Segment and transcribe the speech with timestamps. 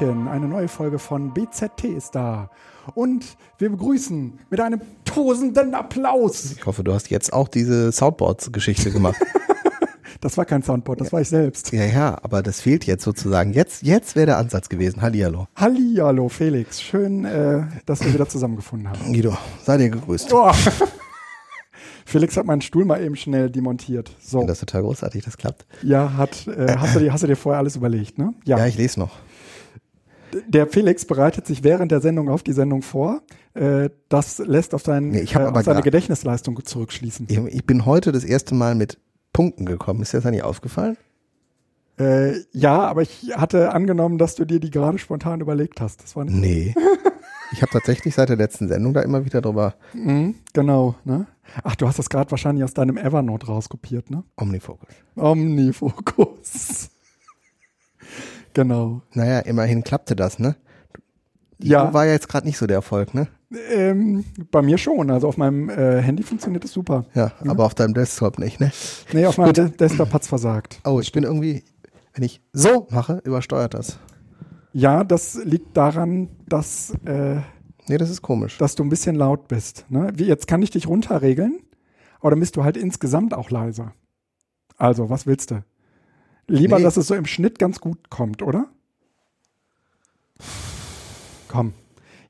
[0.00, 2.50] Hallöchen, eine neue Folge von BZT ist da.
[2.94, 6.52] Und wir begrüßen mit einem tosenden Applaus.
[6.56, 9.16] Ich hoffe, du hast jetzt auch diese Soundboards-Geschichte gemacht.
[10.20, 11.70] Das war kein Soundboard, das war ich selbst.
[11.72, 13.52] ja, ja, aber das fehlt jetzt sozusagen.
[13.52, 15.02] Jetzt, jetzt wäre der Ansatz gewesen.
[15.02, 15.48] Hallihallo.
[15.54, 16.80] Hallihallo, Felix.
[16.80, 19.12] Schön, äh, dass wir wieder zusammengefunden haben.
[19.12, 20.32] Guido, sei dir gegrüßt.
[20.32, 20.50] Oh.
[22.06, 24.16] Felix hat meinen Stuhl mal eben schnell demontiert.
[24.18, 25.66] So, Das ist total großartig, das klappt.
[25.82, 28.32] ja, hat, äh, hast, du dir, hast du dir vorher alles überlegt, ne?
[28.46, 29.18] Ja, ich lese noch.
[30.48, 33.22] Der Felix bereitet sich während der Sendung auf die Sendung vor.
[33.54, 37.26] Äh, das lässt auf, dein, Nee, ich äh, auf seine Gedächtnisleistung zurückschließen.
[37.48, 38.98] Ich, bin heute das erste Mal mit
[39.32, 40.02] Punkten gekommen.
[40.02, 40.96] Ist dir das nicht aufgefallen?
[41.98, 46.02] Äh, ja, aber ich hatte angenommen, dass du dir die gerade spontan überlegt hast.
[46.02, 46.74] Das war nicht Nee.
[47.52, 51.28] Ich habe tatsächlich seit der letzten Sendung da immer wieder drüber Mhm, genau, ne?
[51.62, 54.24] Ach, du hast das gerade wahrscheinlich aus deinem Evernote rauskopiert, ne?
[54.36, 54.88] Omnifocus.
[55.14, 56.90] Omnifokus.
[58.54, 59.02] Genau.
[59.12, 60.56] Naja, immerhin klappte das, ne?
[61.58, 61.92] Ja.
[61.92, 63.28] War ja jetzt gerade nicht so der Erfolg, ne?
[63.72, 65.10] Ähm, bei mir schon.
[65.10, 67.04] Also auf meinem äh, Handy funktioniert es super.
[67.14, 68.72] Ja, aber auf deinem Desktop nicht, ne?
[69.12, 70.80] Nee, auf meinem De Desktop hat's versagt.
[70.84, 71.62] Oh, ich bin irgendwie,
[72.14, 73.98] wenn ich so mache, übersteuert das.
[74.72, 77.36] Ja, das liegt daran, dass, äh,
[77.86, 78.58] Nee, das ist komisch.
[78.58, 79.86] dass du ein bisschen laut bist.
[79.88, 80.10] Ne?
[80.16, 81.60] Wie, jetzt kann ich dich runterregeln,
[82.20, 83.92] aber dann bist du halt insgesamt auch leiser.
[84.76, 85.62] Also, was willst du?
[86.46, 86.84] Lieber, Nee.
[86.84, 88.66] dass es so im Schnitt ganz gut kommt, oder?
[91.48, 91.72] Komm.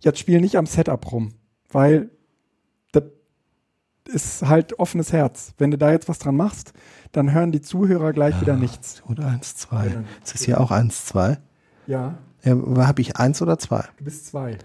[0.01, 1.33] Jetzt spiel nicht am Setup rum,
[1.71, 2.11] weil
[2.93, 3.05] das
[4.05, 5.55] ist halt offenes Herz.
[5.57, 6.75] Wenn du da jetzt was dran machst,
[7.13, 9.03] dann hören die Zuhörer gleich wieder nichts.
[9.09, 9.87] Oder eins, zwei.
[10.23, 11.39] Ist das hier auch eins, zwei?
[11.87, 12.55] Ja, Ja,
[12.87, 13.83] habe ich eins oder zwei?
[13.97, 14.59] du bist zwei.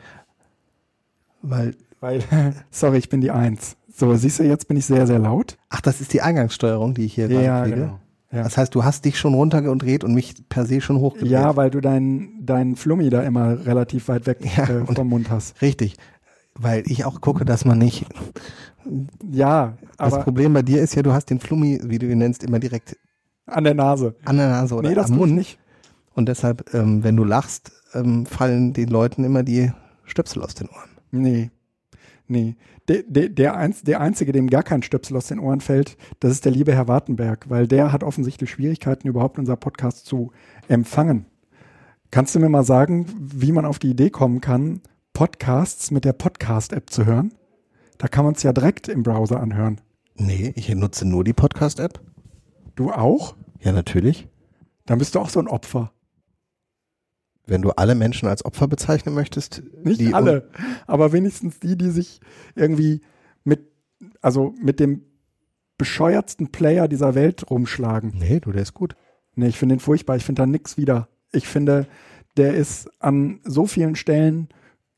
[1.41, 2.21] Weil, Weil,
[2.69, 3.77] sorry, ich bin die Eins.
[3.95, 5.57] So, siehst du, jetzt bin ich sehr, sehr laut.
[5.69, 7.75] ach, das ist die Eingangssteuerung, die ich hier gerade Ja, kriege.
[7.77, 7.99] genau.
[8.31, 8.43] Ja.
[8.43, 11.31] Das heißt, du hast dich schon runtergedreht und mich per se schon hochgedreht.
[11.31, 15.29] Ja, weil du deinen dein Flummi da immer relativ weit weg Ja, äh, vom Mund
[15.31, 15.59] hast.
[15.61, 15.95] Richtig.
[16.53, 18.05] Weil ich auch gucke, dass man nicht.
[19.31, 22.17] Ja, Das aber Problem bei dir ist ja, du hast den Flummi, wie du ihn
[22.19, 22.97] nennst, immer direkt
[23.45, 24.15] an der Nase.
[24.25, 25.33] an der Nase oder nee, das am Mund.
[25.33, 25.57] nicht.
[26.13, 29.71] Und deshalb, ähm, wenn du lachst, ähm, fallen den Leuten immer die
[30.05, 30.89] Stöpsel aus den Ohren.
[31.11, 31.49] Nee.
[32.29, 32.55] Nee.
[32.87, 36.31] Der, der, der, Einz, der Einzige, dem gar kein Stöpsel aus den Ohren fällt, das
[36.31, 40.31] ist der liebe Herr Wartenberg, weil der hat offensichtlich Schwierigkeiten, überhaupt unser Podcast zu
[40.67, 41.25] empfangen.
[42.11, 44.81] Kannst du mir mal sagen, wie man auf die Idee kommen kann,
[45.13, 47.33] Podcasts mit der Podcast-App zu hören?
[47.97, 49.81] Da kann man es ja direkt im Browser anhören.
[50.15, 51.99] Nee, ich nutze nur die Podcast-App.
[52.75, 53.35] Du auch?
[53.59, 54.27] Ja, natürlich.
[54.85, 55.91] Dann bist du auch so ein Opfer.
[57.49, 60.49] Wenn du alle Menschen als Opfer bezeichnen möchtest, Nicht alle,
[60.87, 62.21] aber wenigstens die, die sich
[62.55, 63.01] irgendwie
[63.43, 63.61] mit,
[64.21, 65.03] also mit dem
[65.77, 68.13] bescheuertsten Player dieser Welt rumschlagen.
[68.17, 68.95] Nee, du, der ist gut.
[69.35, 70.17] Nee, ich finde den furchtbar.
[70.17, 71.07] Ich finde da nix wieder.
[71.31, 71.87] Ich finde,
[72.37, 74.49] der ist an so vielen Stellen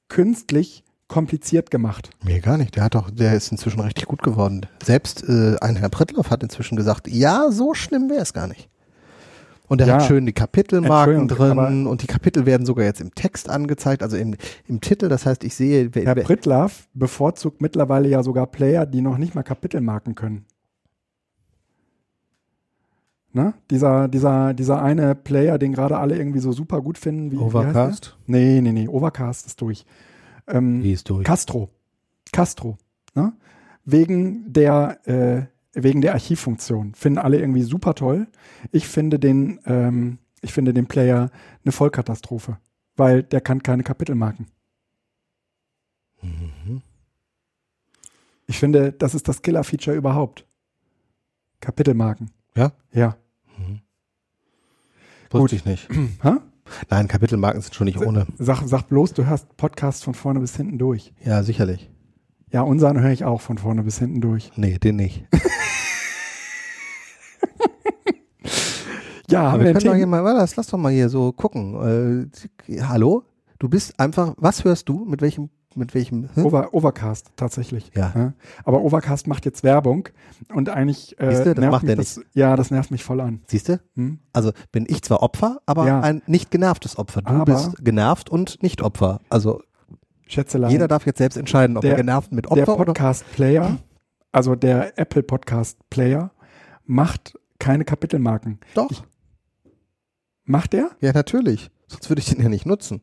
[0.10, 2.10] künstlich kompliziert gemacht.
[2.24, 2.76] Mir gar nicht.
[2.76, 4.66] Der hat doch, der ist inzwischen richtig gut geworden.
[4.84, 8.70] Selbst äh, ein Herr Prittloff hat inzwischen gesagt, ja, so schlimm wäre es gar nicht.
[9.72, 9.94] Und er Ja.
[9.94, 14.18] hat schön die Kapitelmarken drin und die Kapitel werden sogar jetzt im Text angezeigt, also
[14.18, 14.36] im,
[14.68, 15.08] im Titel.
[15.08, 19.34] Das heißt, ich sehe, Herr wer, Prittlaff bevorzugt mittlerweile ja sogar Player, die noch nicht
[19.34, 20.44] mal Kapitelmarken können.
[23.32, 23.54] Ne?
[23.70, 27.32] Dieser, dieser, dieser eine Player, den gerade alle irgendwie so super gut finden.
[27.32, 28.18] Wie, Wie Overcast?
[28.28, 28.38] der?
[28.40, 28.90] Nee, nee, nee.
[28.90, 29.86] Overcast ist durch.
[30.48, 31.24] Ähm, Wie ist durch?
[31.24, 31.70] Castro.
[32.34, 32.78] Castro.
[33.16, 33.32] Ne?
[33.86, 35.44] Wegen der, äh,
[35.74, 36.94] wegen der Archivfunktion.
[36.96, 38.28] Finden alle irgendwie super toll.
[38.72, 41.32] Ich finde den, ähm, ich finde den Player
[41.64, 42.58] eine Vollkatastrophe.
[42.98, 44.48] Weil der kann keine Kapitelmarken.
[46.22, 46.82] Mhm.
[48.48, 50.46] Ich finde, das ist das Killer-Feature überhaupt.
[51.62, 52.32] Kapitelmarken.
[52.56, 52.74] Ja?
[52.92, 53.16] Ja.
[55.32, 55.88] Wusste ich nicht.
[56.22, 56.34] Hä?
[56.90, 58.28] Nein, Kapitelmarken sind schon nicht ohne.
[58.38, 61.14] Sag, sag bloß, du hörst Podcasts von vorne bis hinten durch.
[61.24, 61.90] Ja, sicherlich.
[62.52, 64.52] Ja, unseren höre ich auch von vorne bis hinten durch.
[64.56, 65.26] Nee, den nicht.
[69.30, 72.30] Ja, haben Aber wir können doch hier mal, lass, lass doch mal hier so gucken.
[72.68, 73.24] Äh, hallo?
[73.60, 75.06] Du bist einfach, was hörst du?
[75.06, 76.28] Mit welchem, mit welchem?
[76.34, 76.46] Hm?
[76.46, 77.92] Over, Overcast, tatsächlich.
[77.96, 78.34] Ja.
[78.66, 80.10] Aber Overcast macht jetzt Werbung
[80.54, 83.40] und eigentlich äh, Siehste, das macht mich er das, ja, das nervt mich voll an.
[83.48, 83.80] Siehst du?
[83.96, 84.20] Hm?
[84.34, 86.02] Also bin ich zwar Opfer, aber Ja.
[86.02, 87.22] ein nicht genervtes Opfer.
[87.22, 89.22] Du Aber- bist genervt und nicht Opfer.
[89.30, 89.62] Also
[90.32, 90.72] Schätzelein.
[90.72, 92.86] jeder darf jetzt selbst entscheiden, ob Der- er genervt mit der Opfer oder.
[92.94, 93.78] Podcast-Player,
[94.32, 96.32] also der Apple Podcast-Player,
[96.86, 98.60] macht keine Kapitelmarken.
[98.74, 99.04] Doch.
[100.46, 100.92] Macht der?
[101.00, 101.70] Ja, natürlich.
[101.88, 103.02] Sonst würde ich den ja nicht nutzen.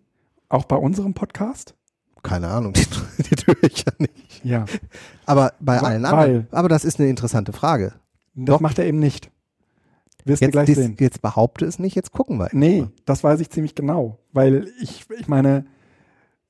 [0.49, 1.75] Auch bei unserem Podcast?
[2.23, 2.85] Keine Ahnung, die,
[3.23, 4.45] die tue ich ja nicht.
[4.45, 4.65] Ja.
[5.27, 6.49] Aber bei allen anderen.
[6.51, 7.95] Aber das ist eine interessante Frage.
[8.35, 8.61] Das Doch.
[8.61, 9.31] macht er eben nicht.
[10.25, 10.97] Wirst du Jetzt, gleich dis- sehen.
[10.99, 12.49] jetzt behaupte es nicht, jetzt gucken wir.
[12.53, 15.65] Nee, das weiß ich ziemlich genau, weil ich, ich meine,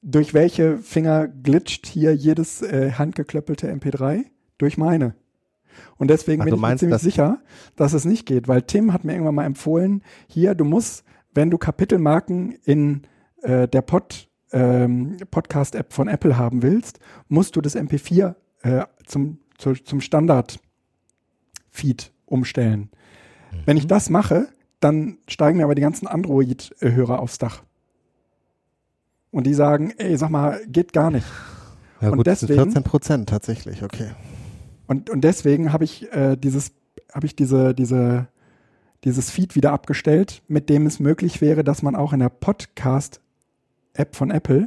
[0.02, 4.24] durch welche Finger glitscht hier jedes äh, handgeklöppelte MP3?
[4.58, 5.14] Durch meine.
[5.96, 7.38] Und deswegen Ach, bin ich mir meinst, ziemlich dass- sicher,
[7.76, 11.04] dass es nicht geht, weil Tim hat mir irgendwann mal empfohlen, hier, du musst,
[11.34, 13.02] wenn du Kapitelmarken in
[13.42, 16.98] äh, der Pod, ähm, Podcast-App von Apple haben willst,
[17.28, 22.90] musst du das MP4 äh, zum, zu, zum Standard-Feed umstellen.
[23.64, 24.48] Wenn ich das mache,
[24.80, 27.62] dann steigen mir aber die ganzen Android-Hörer aufs Dach.
[29.38, 31.24] Und die sagen, ey, sag mal, geht gar nicht.
[32.00, 34.10] Ja, Und gut, deswegen- 14 Prozent tatsächlich, okay.
[34.88, 36.72] Und, und deswegen habe ich äh, dieses,
[37.14, 38.26] habe ich diese, diese,
[39.04, 44.16] dieses Feed wieder abgestellt, mit dem es möglich wäre, dass man auch in der Podcast-App
[44.16, 44.66] von Apple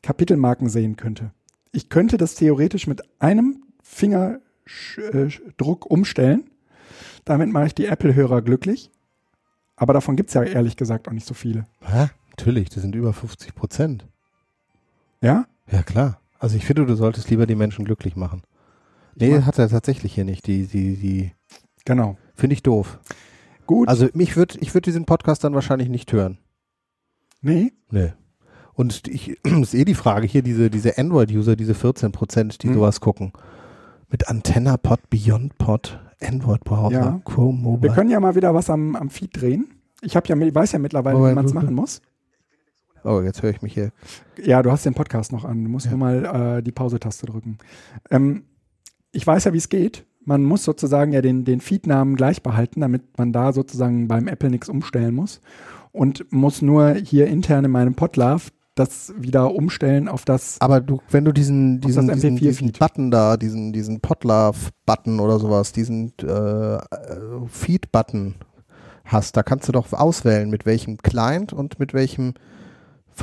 [0.00, 1.30] Kapitelmarken sehen könnte.
[1.72, 4.40] Ich könnte das theoretisch mit einem Fingerdruck
[5.90, 6.48] umstellen.
[7.26, 8.90] Damit mache ich die Apple-Hörer glücklich.
[9.76, 11.66] Aber davon gibt es ja ehrlich gesagt auch nicht so viele.
[11.82, 12.08] Hä?
[12.36, 14.06] Natürlich, das sind über 50 Prozent.
[15.20, 15.46] Ja?
[15.70, 16.20] Ja, klar.
[16.38, 18.42] Also ich finde, du solltest lieber die Menschen glücklich machen.
[19.14, 20.46] Nee, meine- hat er tatsächlich hier nicht.
[20.46, 21.32] Die, die, die,
[21.84, 22.16] Genau.
[22.34, 22.98] finde ich doof.
[23.66, 23.88] Gut.
[23.88, 26.38] Also mich würd, ich würde diesen Podcast dann wahrscheinlich nicht hören.
[27.40, 27.72] nee.
[27.90, 28.12] Nee.
[28.74, 32.74] Und ich, ist eh die Frage hier, diese, diese Android-User, diese 14 Prozent, die Hm.
[32.74, 33.32] sowas gucken.
[34.08, 37.20] Mit AntennaPod, BeyondPod, Android-Browser, Ja.
[37.24, 37.92] Chrome Wir Mobile.
[37.94, 39.68] können ja mal wieder was am, am Feed drehen.
[40.00, 42.00] Ich habe ja, ich weiß ja mittlerweile, Aber wie man es machen muss.
[43.04, 43.90] Oh, jetzt höre ich mich hier.
[44.42, 45.64] Ja, du hast den Podcast noch an.
[45.64, 45.92] Du musst Ja.
[45.92, 47.58] nur mal äh, die Pause-Taste drücken.
[48.10, 48.44] Ähm,
[49.12, 50.04] ich weiß ja, wie es geht.
[50.24, 54.50] Man muss sozusagen ja den, den Feed-Namen gleich behalten, damit man da sozusagen beim Apple
[54.50, 55.40] nichts umstellen muss.
[55.90, 60.58] Und muss nur hier intern in meinem Podlove das wieder umstellen auf das.
[60.60, 62.78] Aber du, wenn du diesen, diesen, diesen, diesen MP4-Feed.
[62.78, 66.80] Button da, diesen, diesen Podlove-Button oder sowas, diesen äh, äh,
[67.48, 68.36] Feed-Button
[69.04, 72.32] hast, da kannst du doch auswählen, mit welchem Client und mit welchem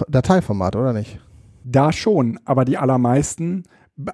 [0.07, 1.19] Dateiformat, oder nicht?
[1.63, 3.63] Da schon, aber die allermeisten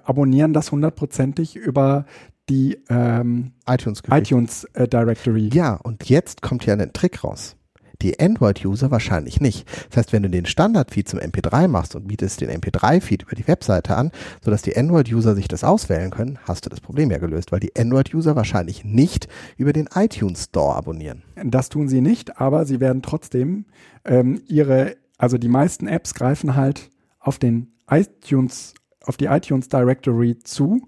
[0.04, 2.06] abonnieren das hundertprozentig über
[2.48, 5.50] die ähm, iTunes iTunes äh, Directory.
[5.52, 7.56] Ja, und jetzt kommt ja ein Trick raus.
[8.02, 9.66] Die Android-User wahrscheinlich nicht.
[9.88, 13.48] Das heißt, wenn du den Standard-Feed zum MP3 machst und bietest den MP3-Feed über die
[13.48, 14.10] Webseite an,
[14.44, 17.74] sodass die Android-User sich das auswählen können, hast du das Problem ja gelöst, weil die
[17.74, 21.22] Android-User wahrscheinlich nicht über den iTunes Store abonnieren.
[21.42, 23.64] Das tun sie nicht, aber sie werden trotzdem
[24.04, 28.74] ähm, ihre, also die meisten Apps greifen halt auf den iTunes,
[29.04, 30.80] auf die iTunes Directory zu,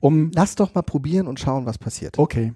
[0.00, 2.18] um, Lass doch mal probieren und schauen, was passiert.
[2.18, 2.52] okay,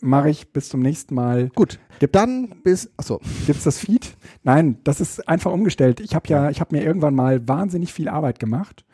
[0.00, 1.48] mache ich bis zum nächsten Mal.
[1.54, 1.80] Gut,
[2.12, 4.16] dann bis, achso, Gibt's das Feed?
[4.42, 6.00] Nein, das ist einfach umgestellt.
[6.00, 8.84] Ich habe ja, ich habe mir irgendwann mal wahnsinnig viel Arbeit gemacht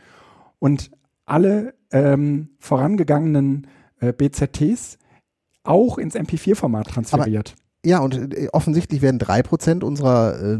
[0.58, 0.90] und
[1.26, 3.66] alle ähm, vorangegangenen
[4.00, 4.98] äh, BZTs
[5.64, 7.54] auch ins MP4-Format transferiert.
[7.84, 10.58] ja, und äh, offensichtlich werden 3% unserer äh,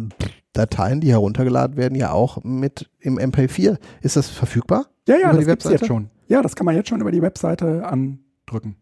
[0.53, 3.79] Dateien, die heruntergeladen werden, ja auch mit im MP4.
[4.03, 4.87] Ist das verfügbar?
[5.07, 5.75] ja, ja, über das Webseite?
[5.77, 6.11] jetzt schon.
[6.29, 8.77] Ja, das kann man jetzt schon über die Webseite andrücken.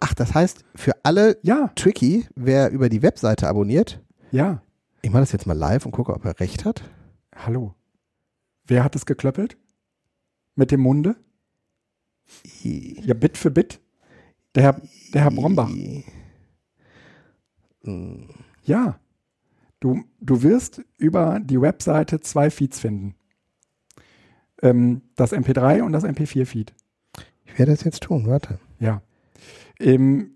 [0.00, 4.00] Ach, das heißt, für alle Ja, tricky, wer über die Webseite abonniert.
[4.30, 4.62] ja.
[5.02, 6.82] Ich mache das jetzt mal live und gucke, ob er recht hat.
[7.34, 7.74] Hallo.
[8.66, 9.56] Wer hat es geklöppelt?
[10.56, 11.16] Mit dem Munde?
[12.62, 13.80] Ja, Bit für Bit.
[14.54, 14.80] Der Herr,
[15.14, 15.70] der Herr Brombach.
[17.82, 18.28] Hm,
[18.64, 18.98] Ja.
[19.80, 23.14] Du, du wirst über die Webseite zwei Feeds finden.
[24.62, 26.74] Ähm, das MP3 und das MP4-Feed.
[27.46, 28.58] Ich werde das jetzt tun, warte.
[28.78, 29.00] Ja.
[29.80, 30.32] Ähm,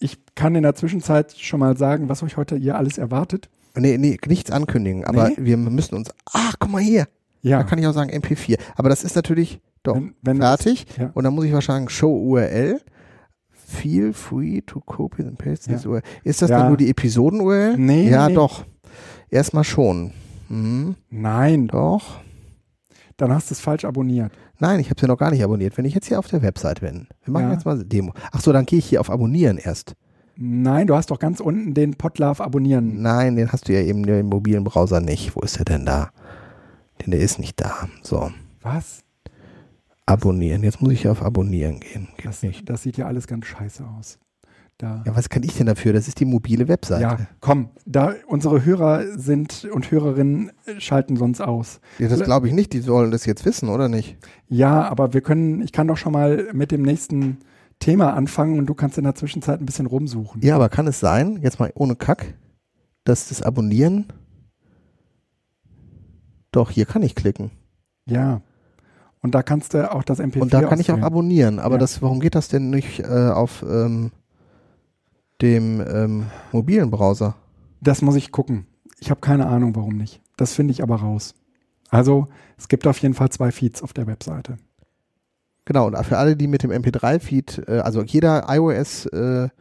[0.00, 3.48] ich kann in der Zwischenzeit schon mal sagen, was euch heute hier alles erwartet.
[3.76, 5.36] Nee, nee, nichts ankündigen, aber Nee?
[5.38, 6.10] wir müssen uns.
[6.32, 7.06] Ach, guck mal hier.
[7.42, 7.58] Ja.
[7.58, 8.58] Da kann ich auch sagen MP4.
[8.74, 10.86] Aber das ist natürlich doch Wenn- wenn fertig.
[10.86, 11.10] das- ja.
[11.14, 12.80] Und dann muss ich wahrscheinlich Show URL.
[13.70, 15.90] Feel free to copy and paste this Ja.
[15.90, 16.02] URL.
[16.24, 16.58] Ist das Ja.
[16.60, 17.76] dann nur die Episoden-URL?
[17.76, 18.34] Nee, Ja, nee.
[18.34, 18.64] doch.
[19.30, 20.12] Erstmal schon.
[20.48, 22.20] Mhm, Nein, doch.
[23.18, 24.32] dann hast du es falsch abonniert.
[24.58, 25.76] Nein, ich habe sie noch gar nicht abonniert.
[25.76, 27.52] Wenn ich jetzt hier auf der Website bin, wir machen Ja.
[27.52, 28.14] jetzt mal Demo.
[28.32, 29.94] Ach so, dann gehe ich hier auf Abonnieren erst.
[30.36, 33.02] Nein, du hast doch ganz unten den Podlove abonnieren.
[33.02, 35.36] Nein, den hast du ja eben im mobilen Browser nicht.
[35.36, 36.10] Wo ist der denn da?
[37.02, 37.88] Denn der ist nicht da.
[38.02, 38.30] So,
[38.62, 39.00] Was?
[40.08, 40.62] Abonnieren.
[40.62, 42.08] Jetzt muss ich auf Abonnieren gehen.
[42.16, 42.68] Geht Das, nicht.
[42.68, 44.18] das sieht ja alles ganz scheiße aus.
[44.80, 45.02] Da.
[45.04, 45.92] Ja, was kann ich denn dafür?
[45.92, 47.02] Das ist die mobile Webseite.
[47.02, 51.80] Ja, komm, da unsere Hörer sind und Hörerinnen schalten sonst aus.
[51.98, 52.72] Ja, das glaube ich nicht.
[52.72, 54.16] Die sollen das jetzt wissen, oder nicht?
[54.46, 57.38] Ja, aber wir können, ich kann doch schon mal mit dem nächsten
[57.80, 60.40] Thema anfangen und du kannst in der Zwischenzeit ein bisschen rumsuchen.
[60.42, 62.34] Ja, aber kann es sein, jetzt mal ohne Kack,
[63.02, 64.06] dass das Abonnieren.
[66.52, 67.50] Doch, hier kann ich klicken.
[68.06, 68.42] Ja.
[69.28, 71.04] Und da kannst du auch das MP4 Und da kann ich auch auswählen.
[71.04, 71.58] abonnieren.
[71.58, 71.80] Aber Ja.
[71.80, 73.62] das, warum geht das denn nicht äh, auf.
[73.62, 74.10] Ähm,
[75.40, 77.36] dem ähm, mobilen Browser.
[77.80, 78.66] Das muss ich gucken.
[78.98, 80.20] Ich habe keine Ahnung, warum nicht.
[80.36, 81.34] Das finde ich aber raus.
[81.90, 84.56] Also es gibt auf jeden Fall zwei Feeds auf der Webseite.
[85.64, 89.52] Genau, und für alle, die mit dem MP3-Feed, äh, also jeder iOS-Mensch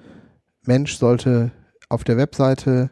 [0.94, 1.52] äh, sollte
[1.90, 2.90] auf der Webseite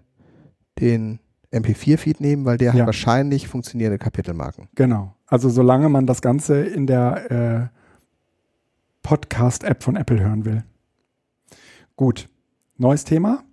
[0.79, 1.19] den
[1.51, 2.79] MP4-Feed nehmen, weil der ja.
[2.81, 4.67] hat wahrscheinlich funktionierende Kapitelmarken.
[4.75, 5.14] Genau.
[5.27, 7.75] Also solange man das Ganze in der äh,
[9.01, 10.63] Podcast-App von Apple hören will.
[11.95, 12.29] Gut.
[12.77, 13.43] Neues Thema?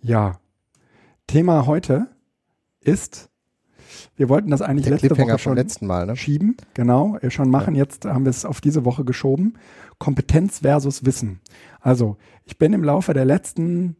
[0.00, 0.40] Ja.
[1.26, 2.08] Thema heute
[2.80, 3.30] ist,
[4.16, 6.16] wir wollten das eigentlich der letzte Woche schon letzten Mal, ne?
[6.16, 7.74] schieben, genau, schon machen.
[7.74, 7.84] Ja.
[7.84, 9.54] Jetzt haben wir es auf diese Woche geschoben.
[9.98, 11.40] Kompetenz versus Wissen.
[11.80, 13.96] Also, ich bin im Laufe der letzten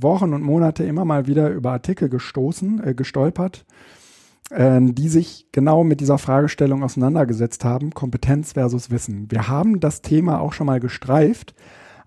[0.00, 3.66] Wochen und Monate immer mal wieder über Artikel gestoßen, äh, gestolpert,
[4.50, 9.30] die sich genau mit dieser Fragestellung auseinandergesetzt haben, Kompetenz versus Wissen.
[9.30, 11.54] Wir haben das Thema auch schon mal gestreift,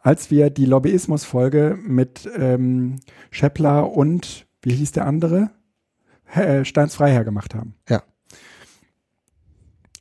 [0.01, 2.95] als wir die Lobbyismus-Folge mit ähm,
[3.29, 5.51] Scheppler und, wie hieß der andere?
[6.33, 7.75] Äh, Steins Freiherr gemacht haben.
[7.87, 8.01] Ja.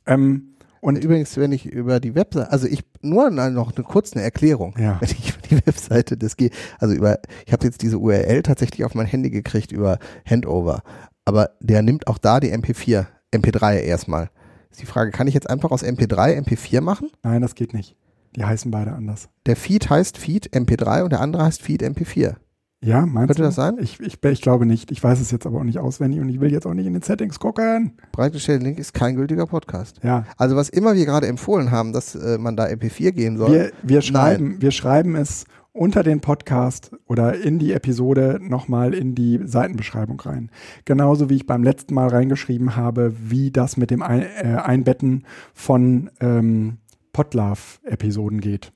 [0.07, 4.73] Ähm, und übrigens, wenn ich über die Webseite, also ich nur noch eine kurze Erklärung,
[4.79, 4.99] ja.
[4.99, 8.83] wenn ich über die Webseite das gehe, also über, ich habe jetzt diese URL tatsächlich
[8.83, 10.81] auf mein Handy gekriegt über Handover,
[11.25, 14.29] aber der nimmt auch da die MP4, MP3 erstmal.
[14.71, 17.09] Ist die Frage, kann ich jetzt einfach aus MP3 MP4 machen?
[17.23, 17.95] Nein, das geht nicht.
[18.35, 19.27] Die heißen beide anders.
[19.45, 22.35] Der Feed heißt Feed MP3 und der andere heißt Feed MP4.
[22.83, 23.47] Ja, meinst Könnte du?
[23.47, 23.77] das sein?
[23.79, 24.89] Ich, ich, ich glaube nicht.
[24.89, 26.93] Ich weiß es jetzt aber auch nicht auswendig und ich will jetzt auch nicht in
[26.93, 27.93] den Settings gucken.
[28.11, 29.99] Breitgestellter Link ist kein gültiger Podcast.
[30.01, 30.25] Ja.
[30.35, 33.51] Also was immer wir gerade empfohlen haben, dass äh, man da MP4 gehen soll.
[33.51, 39.15] Wir, wir, schreiben, wir schreiben es unter den Podcast oder in die Episode nochmal in
[39.15, 40.51] die Seitenbeschreibung rein.
[40.85, 46.09] Genauso wie ich beim letzten Mal reingeschrieben habe, wie das mit dem äh, Einbetten von
[46.19, 46.77] ähm,
[47.13, 48.73] Podlove-Episoden geht.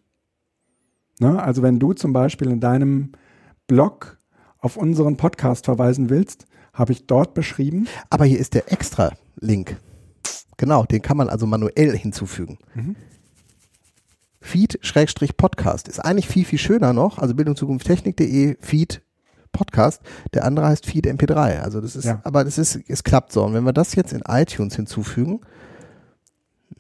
[1.20, 1.42] Ne?
[1.42, 3.12] Also wenn du zum Beispiel in deinem
[3.68, 4.18] Blog
[4.60, 7.88] auf unseren Podcast verweisen willst, habe ich dort beschrieben.
[8.10, 9.78] Aber hier ist der extra Link.
[10.58, 12.58] Genau, den kann man also manuell hinzufügen.
[12.74, 12.96] Mhm.
[14.46, 17.18] Feed-Podcast ist eigentlich viel, viel schöner noch.
[17.18, 19.02] Also bildungszukunfttechnik.de Feed
[19.52, 20.02] Podcast.
[20.34, 21.62] Der andere heißt Feed MP3.
[21.62, 22.22] Also das ist, ja.
[22.24, 23.44] aber das ist, es klappt so.
[23.44, 25.42] Und wenn wir das jetzt in iTunes hinzufügen,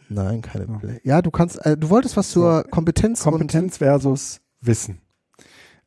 [0.09, 0.79] nein, keine ja.
[1.03, 2.69] Ja, du kannst, äh, du wolltest was zur so.
[2.69, 3.23] Kompetenz.
[3.23, 5.01] Kompetenz versus Wissen.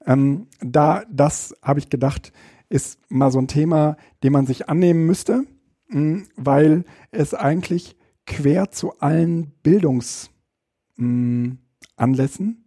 [0.04, 2.32] Ähm, da, das habe ich gedacht,
[2.68, 5.44] ist mal so ein Thema, dem man sich annehmen müsste,
[5.88, 11.67] mh, hm, weil es eigentlich quer zu allen Bildungsanlässen
[11.98, 12.64] hm,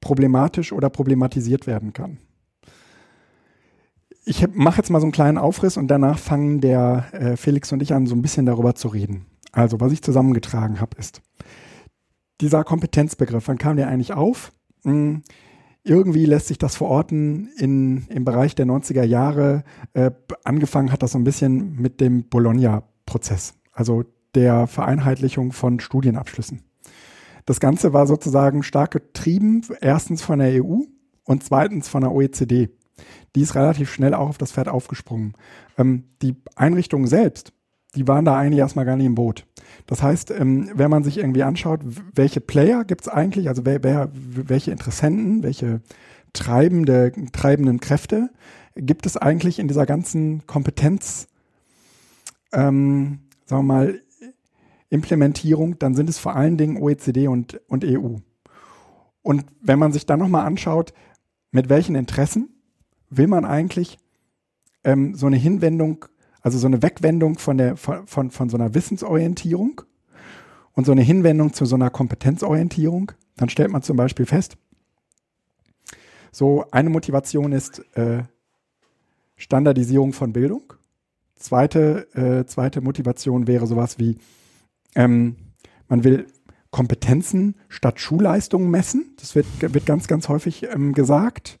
[0.00, 2.18] problematisch oder problematisiert werden kann.
[4.24, 7.82] Ich mache jetzt mal so einen kleinen Aufriss und danach fangen der äh, Felix und
[7.82, 9.26] ich an, so ein bisschen darüber zu reden.
[9.52, 11.22] Also, was ich zusammengetragen habe, ist
[12.40, 13.48] dieser Kompetenzbegriff.
[13.48, 14.52] Wann kam der eigentlich auf?
[14.84, 15.22] Hm,
[15.82, 19.64] irgendwie lässt sich das verorten in, im Bereich der 90er Jahre.
[19.94, 20.10] Äh,
[20.44, 24.04] angefangen hat das so ein bisschen mit dem Bologna-Prozess, also
[24.34, 26.67] der Vereinheitlichung von Studienabschlüssen.
[27.48, 30.80] Das Ganze war sozusagen stark getrieben, erstens von der EU
[31.24, 32.68] und zweitens von der OECD.
[33.34, 35.32] Die ist relativ schnell auch auf das Pferd aufgesprungen.
[35.78, 37.54] Ähm, die Einrichtungen selbst,
[37.94, 39.46] die waren da eigentlich erstmal gar nicht im Boot.
[39.86, 41.80] Das heißt, ähm, wenn man sich irgendwie anschaut,
[42.14, 45.80] welche Player gibt es eigentlich, also wer, wer, welche Interessenten, welche
[46.34, 48.28] treibende, treibenden Kräfte
[48.76, 51.28] gibt es eigentlich in dieser ganzen Kompetenz,
[52.52, 54.00] ähm, sagen wir mal,
[54.90, 58.16] Implementierung, dann sind es vor allen Dingen OECD und, und EU.
[59.22, 60.92] Und wenn man sich dann nochmal anschaut,
[61.50, 62.48] mit welchen Interessen
[63.10, 63.98] will man eigentlich
[64.84, 66.06] ähm, so eine Hinwendung
[66.40, 69.82] also so eine Wegwendung von, der, von, von, von so einer Wissensorientierung
[70.72, 73.12] und so eine Hinwendung zu so einer Kompetenzorientierung.
[73.36, 74.56] Dann stellt man zum Beispiel fest,
[76.30, 78.22] so eine Motivation ist äh,
[79.36, 80.72] Standardisierung von Bildung.
[81.36, 84.18] Zweite, äh, zweite Motivation wäre sowas wie,
[84.94, 85.36] ähm,
[85.88, 86.26] man will
[86.70, 89.14] Kompetenzen statt Schulleistungen messen.
[89.18, 91.58] Das wird, wird ganz, ganz häufig ähm, gesagt.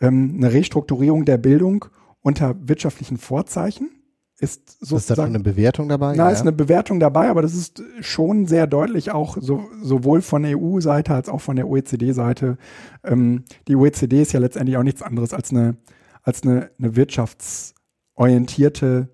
[0.00, 1.86] Ähm, eine Restrukturierung der Bildung
[2.20, 3.90] unter wirtschaftlichen Vorzeichen
[4.38, 4.98] ist sozusagen.
[4.98, 6.14] Ist da eine Bewertung dabei?
[6.16, 6.30] Na, ja.
[6.32, 10.58] ist eine Bewertung dabei, aber das ist schon sehr deutlich auch so, sowohl von der
[10.58, 12.58] EU-Seite als auch von der OECD-Seite.
[13.04, 15.76] Ähm, die OECD ist ja letztendlich auch nichts anderes als eine,
[16.22, 19.10] als eine, eine wirtschaftsorientierte,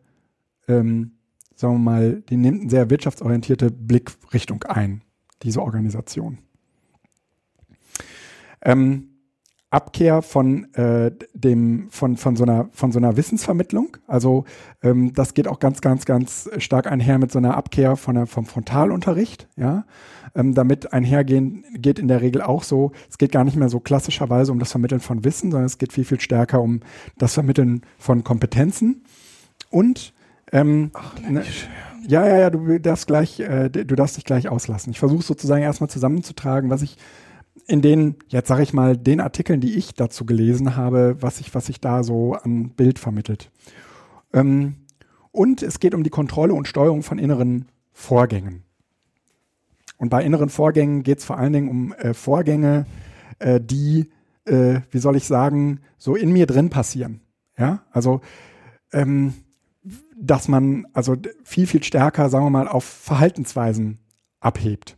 [0.67, 1.18] ähm,
[1.59, 5.03] sagen wir mal, die nimmt eine sehr wirtschaftsorientierte Blickrichtung ein,
[5.43, 6.38] diese Organisation.
[8.62, 9.09] Ähm,
[9.71, 13.99] Abkehr von äh, dem von von so einer von so einer Wissensvermittlung.
[14.07, 14.45] Also
[14.83, 18.27] ähm, das geht auch ganz ganz ganz stark einher mit so einer Abkehr von der,
[18.27, 19.47] vom Frontalunterricht.
[19.57, 19.85] Ja,
[20.35, 22.93] ähm, damit einhergehen geht in der Regel auch so.
[23.11, 25.93] Es geht gar nicht mehr so klassischerweise um das Vermitteln von Wissen, sondern es geht
[25.93, 26.81] viel viel stärker um
[27.19, 29.05] das Vermitteln von Kompetenzen
[29.69, 30.15] und
[30.52, 31.45] ähm, Ach, ne,
[32.07, 34.90] ja, ja, ja, du darfst gleich, äh, du darfst dich gleich auslassen.
[34.90, 36.97] Ich versuche sozusagen erstmal zusammenzutragen, was ich
[37.67, 41.55] in den, jetzt sage ich mal, den Artikeln, die ich dazu gelesen habe, was ich,
[41.55, 43.50] was ich da so an Bild vermittelt.
[44.33, 44.76] Ähm,
[45.33, 48.64] und es geht um die Kontrolle und Steuerung von inneren Vorgängen.
[49.99, 52.87] Und bei inneren Vorgängen geht es vor allen Dingen um äh, Vorgänge,
[53.38, 54.09] äh, die,
[54.45, 57.21] äh, wie soll ich sagen, so in mir drin passieren.
[57.59, 58.21] Ja, also
[58.93, 59.35] ähm,
[60.21, 63.99] dass man also viel, viel stärker, sagen wir mal, auf Verhaltensweisen
[64.41, 64.97] abhebt.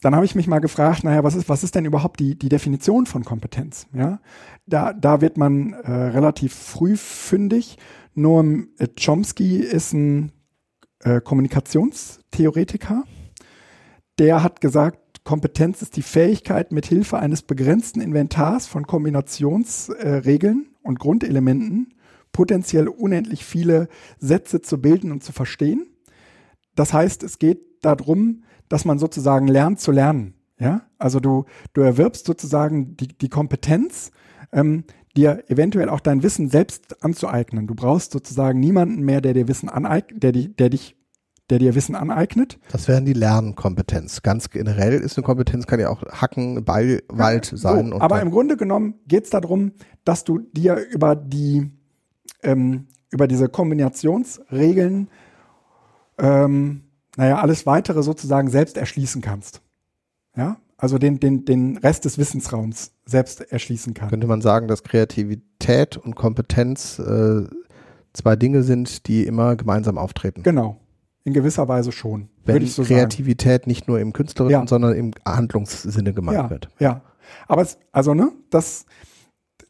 [0.00, 2.48] Dann habe ich mich mal gefragt, naja, was ist, was ist denn überhaupt die, die
[2.48, 3.86] Definition von Kompetenz?
[3.92, 4.20] Ja,
[4.66, 7.78] da, da wird man äh, relativ früh fündig.
[8.14, 10.32] Noam Chomsky ist ein
[11.00, 13.04] äh, Kommunikationstheoretiker.
[14.18, 20.86] Der hat gesagt, Kompetenz ist die Fähigkeit, mit Hilfe eines begrenzten Inventars von Kombinationsregeln äh,
[20.86, 21.94] und Grundelementen
[22.38, 23.88] potenziell unendlich viele
[24.20, 25.88] Sätze zu bilden und zu verstehen.
[26.76, 30.34] Das heißt, es geht darum, dass man sozusagen lernt zu lernen.
[30.60, 34.12] Ja, also du, du erwirbst sozusagen die, die Kompetenz,
[34.52, 34.84] ähm,
[35.16, 37.66] dir eventuell auch dein Wissen selbst anzueignen.
[37.66, 40.94] Du brauchst sozusagen niemanden mehr, der dir Wissen aneignet, der, der dich
[41.50, 42.60] der dir Wissen aneignet.
[42.70, 44.22] Das wären die Lernkompetenz.
[44.22, 47.88] Ganz generell ist eine Kompetenz, kann ja auch Hacken, Ball, Wald ja, sein.
[47.88, 49.72] So, aber im Grunde genommen geht es darum,
[50.04, 51.77] dass du dir über die
[52.42, 55.08] ähm, über diese Kombinationsregeln,
[56.18, 56.82] ähm,
[57.16, 59.62] naja, alles weitere sozusagen selbst erschließen kannst.
[60.36, 64.10] Ja, also den, den, den Rest des Wissensraums selbst erschließen kannst.
[64.10, 67.44] Könnte man sagen, dass Kreativität und Kompetenz äh,
[68.12, 70.44] zwei Dinge sind, die immer gemeinsam auftreten?
[70.44, 70.78] Genau.
[71.24, 72.28] In gewisser Weise schon.
[72.44, 73.70] Wenn so Kreativität sagen.
[73.70, 74.66] nicht nur im künstlerischen, ja.
[74.66, 76.68] sondern im Handlungssinne gemeint ja, wird.
[76.78, 77.02] Ja.
[77.48, 78.86] Aber es, also, ne, das,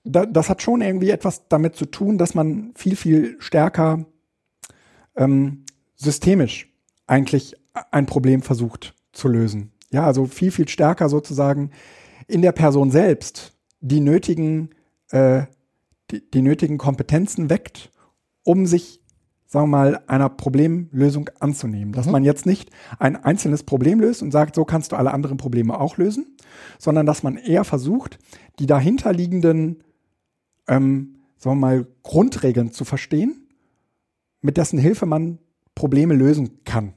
[0.08, 4.06] da, das hat schon irgendwie etwas damit zu tun, dass man viel, viel stärker
[5.16, 5.64] ähm,
[5.96, 6.72] systemisch
[7.06, 7.54] eigentlich
[7.90, 9.72] ein Problem versucht zu lösen.
[9.90, 11.70] Ja, also viel, viel stärker sozusagen
[12.26, 14.70] in der Person selbst die nötigen,
[15.10, 15.42] äh,
[16.10, 17.90] die, die nötigen Kompetenzen weckt,
[18.44, 19.00] um sich,
[19.46, 21.92] sagen wir mal, einer Problemlösung anzunehmen.
[21.92, 22.12] Dass mhm.
[22.12, 25.78] man jetzt nicht ein einzelnes Problem löst und sagt, so kannst du alle anderen Probleme
[25.78, 26.36] auch lösen,
[26.78, 28.18] sondern dass man eher versucht,
[28.58, 29.82] die dahinterliegenden
[30.68, 33.48] ähm, sagen wir mal, Grundregeln zu verstehen,
[34.40, 35.38] mit dessen Hilfe man
[35.74, 36.94] Probleme lösen kann.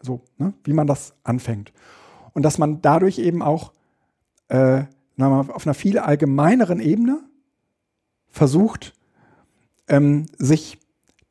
[0.00, 1.72] So, ne, wie man das anfängt.
[2.32, 3.72] Und dass man dadurch eben auch
[4.48, 4.84] äh,
[5.18, 7.20] auf einer viel allgemeineren Ebene
[8.28, 8.94] versucht,
[9.88, 10.78] ähm, sich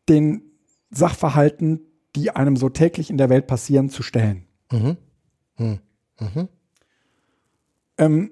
[0.09, 0.41] den
[0.89, 1.81] Sachverhalten,
[2.15, 4.45] die einem so täglich in der Welt passieren, zu stellen.
[4.71, 4.97] Mhm.
[5.57, 5.79] Mhm.
[6.19, 6.49] Mhm.
[7.97, 8.31] Ähm,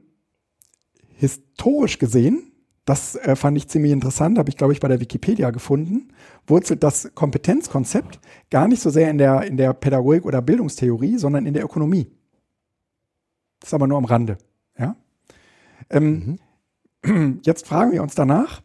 [1.13, 2.51] historisch gesehen
[2.85, 6.09] das äh, fand ich ziemlich interessant, habe ich, glaube ich, bei der Wikipedia gefunden.
[6.45, 8.19] Wurzelt das Kompetenzkonzept
[8.51, 12.07] gar nicht so sehr in der, in der Pädagogik oder Bildungstheorie, sondern in der Ökonomie.
[13.59, 14.37] Das ist aber nur am Rande.
[14.77, 14.95] Ja?
[15.89, 16.37] Ähm,
[17.03, 17.39] mhm.
[17.43, 18.61] Jetzt fragen wir uns danach,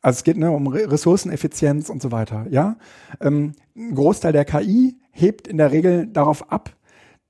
[0.00, 2.46] also es geht ne, um Ressourceneffizienz und so weiter.
[2.48, 2.78] Ja?
[3.20, 6.74] Ähm, ein Großteil der KI hebt in der Regel darauf ab,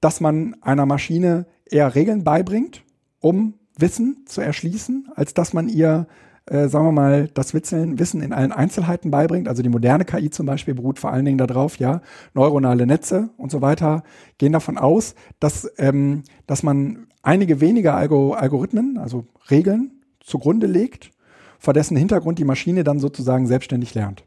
[0.01, 2.85] dass man einer Maschine eher Regeln beibringt,
[3.19, 6.07] um Wissen zu erschließen, als dass man ihr,
[6.47, 9.49] äh, sagen wir mal, das Witzeln, Wissen in allen Einzelheiten beibringt.
[9.49, 12.03] Also die moderne KI zum Beispiel beruht vor allen Dingen darauf, ja,
[12.35, 14.03] neuronale Netze und so weiter
[14.39, 21.11] gehen davon aus, dass, ähm, dass man einige weniger Algo Algorithmen, also Regeln, zugrunde legt,
[21.59, 24.25] vor dessen Hintergrund die Maschine dann sozusagen selbstständig lernt.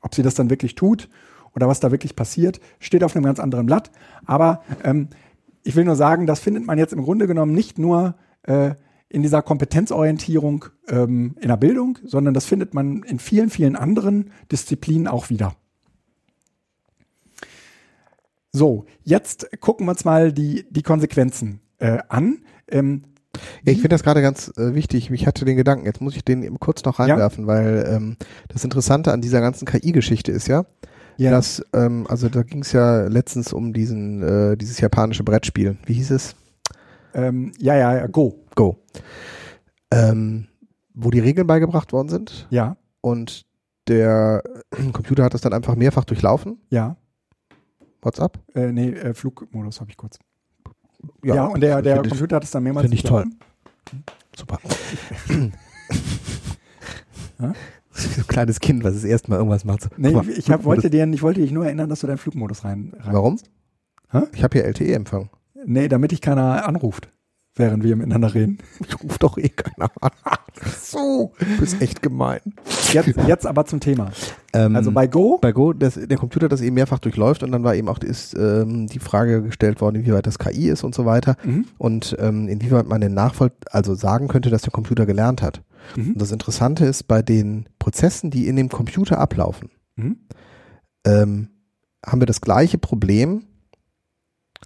[0.00, 1.08] Ob sie das dann wirklich tut
[1.54, 3.90] oder was da wirklich passiert, steht auf einem ganz anderen Blatt.
[4.24, 5.08] Aber ähm,
[5.62, 8.74] ich will nur sagen, das findet man jetzt im Grunde genommen nicht nur äh,
[9.08, 14.30] in dieser Kompetenzorientierung ähm, in der Bildung, sondern das findet man in vielen, vielen anderen
[14.50, 15.56] Disziplinen auch wieder.
[18.52, 22.38] So, jetzt gucken wir uns mal die, die Konsequenzen äh, an.
[22.68, 23.02] Ähm,
[23.64, 25.10] ja, ich finde das gerade ganz äh, wichtig.
[25.10, 27.48] Ich hatte den Gedanken, jetzt muss ich den eben kurz noch reinwerfen, ja.
[27.48, 28.16] weil ähm,
[28.48, 30.66] das Interessante an dieser ganzen KI-Geschichte ist ja,
[31.16, 31.30] ja.
[31.30, 35.76] dass, ähm, also da ging es ja letztens um diesen, äh, dieses japanische Brettspiel.
[35.86, 36.34] Wie hieß es?
[37.14, 38.44] Ähm, ja, ja, ja, Go.
[38.54, 38.78] Go.
[39.90, 40.46] Ähm,
[40.94, 42.46] wo die Regeln beigebracht worden sind.
[42.50, 42.76] Ja.
[43.00, 43.46] Und
[43.88, 44.42] der
[44.92, 46.58] Computer hat das dann einfach mehrfach durchlaufen.
[46.70, 46.96] Ja.
[48.02, 48.38] WhatsApp?
[48.54, 50.18] Äh, nee, äh, Flugmodus habe ich kurz.
[51.24, 53.24] Ja, ja und der, der Computer hat es dann mehrmals Finde ich toll.
[54.36, 54.58] Super.
[57.38, 59.82] so ein kleines Kind, was das erste Mal irgendwas macht.
[59.82, 62.18] So, Nee, mal, ich, hab, wollte dir, ich wollte dich nur erinnern, dass du deinen
[62.18, 63.38] Flugmodus rein, rein Warum?
[64.10, 64.22] Hä?
[64.34, 65.30] Ich habe hier LTE-Empfang.
[65.66, 67.08] Nee, damit dich keiner anruft,
[67.54, 68.58] während wir miteinander reden.
[68.86, 70.10] Ich rufe doch eh keiner an.
[70.80, 72.40] so, du bist echt gemein.
[72.92, 74.10] Jetzt, jetzt aber zum Thema.
[74.52, 77.62] Ähm, Also bei Go, bei Go, das, der Computer das eben mehrfach durchläuft und dann
[77.62, 81.04] war eben auch ist, ähm, die Frage gestellt worden, inwieweit das KI ist und so
[81.06, 81.66] weiter Mhm.
[81.78, 85.62] und ähm, inwieweit man den Nachvoll also sagen könnte, dass der Computer gelernt hat.
[85.96, 86.12] Mhm.
[86.12, 90.16] Und das Interessante ist, bei den Prozessen, die in dem Computer ablaufen, Mhm.
[91.06, 91.48] ähm,
[92.04, 93.44] haben wir das gleiche Problem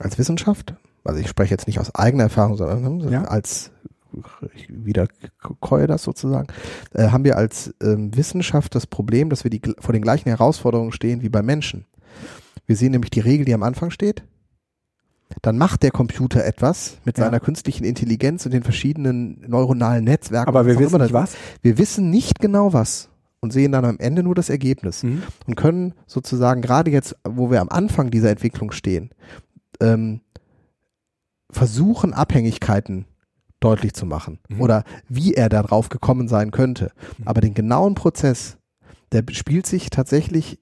[0.01, 0.75] als Wissenschaft.
[1.05, 3.23] Also ich spreche jetzt nicht aus eigener Erfahrung, sondern ne, Ja.
[3.25, 3.71] als
[4.55, 5.09] ich wieder
[5.61, 6.47] keue das sozusagen,
[6.95, 10.93] äh, haben wir als ähm, Wissenschaft das Problem, dass wir die, vor den gleichen Herausforderungen
[10.93, 11.85] stehen wie bei Menschen.
[12.67, 14.25] Wir sehen nämlich die Regel, die am Anfang steht.
[15.43, 17.25] Dann macht der Computer etwas mit Ja.
[17.25, 20.49] seiner künstlichen Intelligenz und den verschiedenen neuronalen Netzwerken.
[20.49, 21.35] aber wir wissen nicht was.
[21.63, 23.09] Wir wissen nicht genau was
[23.41, 25.23] und sehen dann am Ende nur das Ergebnis Mhm.
[25.47, 29.11] und können sozusagen gerade jetzt, wo wir am Anfang dieser Entwicklung stehen,
[29.81, 30.21] ähm,
[31.55, 33.07] versuchen, Abhängigkeiten
[33.61, 34.61] deutlich zu machen Mhm.
[34.61, 36.93] oder wie er darauf gekommen sein könnte.
[37.19, 37.29] Mhm.
[37.29, 38.59] Aber den genauen Prozess,
[39.13, 40.59] der spielt sich tatsächlich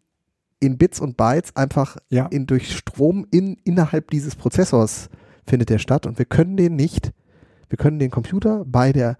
[0.60, 2.26] in Bits und Bytes einfach Ja.
[2.26, 5.08] in, durch Strom in, innerhalb dieses Prozessors
[5.46, 7.12] findet der statt und wir können den nicht,
[7.68, 9.16] wir können den Computer bei der,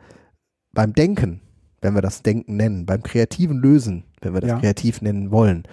[0.73, 1.41] beim Denken,
[1.81, 4.61] wenn wir das Denken nennen, beim kreativen Lösen, wenn wir das Ja.
[4.61, 5.65] kreativ nennen wollen,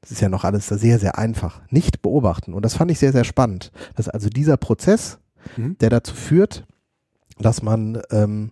[0.00, 2.54] das ist ja noch alles sehr, sehr einfach, nicht beobachten.
[2.54, 5.18] Und das fand ich sehr, sehr spannend, dass also dieser Prozess,
[5.56, 5.76] Mhm.
[5.78, 6.66] der dazu führt,
[7.38, 8.50] dass man ähm,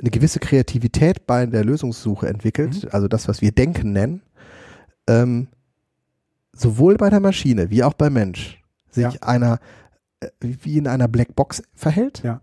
[0.00, 2.88] eine gewisse Kreativität bei der Lösungssuche entwickelt, Mhm.
[2.92, 4.22] also das, was wir Denken nennen,
[5.08, 5.48] ähm,
[6.52, 9.10] sowohl bei der Maschine wie auch beim Mensch sich Ja.
[9.22, 9.58] einer
[10.20, 12.40] äh, wie in einer Blackbox verhält Ja.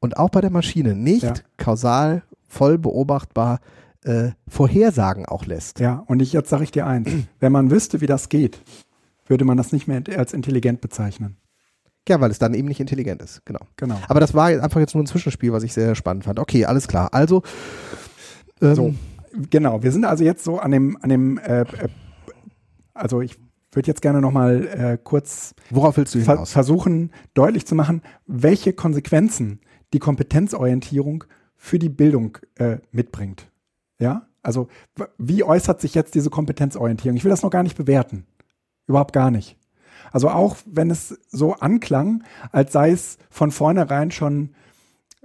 [0.00, 1.34] und auch bei der Maschine nicht Ja.
[1.56, 3.60] kausal voll beobachtbar
[4.04, 5.80] äh, Vorhersagen auch lässt.
[5.80, 7.08] Ja, und ich, jetzt sage ich dir eins.
[7.40, 8.60] Wenn man wüsste, wie das geht,
[9.26, 11.38] würde man das nicht mehr als intelligent bezeichnen.
[12.08, 13.60] Ja, weil es dann eben nicht intelligent ist, genau.
[13.76, 13.98] Genau.
[14.08, 16.38] Aber das war einfach jetzt nur ein Zwischenspiel, was ich sehr spannend fand.
[16.38, 17.08] Okay, alles klar.
[17.12, 17.42] Also
[18.60, 18.94] ähm, So,
[19.50, 19.82] genau.
[19.82, 21.88] Wir sind also jetzt so an dem, an dem, äh, äh,
[22.92, 23.38] also ich
[23.72, 26.52] würde jetzt gerne nochmal äh, kurz worauf willst du ver hinaus?
[26.52, 29.60] versuchen, deutlich zu machen, welche Konsequenzen
[29.92, 31.24] die Kompetenzorientierung
[31.56, 33.50] für die Bildung äh, mitbringt.
[33.98, 34.68] Ja, also
[35.18, 37.16] wie äußert sich jetzt diese Kompetenzorientierung?
[37.16, 38.26] Ich will das noch gar nicht bewerten.
[38.86, 39.56] Überhaupt gar nicht.
[40.14, 42.22] Also auch wenn es so anklang,
[42.52, 44.50] als sei es von vornherein schon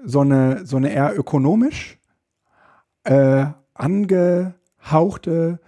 [0.04, 2.00] so eine, so eine eher ökonomisch
[3.04, 5.60] äh, angehauchte,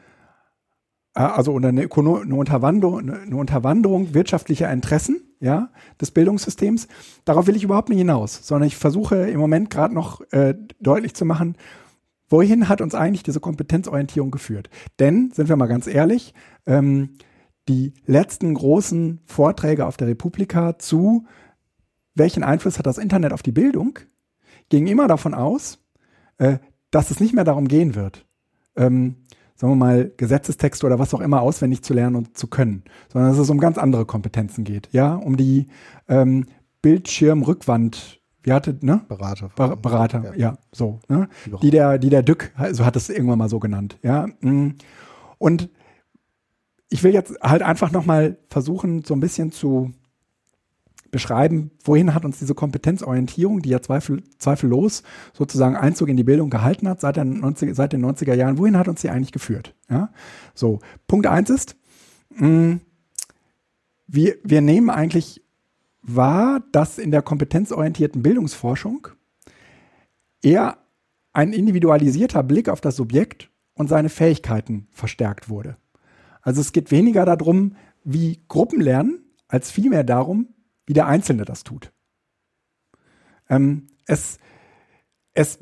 [1.13, 5.69] äh, also eine, Ökono eine, Unterwanderung, eine Unterwanderung wirtschaftlicher Interessen ja,
[6.01, 6.87] des Bildungssystems.
[7.23, 11.13] Darauf will ich überhaupt nicht hinaus, sondern ich versuche im Moment gerade noch äh, deutlich
[11.13, 11.57] zu machen,
[12.27, 14.71] wohin hat uns eigentlich diese Kompetenzorientierung geführt?
[14.97, 16.33] Denn, sind wir mal ganz ehrlich,
[16.65, 17.17] ähm,
[17.67, 21.25] die letzten großen Vorträge auf der Republika zu
[22.15, 23.99] welchen Einfluss hat das Internet auf die Bildung,
[24.69, 25.79] gingen immer davon aus,
[26.37, 26.57] äh,
[26.91, 28.25] dass es nicht mehr darum gehen wird,
[28.75, 29.15] ähm,
[29.55, 33.31] sagen wir mal, Gesetzestexte oder was auch immer auswendig zu lernen und zu können, sondern
[33.31, 35.67] dass es um ganz andere Kompetenzen geht, ja, um die
[36.07, 36.47] ähm,
[36.81, 39.01] Bildschirmrückwand, wie hatte, ne?
[39.07, 39.49] Berater.
[39.55, 40.35] Ber Berater, ja.
[40.35, 40.57] Ja.
[40.71, 41.29] so, ne?
[41.45, 44.27] Die Die der, die der Dück, so hat es irgendwann mal so genannt, ja.
[44.41, 44.75] mm.
[45.37, 45.69] Und
[46.91, 49.93] ich will jetzt halt einfach nochmal versuchen, so ein bisschen zu
[51.09, 56.49] beschreiben, wohin hat uns diese Kompetenzorientierung, die ja zweifel, zweifellos sozusagen Einzug in die Bildung
[56.49, 59.73] gehalten hat seit, der 90, seit den 90er Jahren, wohin hat uns sie eigentlich geführt?
[59.89, 60.11] Ja?
[60.53, 61.75] So, Punkt eins ist,
[62.35, 62.79] mh,
[64.07, 65.41] wir, wir nehmen eigentlich
[66.01, 69.07] wahr, dass in der kompetenzorientierten Bildungsforschung
[70.41, 70.77] eher
[71.31, 75.77] ein individualisierter Blick auf das Subjekt und seine Fähigkeiten verstärkt wurde.
[76.41, 80.53] Also es geht weniger darum, wie Gruppen lernen, als vielmehr darum,
[80.85, 81.91] wie der Einzelne das tut.
[83.49, 84.39] Ähm, es,
[85.33, 85.59] es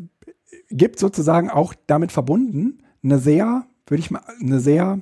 [0.69, 5.01] gibt sozusagen auch damit verbunden eine sehr, würde ich mal, eine sehr,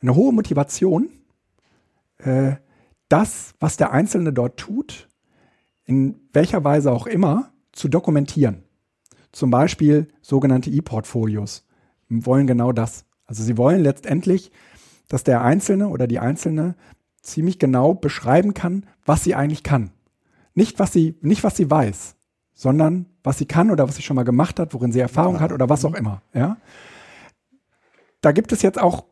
[0.00, 1.10] eine hohe Motivation,
[2.18, 2.56] äh,
[3.08, 5.08] das, was der Einzelne dort tut,
[5.84, 8.64] in welcher Weise auch immer, zu dokumentieren.
[9.32, 11.66] Zum Beispiel sogenannte E-Portfolios
[12.08, 13.04] wollen genau das.
[13.30, 14.50] Also sie wollen letztendlich,
[15.06, 16.74] dass der Einzelne oder die Einzelne
[17.22, 19.90] ziemlich genau beschreiben kann, was sie eigentlich kann.
[20.54, 22.16] Nicht was sie, nicht was sie weiß,
[22.54, 25.52] sondern was sie kann oder was sie schon mal gemacht hat, worin sie Erfahrung hat
[25.52, 26.22] oder was auch immer.
[26.34, 26.56] Ja?
[28.20, 29.04] Da gibt es jetzt auch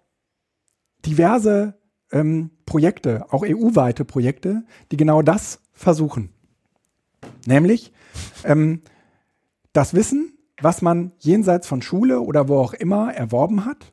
[1.07, 1.79] diverse
[2.11, 6.31] ähm, Projekte, auch EU-weite Projekte, die genau das versuchen.
[7.47, 7.93] Nämlich
[8.43, 8.83] ähm,
[9.73, 13.93] das Wissen, was man jenseits von Schule oder wo auch immer erworben hat,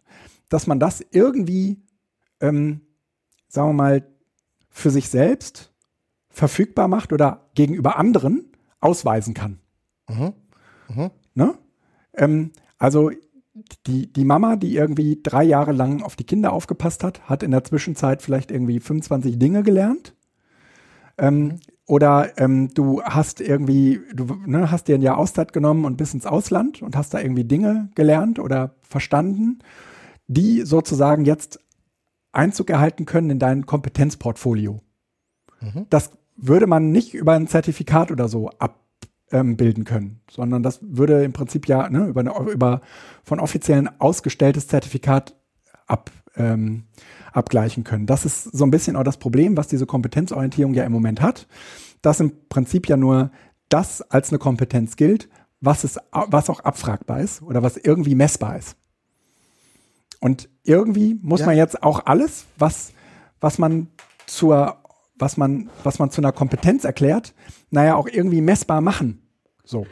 [0.49, 1.81] dass man das irgendwie,
[2.39, 2.81] ähm,
[3.47, 4.07] sagen wir mal,
[4.69, 5.73] für sich selbst
[6.29, 9.59] verfügbar macht oder gegenüber anderen ausweisen kann.
[10.09, 10.33] Mhm.
[10.89, 11.11] Mhm.
[11.33, 11.57] Ne?
[12.13, 13.11] Ähm, also
[13.87, 17.51] die, die Mama, die irgendwie drei Jahre lang auf die Kinder aufgepasst hat, hat in
[17.51, 20.13] der Zwischenzeit vielleicht irgendwie 25 Dinge gelernt.
[21.17, 21.59] Ähm, mhm.
[21.87, 26.13] oder ähm, du hast irgendwie, du ne, hast dir ein Jahr Auszeit genommen und bist
[26.13, 29.59] ins Ausland und hast da irgendwie Dinge gelernt oder verstanden,
[30.27, 31.59] die sozusagen jetzt
[32.31, 34.81] Einzug erhalten können in dein Kompetenzportfolio.
[35.61, 35.85] Mhm.
[35.89, 41.23] Das würde man nicht über ein Zertifikat oder so abbilden ähm, können, sondern das würde
[41.23, 42.81] im Prinzip ja ne, über, eine, über
[43.23, 45.35] von offiziellen ausgestelltes Zertifikat
[45.87, 46.83] ab, ähm,
[47.31, 48.05] abgleichen können.
[48.05, 51.47] Das ist so ein bisschen auch das Problem, was diese Kompetenzorientierung ja im Moment hat,
[52.01, 53.31] dass im Prinzip ja nur
[53.69, 55.29] das als eine Kompetenz gilt,
[55.61, 58.77] was, ist, was auch abfragbar ist oder was irgendwie messbar ist.
[60.25, 61.45] Und irgendwie muss ja.
[61.45, 62.93] man jetzt auch alles, was,
[63.41, 63.89] was man
[64.25, 64.77] zur
[65.19, 67.35] was man, was man zu einer Kompetenz erklärt,
[67.69, 69.21] naja, auch irgendwie messbar machen.
[69.63, 69.85] So.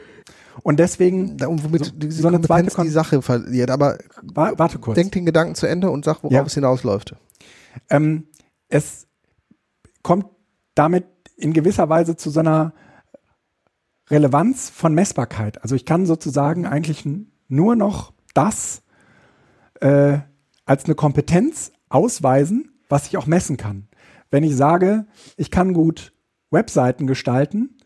[0.64, 1.36] Und deswegen.
[1.36, 3.70] Da, womit so, diese so eine Kompetenz die Sache verliert.
[3.70, 3.96] Aber
[4.34, 4.96] warte kurz.
[4.96, 6.42] Denk den Gedanken zu Ende und sag, worauf ja.
[6.42, 7.14] es hinausläuft.
[7.88, 8.26] Ähm,
[8.68, 9.06] es
[10.02, 10.26] kommt
[10.74, 11.04] damit
[11.36, 12.74] in gewisser Weise zu so einer
[14.10, 15.62] Relevanz von Messbarkeit.
[15.62, 17.08] Also ich kann sozusagen eigentlich
[17.46, 18.82] nur noch das
[19.84, 20.20] äh,
[20.64, 23.86] als eine Kompetenz ausweisen, was ich auch messen kann.
[24.30, 26.12] Wenn ich sage, ich kann gut
[26.50, 27.76] Webseiten gestalten,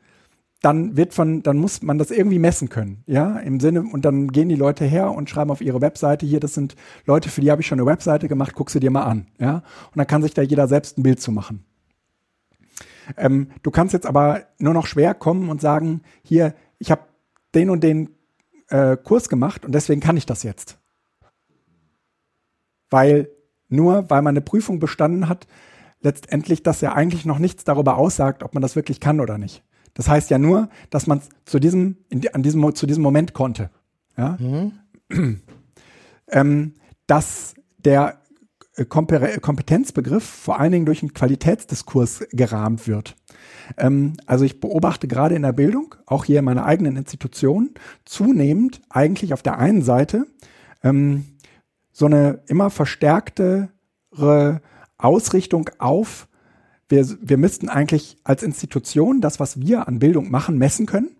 [0.62, 4.28] dann wird von, dann muss man das irgendwie messen können, ja, im Sinne, und dann
[4.28, 7.50] gehen die Leute her und schreiben auf ihre Webseite, hier, das sind Leute, für die
[7.50, 10.22] habe ich schon eine Webseite gemacht, guck sie dir mal an, ja, und dann kann
[10.22, 11.64] sich da jeder selbst ein Bild zu machen.
[13.16, 17.02] Ähm, du kannst jetzt aber nur noch schwer kommen und sagen, hier, ich habe
[17.54, 18.10] den und den
[18.68, 20.78] äh, Kurs gemacht und deswegen kann ich das jetzt.
[22.90, 23.28] Weil
[23.68, 25.46] nur, weil man eine Prüfung bestanden hat,
[26.00, 29.62] letztendlich das ja eigentlich noch nichts darüber aussagt, ob man das wirklich kann oder nicht.
[29.94, 33.34] Das heißt ja nur, dass man es zu diesem, in, an diesem, zu diesem Moment
[33.34, 33.70] konnte.
[34.16, 34.36] Ja?
[34.38, 35.40] Mhm.
[36.28, 36.74] ähm,
[37.06, 38.20] dass der
[38.76, 43.16] äh, Kompetenzbegriff vor allen Dingen durch einen Qualitätsdiskurs gerahmt wird.
[43.76, 47.70] Ähm, also ich beobachte gerade in der Bildung, auch hier in meiner eigenen Institution,
[48.04, 50.26] zunehmend eigentlich auf der einen Seite
[50.84, 51.26] ähm,
[51.98, 54.62] so eine immer verstärktere
[54.98, 56.28] Ausrichtung auf,
[56.88, 61.16] wir, wir müssten eigentlich als Institution das, was wir an Bildung machen, messen können.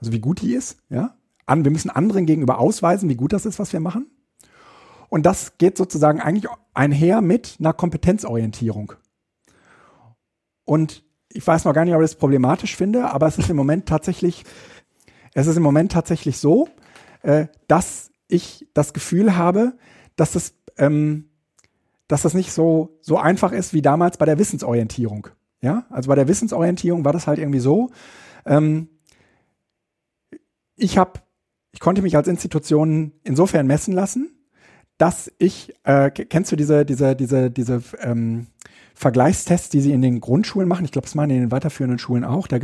[0.00, 1.14] Also wie gut die ist, ja.
[1.44, 4.06] An, wir müssen anderen gegenüber ausweisen, wie gut das ist, was wir machen.
[5.10, 8.94] Und das geht sozusagen eigentlich einher mit einer Kompetenzorientierung.
[10.64, 13.56] Und ich weiß noch gar nicht, ob ich das problematisch finde, aber es ist im
[13.56, 14.44] Moment tatsächlich,
[15.34, 16.68] es ist im Moment tatsächlich so,
[17.20, 19.74] äh, dass ich das Gefühl habe,
[20.22, 21.24] dass es ähm,
[22.12, 25.28] dass das nicht so, so einfach ist wie damals bei der Wissensorientierung.
[25.62, 27.90] Ja, also bei der Wissensorientierung war das halt irgendwie so.
[28.44, 28.88] Ähm,
[30.76, 31.20] ich habe,
[31.70, 34.30] ich konnte mich als Institution insofern messen lassen,
[34.98, 38.48] dass ich, äh, kennst du diese, diese, diese, diese ähm,
[38.94, 40.84] Vergleichstests, die sie in den Grundschulen machen?
[40.84, 42.46] Ich glaube, das machen die in den weiterführenden Schulen auch.
[42.46, 42.58] Da,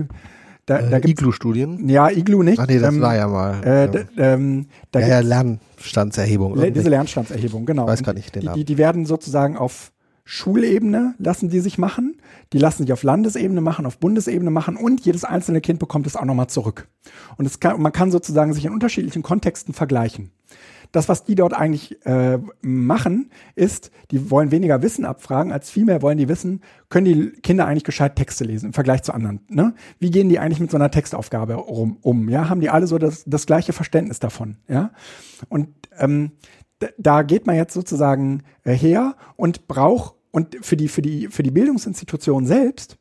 [0.69, 1.89] da, äh, da Iglu-Studien?
[1.89, 2.59] Ja, Iglu nicht.
[2.59, 3.65] Ach nee, das ähm, war ja mal.
[3.65, 4.35] Äh, ja.
[4.35, 6.57] Ähm, da ja, ja, Lernstandserhebung.
[6.57, 7.87] Le diese Lernstandserhebung, genau.
[7.87, 8.57] Weiß gar nicht den Namen.
[8.57, 9.93] Die, die werden sozusagen auf
[10.31, 12.21] Schulebene lassen die sich machen,
[12.53, 16.17] die lassen sich auf Landesebene machen, auf Bundesebene machen und jedes einzelne Kind bekommt es
[16.17, 16.87] auch nochmal zurück.
[17.39, 20.33] Und es kann, man kann sozusagen sich in unterschiedlichen Kontexten vergleichen
[20.93, 26.03] das, was die dort eigentlich äh, machen, ist, die wollen weniger Wissen abfragen, als vielmehr
[26.03, 29.41] wollen die wissen, können die Kinder eigentlich gescheit Texte lesen im Vergleich zu anderen.
[29.49, 29.75] Ne?
[29.99, 32.29] Wie gehen die eigentlich mit so einer Textaufgabe um, um?
[32.29, 34.57] Ja, haben die alle so das, das gleiche Verständnis davon?
[34.69, 34.93] Ja,
[35.49, 36.33] und ähm,
[36.97, 41.43] da geht man jetzt sozusagen äh, her und braucht und für die für die für
[41.43, 42.99] die Bildungsinstitution selbst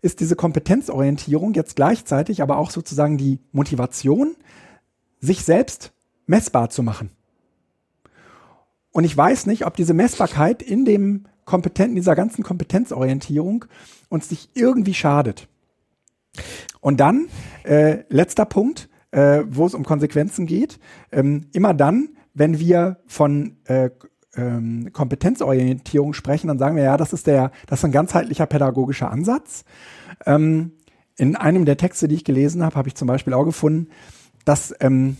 [0.00, 4.36] ist diese Kompetenzorientierung jetzt gleichzeitig aber auch sozusagen die Motivation,
[5.20, 5.92] sich selbst
[6.26, 7.10] messbar zu machen.
[8.98, 13.66] Und ich weiß nicht, ob diese Messbarkeit in dem Kompeten dieser ganzen Kompetenzorientierung
[14.08, 15.46] uns nicht irgendwie schadet.
[16.80, 17.28] Und dann,
[17.62, 20.80] äh, letzter Punkt, äh, wo es um Konsequenzen geht,
[21.12, 23.90] ähm, immer dann, wenn wir von äh,
[24.34, 29.12] ähm, Kompetenzorientierung sprechen, dann sagen wir ja, das ist der, das ist ein ganzheitlicher pädagogischer
[29.12, 29.64] Ansatz.
[30.26, 30.72] Ähm,
[31.16, 33.90] in einem der Texte, die ich gelesen habe, habe ich zum Beispiel auch gefunden,
[34.44, 35.18] dass ähm,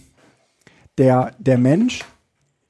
[0.98, 2.04] der, der Mensch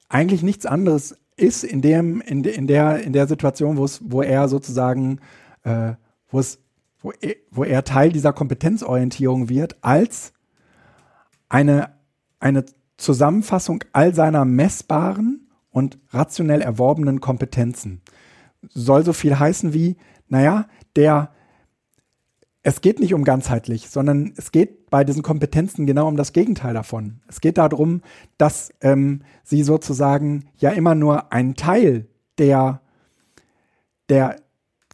[0.09, 4.23] eigentlich nichts anderes ist in dem, in, in der, in der Situation, wo es, wo
[4.23, 5.21] er sozusagen,
[5.62, 5.92] äh,
[6.29, 6.59] wo es
[7.01, 10.33] wo er, wo er Teil dieser Kompetenzorientierung wird, als
[11.49, 11.90] eine,
[12.40, 12.64] eine
[12.97, 18.03] Zusammenfassung all seiner messbaren und rationell erworbenen Kompetenzen.
[18.68, 20.66] Soll so viel heißen wie, naja,
[20.97, 21.33] der,
[22.62, 26.74] es geht nicht um ganzheitlich, sondern es geht bei diesen Kompetenzen genau um das Gegenteil
[26.74, 27.20] davon.
[27.29, 28.03] Es geht darum,
[28.37, 32.07] dass ähm, sie sozusagen ja immer nur einen Teil
[32.38, 32.81] der,
[34.09, 34.37] der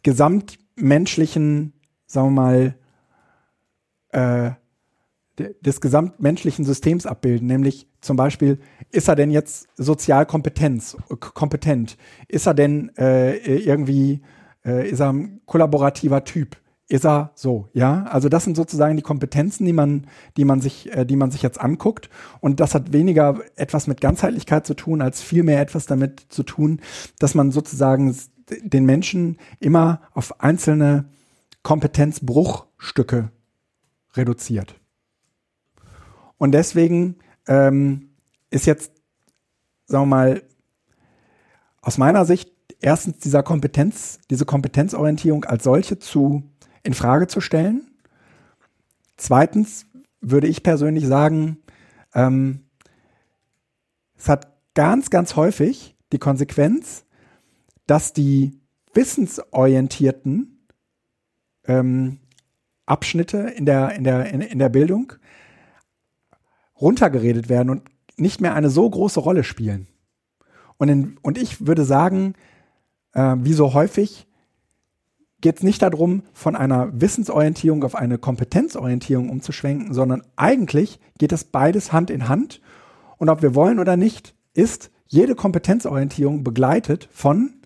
[0.03, 1.73] gesamtmenschlichen,
[2.05, 2.75] sagen wir mal,
[4.09, 4.51] äh,
[5.37, 8.59] des gesamtmenschlichen Systems abbilden, nämlich zum Beispiel,
[8.91, 10.95] ist er denn jetzt sozial kompetent?
[11.19, 11.97] kompetent?
[12.29, 14.21] Ist er denn äh, irgendwie,
[14.63, 16.55] äh, ist er ein kollaborativer Typ?
[16.87, 18.03] Ist er so, ja?
[18.03, 20.05] Also das sind sozusagen die Kompetenzen, die man,
[20.37, 22.09] die man sich, äh, die man sich jetzt anguckt.
[22.41, 26.81] Und das hat weniger etwas mit Ganzheitlichkeit zu tun, als vielmehr etwas damit zu tun,
[27.17, 28.15] dass man sozusagen
[28.61, 31.05] den Menschen immer auf einzelne
[31.63, 33.31] Kompetenzbruchstücke
[34.13, 34.75] reduziert.
[36.37, 37.15] Und deswegen
[37.47, 38.11] ähm,
[38.51, 38.91] ist jetzt,
[39.87, 40.43] sagen wir mal,
[41.81, 46.43] aus meiner Sicht erstens dieser Kompetenz, diese Kompetenzorientierung als solche zu
[46.85, 47.87] in Frage zu stellen.
[49.17, 49.85] Zweitens
[50.21, 51.57] würde ich persönlich sagen,
[52.13, 52.65] ähm,
[54.17, 57.05] es hat ganz, ganz häufig die Konsequenz,
[57.87, 58.59] dass die
[58.93, 60.67] wissensorientierten
[61.65, 62.19] ähm,
[62.85, 65.13] Abschnitte in der, in, der, in, in der Bildung
[66.79, 67.83] runtergeredet werden und
[68.17, 69.87] nicht mehr eine so große Rolle spielen.
[70.77, 72.33] Und, in, und ich würde sagen,
[73.13, 74.27] äh, wie so häufig,
[75.45, 81.43] geht es nicht darum, von einer Wissensorientierung auf eine Kompetenzorientierung umzuschwenken, sondern eigentlich geht es
[81.43, 82.61] beides Hand in Hand.
[83.17, 87.61] Und ob wir wollen oder nicht, ist jede Kompetenzorientierung begleitet von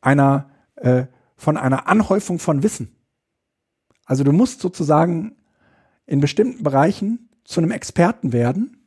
[0.00, 2.94] einer, äh, von einer Anhäufung von Wissen.
[4.04, 5.34] Also du musst sozusagen
[6.06, 8.86] in bestimmten Bereichen zu einem Experten werden,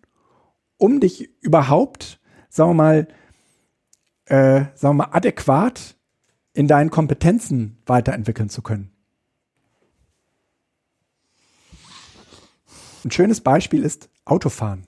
[0.78, 3.08] um dich überhaupt, sagen wir mal,
[4.24, 5.99] äh, sagen wir mal, adäquat
[6.54, 8.92] in deinen Kompetenzen weiterentwickeln zu können.
[13.04, 14.88] Ein schönes Beispiel ist Autofahren.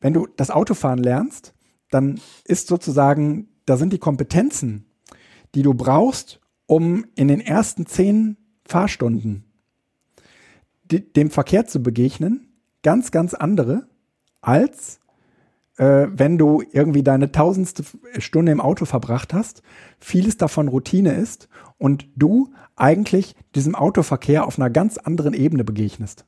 [0.00, 1.54] Wenn du das Autofahren lernst,
[1.90, 4.86] dann ist sozusagen, da sind die Kompetenzen,
[5.54, 9.44] die du brauchst, um in den ersten zehn Fahrstunden
[10.90, 13.88] dem Verkehr zu begegnen, ganz, ganz andere,
[14.40, 15.00] als
[15.76, 17.84] äh, wenn du irgendwie deine tausendste
[18.18, 19.62] Stunde im Auto verbracht hast,
[20.00, 26.24] vieles davon Routine ist und du eigentlich diesem Autoverkehr auf einer ganz anderen Ebene begegnest.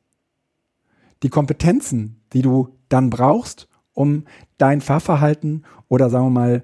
[1.23, 4.25] Die Kompetenzen, die du dann brauchst, um
[4.57, 6.63] dein Fahrverhalten oder sagen wir mal,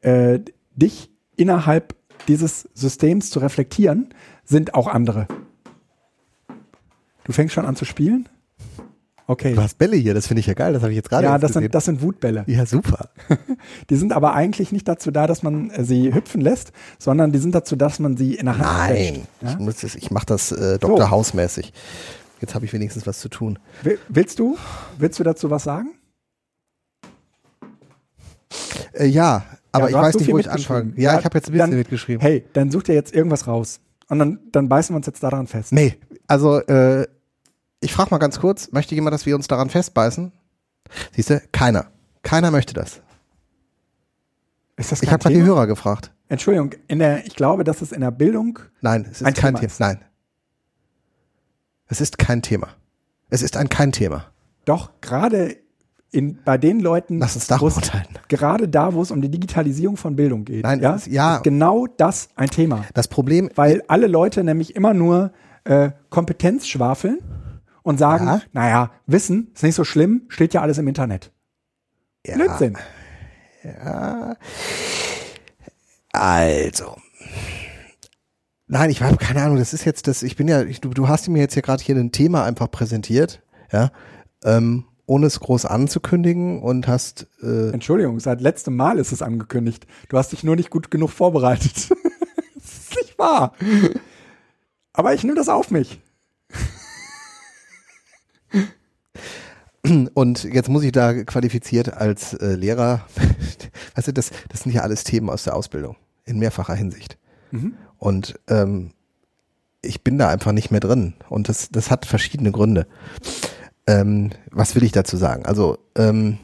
[0.00, 0.40] äh,
[0.74, 1.94] dich innerhalb
[2.28, 5.26] dieses Systems zu reflektieren, sind auch andere.
[7.24, 8.28] Du fängst schon an zu spielen?
[9.32, 9.54] Okay.
[9.54, 11.38] Du hast Bälle hier, das finde ich ja geil, das habe ich jetzt gerade Ja,
[11.38, 12.44] das sind, das sind Wutbälle.
[12.46, 13.08] Ja, super.
[13.88, 17.38] die sind aber eigentlich nicht dazu da, dass man äh, sie hüpfen lässt, sondern die
[17.38, 19.58] sind dazu, dass man sie in der Hand Nein, ja?
[19.58, 20.98] ich, ich mache das äh, Dr.
[20.98, 21.10] So.
[21.10, 21.72] Hausmäßig.
[22.42, 23.58] Jetzt habe ich wenigstens was zu tun.
[24.08, 24.58] Willst du,
[24.98, 25.92] willst du dazu was sagen?
[28.92, 30.92] Äh, ja, aber ja, ich weiß so nicht, wo ich anfange.
[30.96, 32.20] Ja, ja, ich habe jetzt ein bisschen dann, mitgeschrieben.
[32.20, 33.80] Hey, dann such dir jetzt irgendwas raus.
[34.10, 35.72] Und dann, dann beißen wir uns jetzt daran fest.
[35.72, 37.06] Nee, also äh,
[37.82, 40.32] ich frage mal ganz kurz, möchte jemand, dass wir uns daran festbeißen?
[41.14, 41.86] Siehst du, keiner.
[42.22, 43.00] Keiner möchte das.
[44.76, 46.12] Ist das ich habe mal die Hörer gefragt.
[46.28, 48.58] Entschuldigung, in der, ich glaube, das ist in der Bildung.
[48.80, 49.60] Nein, es ist kein Thema.
[49.60, 49.72] Thema.
[49.78, 50.04] Nein.
[51.88, 52.68] Es ist kein Thema.
[53.28, 54.26] Es ist ein kein Thema.
[54.64, 55.56] Doch, gerade
[56.10, 58.06] in, bei den Leuten, Lass uns darüber urteilen.
[58.28, 61.36] gerade da, wo es um die Digitalisierung von Bildung geht, Nein, ja, ist, ja.
[61.36, 62.84] ist genau das ein Thema.
[62.94, 65.32] Das Problem, weil alle Leute nämlich immer nur
[65.64, 67.18] äh, Kompetenz schwafeln
[67.82, 68.42] und sagen, ja.
[68.52, 71.32] naja, Wissen ist nicht so schlimm, steht ja alles im Internet.
[72.26, 72.34] Ja.
[72.36, 72.78] Blödsinn.
[73.64, 74.36] Ja.
[76.12, 76.96] Also.
[78.66, 81.08] Nein, ich habe keine Ahnung, das ist jetzt das, ich bin ja, ich, du, du
[81.08, 83.90] hast mir jetzt ja gerade hier ein Thema einfach präsentiert, ja,
[84.44, 87.26] ähm, ohne es groß anzukündigen und hast.
[87.42, 89.86] Äh Entschuldigung, seit letztem Mal ist es angekündigt.
[90.08, 91.90] Du hast dich nur nicht gut genug vorbereitet.
[92.54, 93.52] das ist nicht wahr.
[94.92, 96.00] Aber ich nehme das auf mich.
[100.14, 103.04] Und jetzt muss ich da qualifiziert als äh, Lehrer,
[103.96, 107.18] weißt du, das, das sind ja alles Themen aus der Ausbildung in mehrfacher Hinsicht.
[107.50, 107.74] Mhm.
[107.98, 108.92] Und ähm,
[109.82, 111.14] ich bin da einfach nicht mehr drin.
[111.28, 112.86] Und das, das hat verschiedene Gründe.
[113.86, 115.44] Ähm, was will ich dazu sagen?
[115.44, 116.38] Also, ähm,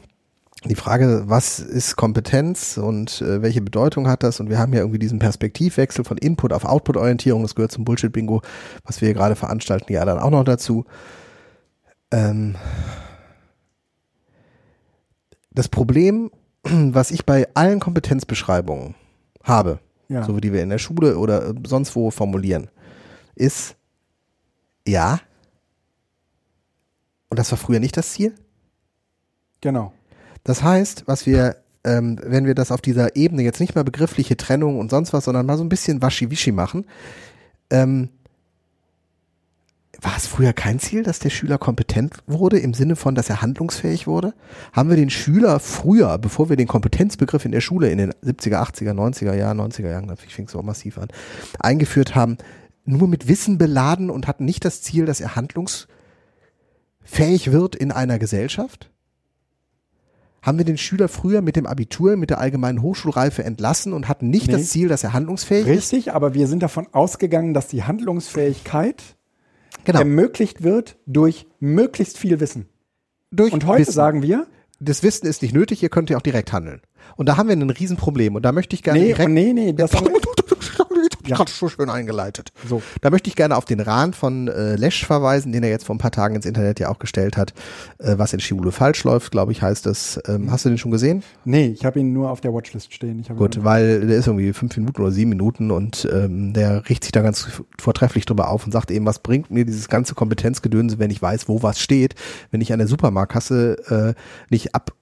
[0.65, 4.41] die Frage, was ist Kompetenz und äh, welche Bedeutung hat das?
[4.41, 7.43] Und wir haben ja irgendwie diesen Perspektivwechsel von Input auf Output-Orientierung.
[7.43, 8.41] Das gehört zum Bullshit-Bingo,
[8.83, 10.83] was wir hier gerade veranstalten, ja dann auch noch dazu.
[12.11, 12.55] Ähm
[15.51, 16.31] das Problem,
[16.63, 18.95] was ich bei allen Kompetenzbeschreibungen
[19.43, 20.23] habe, Ja.
[20.23, 22.69] so wie die wir in der Schule oder äh, sonst wo formulieren,
[23.35, 23.75] ist
[24.87, 25.19] ja.
[27.29, 28.33] Und das war früher nicht das Ziel.
[29.61, 29.93] Genau.
[30.43, 34.37] Das heißt, was wir, ähm, wenn wir das auf dieser Ebene jetzt nicht mehr begriffliche
[34.37, 36.85] Trennung und sonst was, sondern mal so ein bisschen waschi-wischi machen,
[37.69, 38.09] ähm,
[40.01, 43.41] war es früher kein Ziel, dass der Schüler kompetent wurde im Sinne von, dass er
[43.41, 44.33] handlungsfähig wurde?
[44.71, 48.61] Haben wir den Schüler früher, bevor wir den Kompetenzbegriff in der Schule in den 70er,
[48.61, 51.09] 80er, 90er Jahren, 90er Jahren, ich fing es auch massiv an,
[51.59, 52.37] eingeführt haben,
[52.85, 55.89] nur mit Wissen beladen und hatten nicht das Ziel, dass er handlungsfähig
[57.51, 58.89] wird in einer Gesellschaft?
[60.41, 64.29] Haben wir den Schüler früher mit dem Abitur, mit der allgemeinen Hochschulreife entlassen und hatten
[64.29, 64.53] nicht Nee.
[64.53, 65.91] das Ziel, dass er handlungsfähig ist?
[65.91, 69.17] Richtig, aber wir sind davon ausgegangen, dass die Handlungsfähigkeit
[69.85, 69.99] Genau.
[69.99, 72.67] ermöglicht wird durch möglichst viel Wissen.
[73.31, 73.91] Durch Und heute Wissen.
[73.91, 74.47] sagen wir,
[74.79, 76.81] das Wissen ist nicht nötig, ihr könnt ja auch direkt handeln.
[77.17, 78.35] Und da haben wir ein Riesenproblem.
[78.35, 79.29] Und da möchte ich gerne nee, direkt.
[79.29, 79.91] nee, nee, das
[81.27, 81.35] Ja.
[81.35, 82.51] gerade so schön eingeleitet.
[82.67, 82.81] So.
[83.01, 85.95] Da möchte ich gerne auf den Rahn von äh, Lesch verweisen, den er jetzt vor
[85.95, 87.53] ein paar Tagen ins Internet ja auch gestellt hat,
[87.99, 90.19] äh, was in Schule falsch läuft, glaube ich, heißt das.
[90.27, 91.23] Ähm, hast du den schon gesehen?
[91.45, 93.25] Nee, ich habe ihn nur auf der Watchlist stehen.
[93.35, 97.11] Gut, weil der ist irgendwie fünf Minuten oder sieben Minuten und ähm, der riecht sich
[97.11, 97.47] da ganz
[97.79, 101.47] vortrefflich drüber auf und sagt eben, was bringt mir dieses ganze Kompetenzgedönse, wenn ich weiß,
[101.47, 102.15] wo was steht,
[102.51, 104.93] wenn ich an der Supermarktkasse äh, nicht ab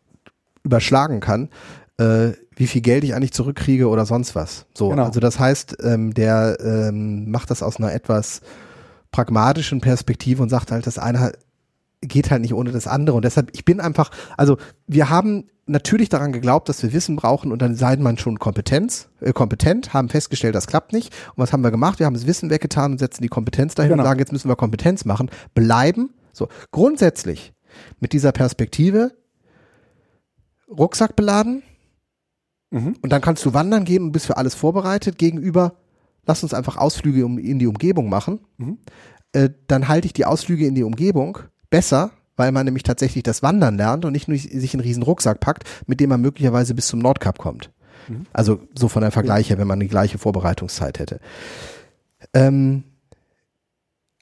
[0.64, 1.50] überschlagen kann,
[1.98, 4.66] äh, wie viel Geld ich eigentlich zurückkriege oder sonst was.
[4.76, 5.06] So, Genau.
[5.06, 8.42] also das heißt, ähm, der ähm, macht das aus einer etwas
[9.12, 11.32] pragmatischen Perspektive und sagt halt, das eine
[12.02, 13.16] geht halt nicht ohne das andere.
[13.18, 17.52] Und deshalb, ich bin einfach, also wir haben natürlich daran geglaubt, dass wir Wissen brauchen
[17.52, 21.14] und dann sei man schon Kompetenz, äh, kompetent, haben festgestellt, das klappt nicht.
[21.36, 22.00] Und was haben wir gemacht?
[22.00, 24.04] Wir haben das Wissen weggetan und setzen die Kompetenz dahin Genau.
[24.04, 26.12] und sagen, jetzt müssen wir Kompetenz machen, bleiben.
[26.34, 27.54] So, grundsätzlich
[28.00, 29.12] mit dieser Perspektive
[30.70, 31.64] Rucksack beladen
[32.70, 32.98] Mhm.
[33.02, 35.76] und dann kannst du wandern gehen und bist für alles vorbereitet gegenüber,
[36.26, 38.40] lass uns einfach Ausflüge in die Umgebung machen.
[38.58, 38.78] Mhm.
[39.32, 41.40] Äh, dann halte ich die Ausflüge in die Umgebung
[41.70, 45.40] besser, weil man nämlich tatsächlich das Wandern lernt und nicht nur sich einen riesen Rucksack
[45.40, 47.72] packt, mit dem man möglicherweise bis zum Nordkap kommt.
[48.08, 48.26] Mhm.
[48.34, 51.20] Also so von der Vergleich her, wenn man die gleiche Vorbereitungszeit hätte.
[52.34, 52.84] Ähm,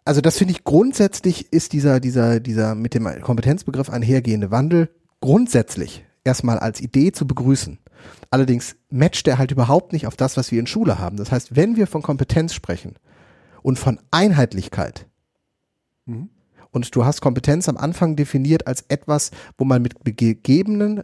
[0.05, 4.89] also das finde ich grundsätzlich ist dieser, dieser, dieser mit dem Kompetenzbegriff einhergehende Wandel
[5.19, 7.79] grundsätzlich erstmal als Idee zu begrüßen.
[8.29, 11.17] Allerdings matcht er halt überhaupt nicht auf das, was wir in Schule haben.
[11.17, 12.95] Das heißt, wenn wir von Kompetenz sprechen
[13.61, 15.07] und von Einheitlichkeit,
[16.05, 16.29] Mhm.
[16.71, 21.03] und du hast Kompetenz am Anfang definiert als etwas, wo man mit gegebenen,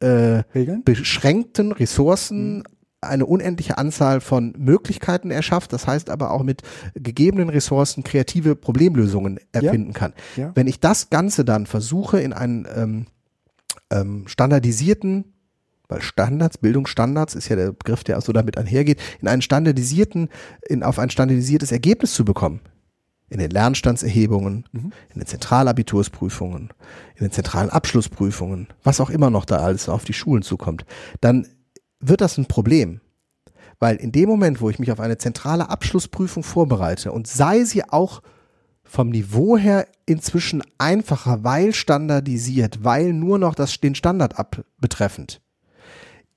[0.00, 0.42] äh,
[0.84, 2.62] beschränkten Ressourcen
[3.00, 6.62] eine unendliche Anzahl von Möglichkeiten erschafft, das heißt aber auch mit
[6.94, 10.12] gegebenen Ressourcen kreative Problemlösungen erfinden kann.
[10.36, 10.52] Ja.
[10.54, 13.06] Wenn ich das Ganze dann versuche in einen ähm,
[13.90, 15.32] ähm, standardisierten,
[15.88, 20.28] weil Standards, Bildungsstandards ist ja der Begriff, der auch so damit einhergeht, in einen standardisierten,
[20.68, 22.60] in, auf ein standardisiertes Ergebnis zu bekommen.
[23.28, 24.92] In den Lernstandserhebungen, Mhm.
[25.12, 26.70] in den Zentralabitursprüfungen,
[27.16, 30.84] in den zentralen Abschlussprüfungen, was auch immer noch da alles auf die Schulen zukommt,
[31.20, 31.46] dann
[32.00, 33.00] wird das ein Problem.
[33.78, 37.84] Weil in dem Moment, wo ich mich auf eine zentrale Abschlussprüfung vorbereite und sei sie
[37.84, 38.22] auch
[38.86, 45.40] vom Niveau her inzwischen einfacher, weil standardisiert, weil nur noch das, den Standard ab betreffend,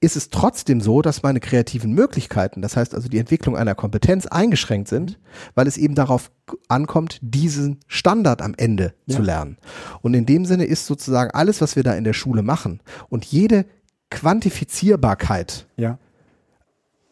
[0.01, 4.25] ist es trotzdem so, dass meine kreativen Möglichkeiten, das heißt also die Entwicklung einer Kompetenz
[4.27, 5.19] eingeschränkt sind,
[5.55, 6.31] weil es eben darauf
[6.69, 9.17] ankommt, diesen Standard am Ende Ja.
[9.17, 9.57] zu lernen.
[10.01, 12.79] Und in dem Sinne ist sozusagen alles, was wir da in der Schule machen
[13.09, 13.65] und jede
[14.09, 15.99] Quantifizierbarkeit, Ja.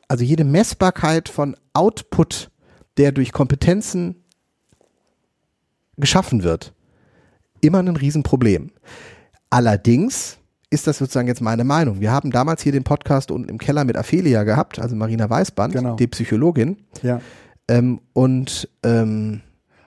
[0.08, 2.50] also jede Messbarkeit von Output,
[2.98, 4.24] der durch Kompetenzen
[5.98, 6.74] geschaffen wird,
[7.62, 8.72] immer ein Riesenproblem.
[9.50, 10.38] Allerdings
[10.70, 12.02] ist das sozusagen jetzt meine Meinung.
[12.02, 15.74] Wir haben damals hier den Podcast unten im Keller mit Aphelia gehabt, also Marina Weißband,
[15.74, 15.96] Genau.
[15.96, 16.78] die Psychologin.
[17.04, 17.22] Ja.
[17.70, 19.42] Ähm, und ähm,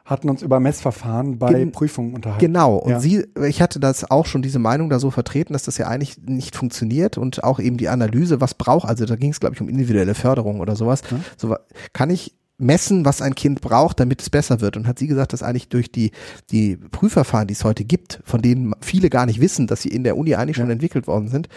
[0.06, 2.40] Hatten uns über Messverfahren bei Gen- Prüfungen unterhalten.
[2.44, 3.00] Genau, und Ja.
[3.00, 6.16] sie, ich hatte das auch schon diese Meinung da so vertreten, dass das ja eigentlich
[6.26, 9.61] nicht funktioniert und auch eben die Analyse, was braucht, also da ging es, glaube ich,
[9.61, 11.02] um individuelle Förderung oder sowas.
[11.11, 11.18] Ja.
[11.36, 11.54] So,
[11.92, 14.76] kann ich messen, was ein Kind braucht, damit es besser wird?
[14.76, 16.12] Und hat sie gesagt, dass eigentlich durch die,
[16.50, 20.04] die Prüfverfahren, die es heute gibt, von denen viele gar nicht wissen, dass sie in
[20.04, 20.72] der Uni eigentlich schon Ja.
[20.72, 21.48] entwickelt worden sind,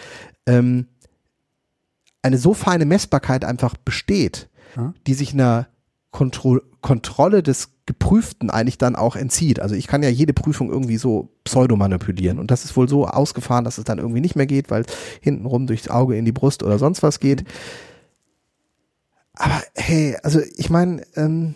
[0.46, 0.86] ähm,
[2.22, 4.94] eine so feine Messbarkeit einfach besteht, Ja.
[5.06, 5.68] die sich einer
[6.10, 9.58] Kontro Kontrolle des Geprüften eigentlich dann auch entzieht.
[9.58, 13.06] Also ich kann ja jede Prüfung irgendwie so pseudo manipulieren und das ist wohl so
[13.06, 14.84] ausgefahren, dass es dann irgendwie nicht mehr geht, weil
[15.22, 17.44] hintenrum durchs Auge in die Brust oder sonst was geht.
[19.34, 21.54] Aber hey, also ich meine, ähm,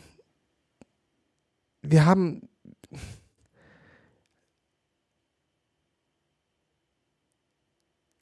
[1.83, 2.49] wir haben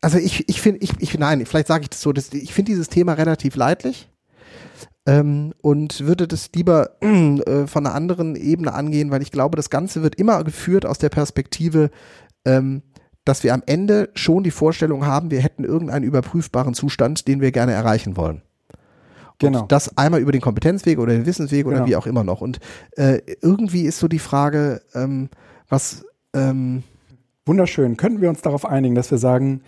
[0.07, 2.71] also ich, ich finde, ich, ich, nein, vielleicht sage ich das so, dass, ich finde
[2.71, 4.09] dieses Thema relativ leidlich
[5.07, 9.71] ähm, und würde das lieber äh, von einer anderen Ebene angehen, weil ich glaube, das
[9.71, 11.91] Ganze wird immer geführt aus der Perspektive,
[12.45, 12.83] ähm,
[13.25, 17.51] dass wir am Ende schon die Vorstellung haben, wir hätten irgendeinen überprüfbaren Zustand, den wir
[17.51, 18.43] gerne erreichen wollen.
[19.39, 19.63] Genau.
[19.63, 21.89] Und das einmal über den Kompetenzweg oder den Wissensweg oder genau.
[21.89, 22.41] wie auch immer noch.
[22.41, 22.59] Und
[22.93, 25.29] äh, irgendwie ist so die Frage, ähm,
[25.69, 26.83] was ähm
[27.45, 27.97] Wunderschön.
[27.97, 29.61] Könnten wir uns darauf einigen, dass wir sagen,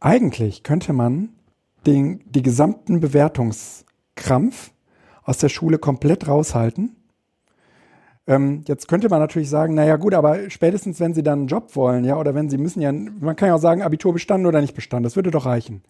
[0.00, 1.28] eigentlich könnte man
[1.84, 3.84] den, die gesamten Bewertungs-
[4.18, 4.72] Krampf
[5.22, 6.96] aus der Schule komplett raushalten.
[8.26, 11.74] Ähm, jetzt könnte man natürlich sagen, naja gut, aber spätestens wenn sie dann einen Job
[11.76, 14.60] wollen, ja, oder wenn sie müssen ja, man kann ja auch sagen, Abitur bestanden oder
[14.60, 15.82] nicht bestanden, das würde doch reichen.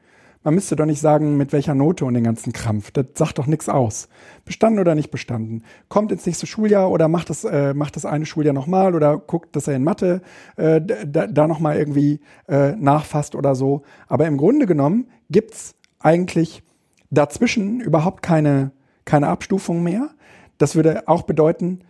[0.44, 2.90] Man müsste doch nicht sagen, mit welcher Note und den ganzen Krampf.
[2.92, 4.08] Das sagt doch nichts aus.
[4.44, 5.64] Bestanden oder nicht bestanden.
[5.88, 9.56] Kommt ins nächste Schuljahr oder macht das, äh, macht das eine Schuljahr nochmal oder guckt,
[9.56, 10.22] dass er in Mathe
[10.56, 13.82] äh, da, da nochmal irgendwie äh, nachfasst oder so.
[14.06, 16.62] Aber im Grunde genommen gibt's eigentlich
[17.10, 18.70] dazwischen überhaupt keine,
[19.04, 20.10] keine Abstufung mehr.
[20.58, 21.80] Das würde auch bedeuten,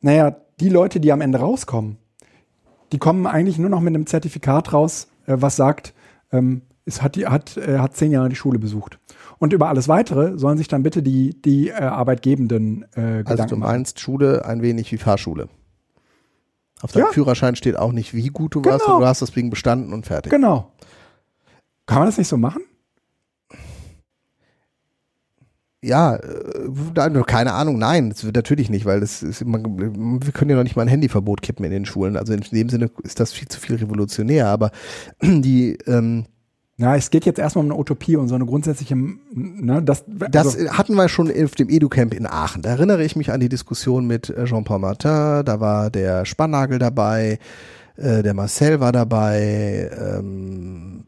[0.00, 1.98] naja, die Leute, die am Ende rauskommen,
[2.92, 5.94] die kommen eigentlich nur noch mit einem Zertifikat raus, äh, was sagt,
[6.32, 8.98] ähm, es hat, die, hat, äh, hat zehn Jahre die Schule besucht.
[9.38, 13.46] Und über alles Weitere sollen sich dann bitte die, die äh, Arbeitgebenden äh, Gedanken Also
[13.46, 14.02] du meinst machen.
[14.02, 15.48] Schule ein wenig wie Fahrschule.
[16.82, 17.12] Auf deinem ja.
[17.12, 18.74] Führerschein steht auch nicht, wie gut du genau.
[18.74, 20.30] warst, und du hast deswegen bestanden und fertig.
[20.30, 20.72] Genau.
[21.86, 22.62] Kann man das nicht so machen?
[25.84, 30.50] ja, äh, keine Ahnung, nein, das wird natürlich nicht, weil das ist, man, wir können
[30.50, 32.16] ja noch nicht mal ein Handyverbot kippen in den Schulen.
[32.16, 34.70] Also in dem Sinne ist das viel zu viel revolutionär, aber
[35.22, 36.24] die, ähm,
[36.76, 40.04] ja, es geht jetzt erstmal um eine Utopie und so eine grundsätzliche, ne, das.
[40.08, 42.62] Also das hatten wir schon auf dem EduCamp in Aachen.
[42.62, 46.80] Da erinnere ich mich an die Diskussion mit äh, Jean-Paul Martin, da war der Spannagel
[46.80, 47.38] dabei,
[47.96, 51.04] äh, der Marcel war dabei, ähm,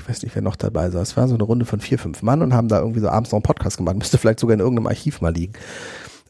[0.00, 1.10] ich weiß nicht, wer noch dabei saß.
[1.10, 3.32] Es war so eine Runde von vier, fünf Mann und haben da irgendwie so abends
[3.32, 3.96] noch einen Podcast gemacht.
[3.96, 5.54] Müsste vielleicht sogar in irgendeinem Archiv mal liegen.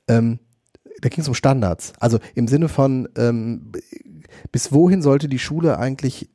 [0.09, 0.39] Ähm,
[1.03, 1.93] da ging es um Standards.
[2.01, 3.72] Also im Sinne von, ähm,
[4.51, 6.30] bis wohin sollte die Schule eigentlich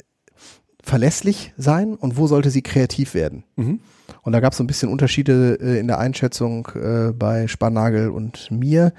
[0.83, 3.43] verlässlich sein und wo sollte sie kreativ werden?
[3.55, 3.79] Mhm.
[4.23, 8.09] Und da gab es so ein bisschen Unterschiede äh, in der Einschätzung äh, bei Sparnagel
[8.09, 8.93] und mir.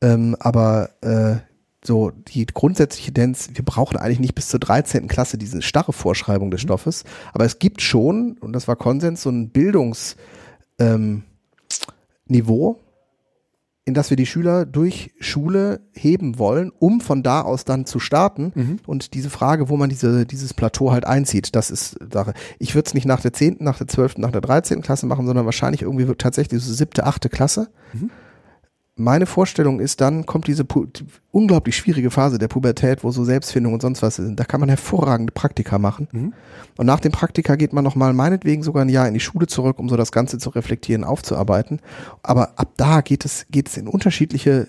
[0.00, 1.36] Ähm, aber äh,
[1.84, 5.08] so die grundsätzliche Tendenz, wir brauchen eigentlich nicht bis zur 13.
[5.08, 6.66] Klasse diese starre Vorschreibung des mhm.
[6.66, 10.16] Stoffes, aber es gibt schon, und das war Konsens, so ein Bildungsniveau,
[10.78, 11.22] ähm,
[13.88, 17.98] in das wir die Schüler durch Schule heben wollen, um von da aus dann zu
[17.98, 18.52] starten.
[18.54, 18.78] Mhm.
[18.86, 22.34] Und diese Frage, wo man diese, dieses Plateau halt einzieht, das ist Sache.
[22.58, 24.82] Ich würde es nicht nach der 10., nach der 12., nach der 13.
[24.82, 27.68] Klasse machen, sondern wahrscheinlich irgendwie tatsächlich so siebte, achte Klasse.
[27.94, 28.10] Mhm
[28.98, 30.66] meine Vorstellung ist, dann kommt diese
[31.30, 34.38] unglaublich schwierige Phase der Pubertät, wo so Selbstfindung und sonst was sind.
[34.38, 36.08] Da kann man hervorragende Praktika machen.
[36.12, 36.34] Mhm.
[36.76, 39.78] Und nach dem Praktika geht man nochmal meinetwegen sogar ein Jahr in die Schule zurück,
[39.78, 41.80] um so das Ganze zu reflektieren, aufzuarbeiten.
[42.22, 44.68] Aber ab da geht es, geht es in unterschiedliche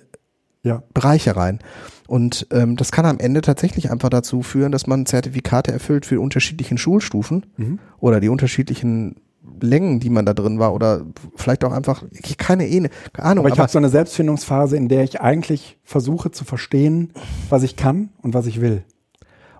[0.63, 0.83] ja.
[0.93, 1.59] Bereiche rein.
[2.07, 6.19] Und ähm, das kann am Ende tatsächlich einfach dazu führen, dass man Zertifikate erfüllt für
[6.19, 7.79] unterschiedlichen Schulstufen mhm.
[7.99, 9.15] oder die unterschiedlichen
[9.61, 12.03] Längen, die man da drin war oder vielleicht auch einfach
[12.37, 13.45] keine, keine Ahnung.
[13.45, 17.13] Aber ich habe so eine Selbstfindungsphase, in der ich eigentlich versuche zu verstehen,
[17.49, 18.83] was ich kann und was ich will.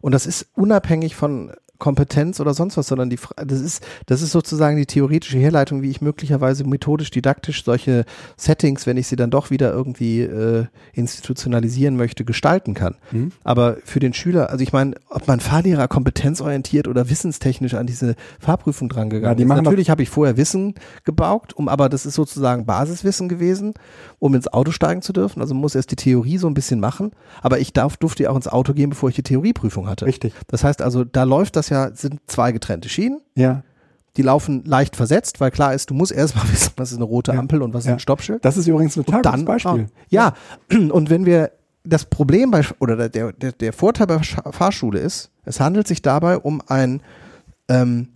[0.01, 4.32] Und das ist unabhängig von Kompetenz oder sonst was, sondern die, das ist, das ist
[4.32, 8.05] sozusagen die theoretische Herleitung, wie ich möglicherweise methodisch, didaktisch solche
[8.38, 12.95] Settings, wenn ich sie dann doch wieder irgendwie äh, institutionalisieren möchte, gestalten kann.
[13.11, 13.32] Mhm.
[13.43, 18.15] Aber für den Schüler, also ich meine, ob man Fahrlehrer kompetenzorientiert oder wissenstechnisch an diese
[18.39, 19.63] Fahrprüfung drangegangen ja, ist.
[19.63, 20.75] Natürlich habe ich vorher Wissen
[21.05, 23.73] gebaugt, um, aber das ist sozusagen Basiswissen gewesen,
[24.19, 25.41] um ins Auto steigen zu dürfen.
[25.41, 27.11] Also man muss erst die Theorie so ein bisschen machen,
[27.41, 30.05] aber ich darf, durfte ja auch ins Auto gehen, bevor ich die Theorieprüfung hatte.
[30.05, 30.34] Richtig.
[30.47, 33.22] Das heißt also, da läuft das ja, sind zwei getrennte Schienen.
[33.36, 33.63] Ja.
[34.17, 37.34] Die laufen leicht versetzt, weil klar ist, du musst erstmal wissen, was ist eine rote
[37.34, 37.39] ja.
[37.39, 37.91] Ampel und was ja.
[37.91, 38.43] ist ein Stoppschild.
[38.43, 39.88] Das ist übrigens ein tolles Beispiel.
[40.09, 40.34] Ja,
[40.70, 41.51] und wenn wir
[41.84, 46.38] das Problem bei, oder der, der, der Vorteil bei Fahrschule ist, es handelt sich dabei
[46.38, 47.01] um ein
[47.70, 48.09] ähm,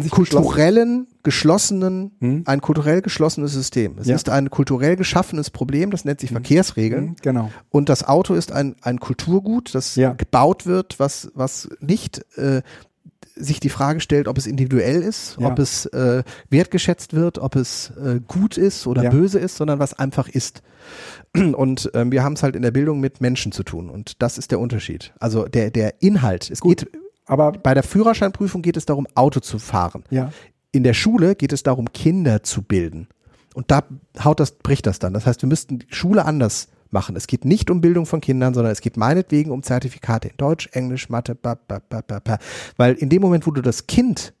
[0.00, 2.42] kulturellen, geschlossenen, hm?
[2.46, 3.98] ein kulturell geschlossenes System.
[3.98, 4.14] Es ja.
[4.14, 6.36] ist ein kulturell geschaffenes Problem, das nennt sich hm.
[6.36, 7.08] Verkehrsregeln.
[7.08, 7.50] Hm, genau.
[7.70, 10.12] Und das Auto ist ein, ein Kulturgut, das ja.
[10.12, 12.62] gebaut wird, was, was nicht äh,
[13.34, 15.48] sich die Frage stellt, ob es individuell ist, Ja.
[15.48, 19.94] ob es äh, wertgeschätzt wird, ob es äh, gut ist oder böse ist, sondern was
[19.94, 20.62] einfach ist.
[21.34, 24.36] Und ähm, wir haben es halt in der Bildung mit Menschen zu tun und das
[24.36, 25.14] ist der Unterschied.
[25.18, 26.86] Also der, der Inhalt, es geht,
[27.26, 30.04] Aber bei der Führerscheinprüfung geht es darum, Auto zu fahren.
[30.10, 30.32] ja,
[30.72, 33.08] In der Schule geht es darum, Kinder zu bilden.
[33.54, 33.84] Und da
[34.24, 35.12] haut das, bricht das dann.
[35.12, 37.16] Das heißt, wir müssten die Schule anders machen.
[37.16, 40.68] Es geht nicht um Bildung von Kindern, sondern es geht meinetwegen um Zertifikate in Deutsch,
[40.72, 42.38] Englisch, Mathe, ba, ba, ba, ba, ba.
[42.76, 44.32] weil in dem Moment, wo du das Kind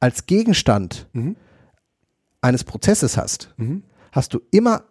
[0.00, 1.36] als Gegenstand Mhm.
[2.40, 3.82] eines Prozesses hast, Mhm.
[4.12, 4.82] hast du immer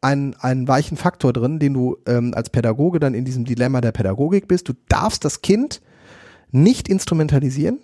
[0.00, 3.92] einen, einen weichen Faktor drin, den du ähm, als Pädagoge dann in diesem Dilemma der
[3.92, 4.68] Pädagogik bist.
[4.68, 5.80] Du darfst das Kind
[6.50, 7.80] nicht instrumentalisieren.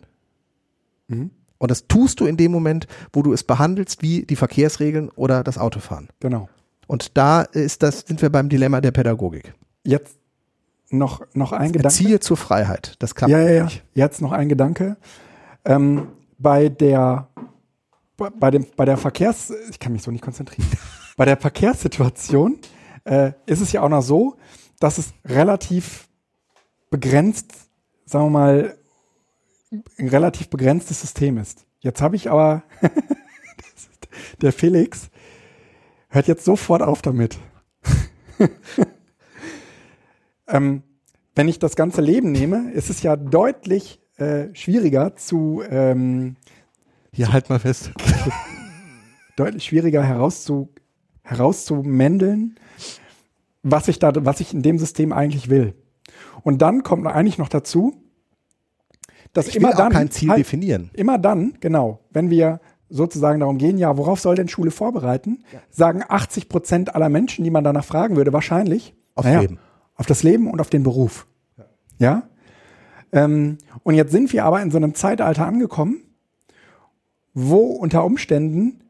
[1.09, 1.31] Mhm.
[1.59, 5.43] Und das tust du in dem Moment, wo du es behandelst wie die Verkehrsregeln oder
[5.43, 6.09] das Autofahren.
[6.21, 6.49] genau.
[6.87, 9.55] Und da ist das, sind wir beim Dilemma der Pädagogik.
[9.85, 10.19] Jetzt
[10.91, 11.85] noch, noch ein Gedanke.
[11.85, 12.97] Erziehe zur Freiheit.
[12.99, 13.65] Das klappt ja, ja, ja.
[13.65, 13.83] nicht.
[13.95, 14.99] Jetzt noch ein Gedanke.
[15.65, 16.09] Ähm,
[16.39, 17.29] bei der
[18.17, 20.69] bei dem bei der Verkehrs ich kann mich so nicht konzentrieren.
[21.17, 22.59] Bei der Verkehrssituation
[23.05, 24.37] äh, ist es ja auch noch so,
[24.81, 26.09] dass es relativ
[26.91, 27.53] begrenzt,
[28.05, 28.79] sagen wir mal,
[29.99, 31.67] ein relativ begrenztes System ist.
[31.81, 32.63] Jetzt habe ich aber
[34.41, 35.11] der Felix
[36.09, 37.39] hört jetzt sofort auf damit.
[40.49, 40.83] ähm,
[41.35, 46.37] wenn ich das ganze Leben nehme, ist es ja deutlich äh, schwieriger zu ähm,
[47.13, 47.91] Hier halt mal fest.
[49.37, 50.69] deutlich schwieriger herauszu,
[51.25, 52.57] herauszumändeln,
[53.63, 55.75] was ich da, was ich in dem System eigentlich will.
[56.43, 57.95] Und dann kommt eigentlich noch dazu,
[59.33, 60.91] dass Ich immer dann kein Ziel halt, definieren.
[60.93, 66.05] Immer dann, genau, wenn wir sozusagen darum gehen, ja, worauf soll denn Schule vorbereiten, sagen
[66.07, 69.59] 80 Prozent aller Menschen, die man danach fragen würde, wahrscheinlich Aufs naja, Leben.
[69.97, 71.27] Auf das Leben und auf den Beruf.
[71.99, 72.29] Ja.
[73.13, 76.03] Ähm, und jetzt sind wir aber in so einem Zeitalter angekommen,
[77.33, 78.81] wo unter Umständen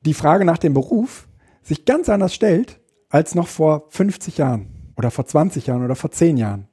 [0.00, 1.28] die Frage nach dem Beruf
[1.62, 2.80] sich ganz anders stellt
[3.10, 6.68] als noch vor 50 Jahren oder vor 20 Jahren oder vor 10 Jahren.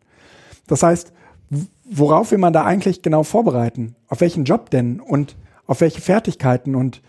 [0.67, 1.13] Das heißt,
[1.83, 3.95] worauf will man da eigentlich genau vorbereiten?
[4.07, 6.75] Auf welchen Job denn und auf welche Fertigkeiten?
[6.75, 7.01] Und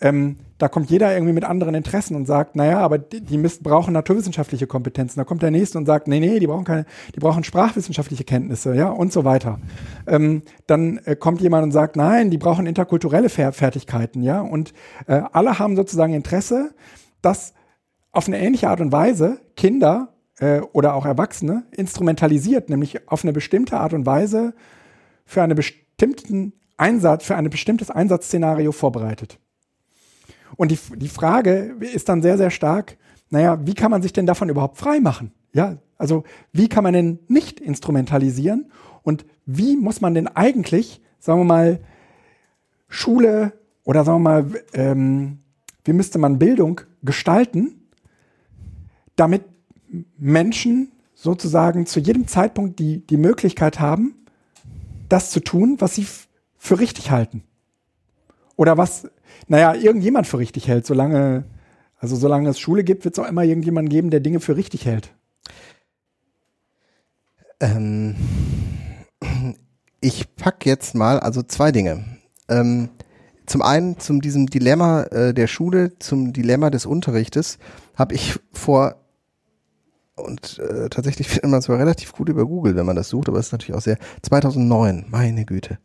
[0.00, 3.92] ähm, da kommt jeder irgendwie mit anderen Interessen und sagt, naja, aber die, die brauchen
[3.94, 5.18] naturwissenschaftliche Kompetenzen.
[5.18, 6.84] Da kommt der nächste und sagt, nee, nee, die brauchen keine,
[7.14, 9.60] die brauchen sprachwissenschaftliche Kenntnisse, ja, und so weiter.
[10.06, 14.74] Ähm, dann äh, kommt jemand und sagt, nein, die brauchen interkulturelle Fer Fertigkeiten, ja, und
[15.06, 16.74] äh, alle haben sozusagen Interesse,
[17.22, 17.54] dass
[18.10, 23.32] auf eine ähnliche Art und Weise Kinder äh, oder auch Erwachsene instrumentalisiert, nämlich auf eine
[23.32, 24.54] bestimmte Art und Weise
[25.24, 29.38] für einen bestimmten Einsatz, für ein bestimmtes Einsatzszenario vorbereitet.
[30.56, 32.96] Und die, die Frage ist dann sehr, sehr stark,
[33.30, 35.32] naja, wie kann man sich denn davon überhaupt frei machen?
[35.52, 38.70] Ja, also wie kann man denn nicht instrumentalisieren
[39.02, 41.80] und wie muss man denn eigentlich, sagen wir mal,
[42.88, 43.52] Schule
[43.84, 45.38] oder sagen wir mal, ähm,
[45.84, 47.88] wie müsste man Bildung gestalten,
[49.16, 49.44] damit
[50.16, 54.14] Menschen sozusagen zu jedem Zeitpunkt die, die Möglichkeit haben,
[55.08, 56.06] das zu tun, was sie
[56.56, 57.42] für richtig halten.
[58.56, 59.08] Oder was,
[59.48, 61.44] naja, irgendjemand für richtig hält, solange,
[61.98, 64.86] also solange es Schule gibt, wird es auch immer irgendjemanden geben, der Dinge für richtig
[64.86, 65.14] hält.
[67.60, 68.14] Ähm,
[70.00, 72.04] ich pack jetzt mal, also zwei Dinge.
[72.48, 72.90] Ähm,
[73.46, 77.58] zum einen zum diesem Dilemma äh, der Schule, zum Dilemma des Unterrichtes,
[77.96, 78.96] habe ich vor
[80.14, 83.28] und äh, tatsächlich findet man es zwar relativ gut über Google, wenn man das sucht,
[83.28, 85.78] aber es ist natürlich auch sehr 2009, meine Güte.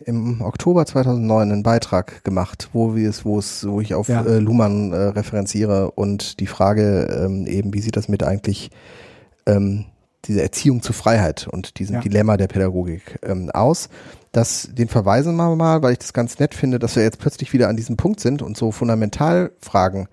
[0.00, 4.24] Im Oktober 2009 einen Beitrag gemacht, wo wir es, wo es, wo ich auf Ja.
[4.24, 8.70] äh, Luhmann äh, referenziere und die Frage ähm, eben, wie sieht das mit eigentlich
[9.46, 9.84] ähm,
[10.24, 12.00] diese Erziehung zur Freiheit und diesem Ja.
[12.00, 13.88] Dilemma der Pädagogik ähm, aus.
[14.32, 17.52] Das, den verweisen wir mal, weil ich das ganz nett finde, dass wir jetzt plötzlich
[17.52, 20.08] wieder an diesem Punkt sind und so Fundamentalfragen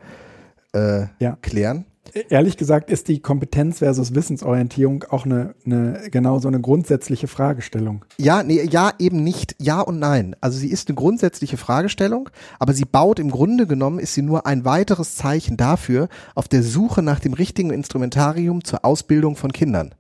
[0.75, 1.38] äh, Ja.
[1.41, 1.86] klären.
[2.30, 8.04] Ehrlich gesagt ist die Kompetenz versus Wissensorientierung auch eine, eine genau so eine grundsätzliche Fragestellung.
[8.18, 9.56] Ja, nee, ja, eben nicht.
[9.60, 10.36] Ja und nein.
[10.41, 12.30] Also sie ist eine grundsätzliche Fragestellung,
[12.60, 16.64] aber sie baut im Grunde genommen, ist sie nur ein weiteres Zeichen dafür, auf der
[16.64, 19.93] Suche nach dem richtigen Instrumentarium zur Ausbildung von Kindern.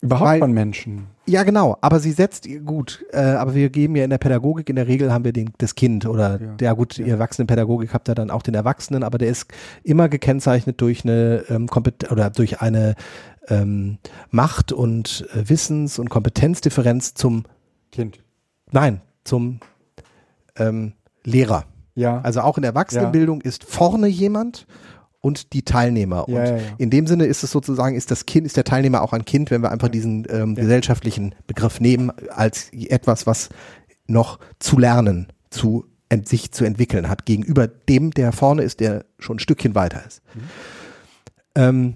[0.00, 1.08] Überhaupt Weil- von Menschen.
[1.26, 4.76] Ja, genau, aber sie setzt, gut, äh, aber wir geben ja in der Pädagogik, in
[4.76, 6.72] der Regel haben wir den, das Kind oder, ja, Ja.
[6.74, 9.46] gut, ihr Erwachsenenpädagogik habt ihr dann auch den Erwachsenen, aber der ist
[9.82, 12.94] immer gekennzeichnet durch eine ähm, Kompet oder durch eine
[13.48, 13.96] ähm,
[14.30, 17.44] Macht- und äh, Wissens- und Kompetenzdifferenz zum,
[17.90, 18.18] Kind.
[18.70, 19.60] nein, zum
[20.56, 20.92] ähm,
[21.24, 21.64] Lehrer.
[21.94, 22.20] Ja.
[22.20, 24.66] Also auch in der Erwachsenenbildung ist vorne jemand
[25.24, 26.26] und die Teilnehmer.
[26.28, 26.62] Ja, und ja, ja.
[26.76, 29.50] in dem Sinne ist es sozusagen, ist das Kind, ist der Teilnehmer auch ein Kind,
[29.50, 33.48] wenn wir einfach diesen ähm, gesellschaftlichen Begriff nehmen, als etwas, was
[34.06, 39.06] noch zu lernen, zu ent sich zu entwickeln hat, gegenüber dem, der vorne ist, der
[39.18, 40.20] schon ein Stückchen weiter ist.
[41.54, 41.94] Ähm,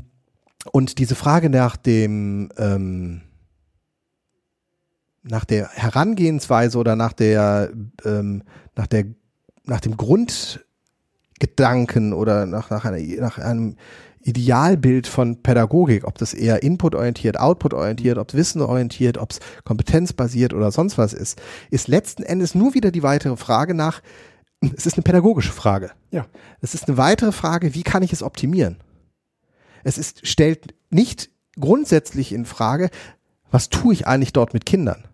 [0.72, 3.20] und diese Frage nach dem, ähm,
[5.22, 7.72] nach der Herangehensweise oder nach der,
[8.06, 8.42] ähm,
[8.74, 9.04] nach der,
[9.64, 9.98] nach dem
[11.38, 13.76] Grundgedanken oder nach, nach, einer, nach einem
[14.22, 20.70] Idealbild von Pädagogik, ob das eher input-orientiert, output-orientiert, ob es wissenorientiert, ob es kompetenzbasiert oder
[20.70, 24.02] sonst was ist, ist letzten Endes nur wieder die weitere Frage nach,
[24.60, 25.92] es ist eine pädagogische Frage.
[26.10, 26.26] Ja.
[26.60, 28.78] Es ist eine weitere Frage, wie kann ich es optimieren?
[29.84, 32.90] Es ist, stellt nicht grundsätzlich in Frage,
[33.52, 35.04] was tue ich eigentlich dort mit Kindern?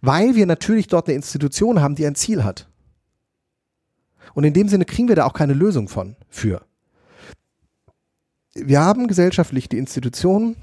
[0.00, 2.68] Weil wir natürlich dort eine Institution haben, die ein Ziel hat.
[4.34, 6.62] Und in dem Sinne kriegen wir da auch keine Lösung von, für.
[8.54, 10.56] Wir haben gesellschaftlich die Institutionen,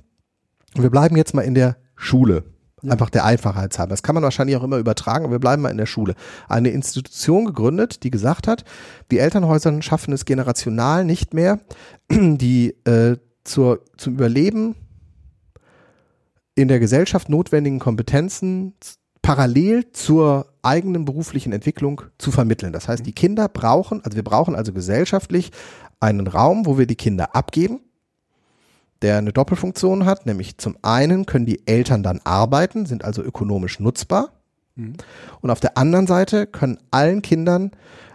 [0.75, 2.43] und wir bleiben jetzt mal in der Schule.
[2.81, 2.93] Ja.
[2.93, 3.89] Einfach der Einfachheit halber.
[3.89, 6.15] Das kann man wahrscheinlich auch immer übertragen, aber wir bleiben mal in der Schule.
[6.47, 8.63] Eine Institution gegründet, die gesagt hat,
[9.11, 11.59] die Elternhäuser schaffen es generational nicht mehr,
[12.11, 14.75] die äh, zur, zum Überleben
[16.55, 18.75] in der Gesellschaft notwendigen Kompetenzen
[19.21, 22.73] parallel zur eigenen beruflichen Entwicklung zu vermitteln.
[22.73, 25.51] Das heißt, die Kinder brauchen, also wir brauchen also gesellschaftlich
[25.99, 27.81] einen Raum, wo wir die Kinder abgeben,
[29.01, 33.79] der eine Doppelfunktion hat, nämlich zum einen können die Eltern dann arbeiten, sind also ökonomisch
[33.79, 34.31] nutzbar.
[34.75, 34.95] Mhm.
[35.41, 37.71] Und auf der anderen Seite können allen Kindern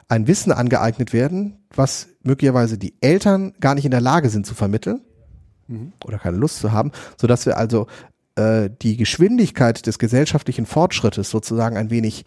[0.09, 4.55] ein Wissen angeeignet werden, was möglicherweise die Eltern gar nicht in der Lage sind zu
[4.55, 5.01] vermitteln
[5.69, 5.93] Mhm.
[6.05, 7.87] oder keine Lust zu haben, sodass wir also
[8.37, 12.25] äh, die Geschwindigkeit des gesellschaftlichen Fortschrittes sozusagen ein wenig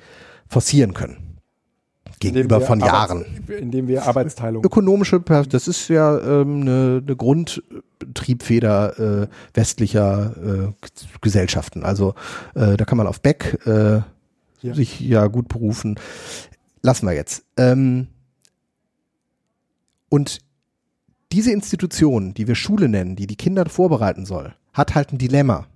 [0.48, 1.18] forcieren können.
[2.20, 3.26] Gegenüber von Arbeits- Jahren.
[3.60, 4.64] Indem wir Arbeitsteilung.
[4.64, 10.88] Ökonomische, das ist ja ähm, eine, eine Grundtriebfeder äh, westlicher äh,
[11.22, 11.84] Gesellschaften.
[11.84, 12.16] Also
[12.56, 14.02] äh, da kann man auf Beck äh,
[14.62, 14.74] Ja.
[14.74, 16.00] sich ja gut berufen.
[16.82, 17.44] Lassen wir jetzt.
[17.58, 18.08] Ähm,
[20.10, 20.40] und
[21.32, 25.68] diese Institution, die wir Schule nennen, die die Kinder vorbereiten soll, hat halt ein Dilemma.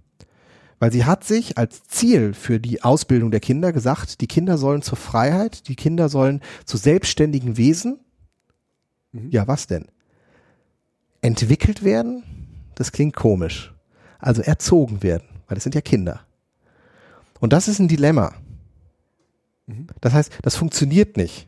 [0.81, 4.81] Weil sie hat sich als Ziel für die Ausbildung der Kinder gesagt, die Kinder sollen
[4.81, 7.99] zur Freiheit, die Kinder sollen zu selbstständigen Wesen.
[9.11, 9.29] Mhm.
[9.29, 9.85] Ja, was denn?
[11.21, 12.23] Entwickelt werden?
[12.73, 13.75] Das klingt komisch.
[14.17, 16.21] Also erzogen werden, weil das sind ja Kinder.
[17.39, 18.33] Und das ist ein Dilemma.
[19.67, 19.85] Mhm.
[20.01, 21.47] Das heißt, das funktioniert nicht.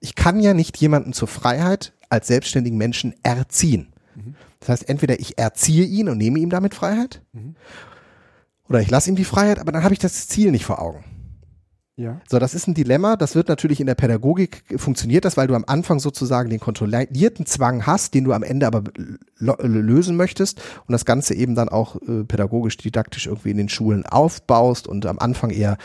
[0.00, 3.92] Ich kann ja nicht jemanden zur Freiheit als selbstständigen Menschen erziehen.
[4.16, 4.34] Mhm.
[4.58, 7.54] Das heißt, entweder ich erziehe ihn und nehme ihm damit Freiheit, Mhm.
[8.68, 11.04] Oder ich lasse ihm die Freiheit, aber dann habe ich das Ziel nicht vor Augen.
[11.96, 12.20] Ja.
[12.28, 13.14] So, das ist ein Dilemma.
[13.14, 17.46] Das wird natürlich in der Pädagogik funktioniert das, weil du am Anfang sozusagen den kontrollierten
[17.46, 18.82] Zwang hast, den du am Ende aber
[19.38, 23.68] lo- lösen möchtest und das Ganze eben dann auch äh, pädagogisch, didaktisch irgendwie in den
[23.68, 25.76] Schulen aufbaust und am Anfang eher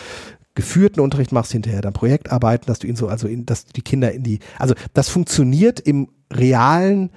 [0.56, 4.12] geführten Unterricht machst, hinterher dann Projektarbeiten, dass du ihn so, also in, dass die Kinder
[4.12, 7.12] in die, also das funktioniert im realen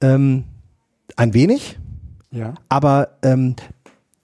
[0.00, 0.44] ähm,
[1.14, 1.78] ein wenig,
[2.30, 2.54] Ja.
[2.70, 3.54] aber ähm,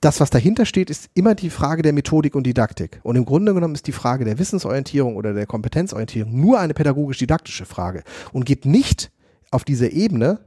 [0.00, 3.00] das, was dahinter steht, ist immer die Frage der Methodik und Didaktik.
[3.02, 7.64] Und im Grunde genommen ist die Frage der Wissensorientierung oder der Kompetenzorientierung nur eine pädagogisch-didaktische
[7.64, 9.10] Frage und geht nicht
[9.50, 10.40] auf diese Ebene,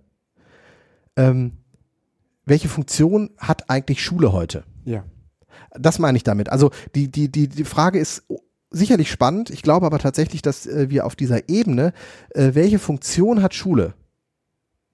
[1.15, 1.57] ähm,
[2.45, 4.63] welche Funktion hat eigentlich Schule heute?
[4.85, 5.03] Ja.
[5.73, 6.49] Das meine ich damit.
[6.49, 8.23] Also die, die, die, die Frage ist
[8.71, 9.49] sicherlich spannend.
[9.49, 11.93] Ich glaube aber tatsächlich, dass äh, wir auf dieser Ebene,
[12.31, 13.93] äh, welche Funktion hat Schule?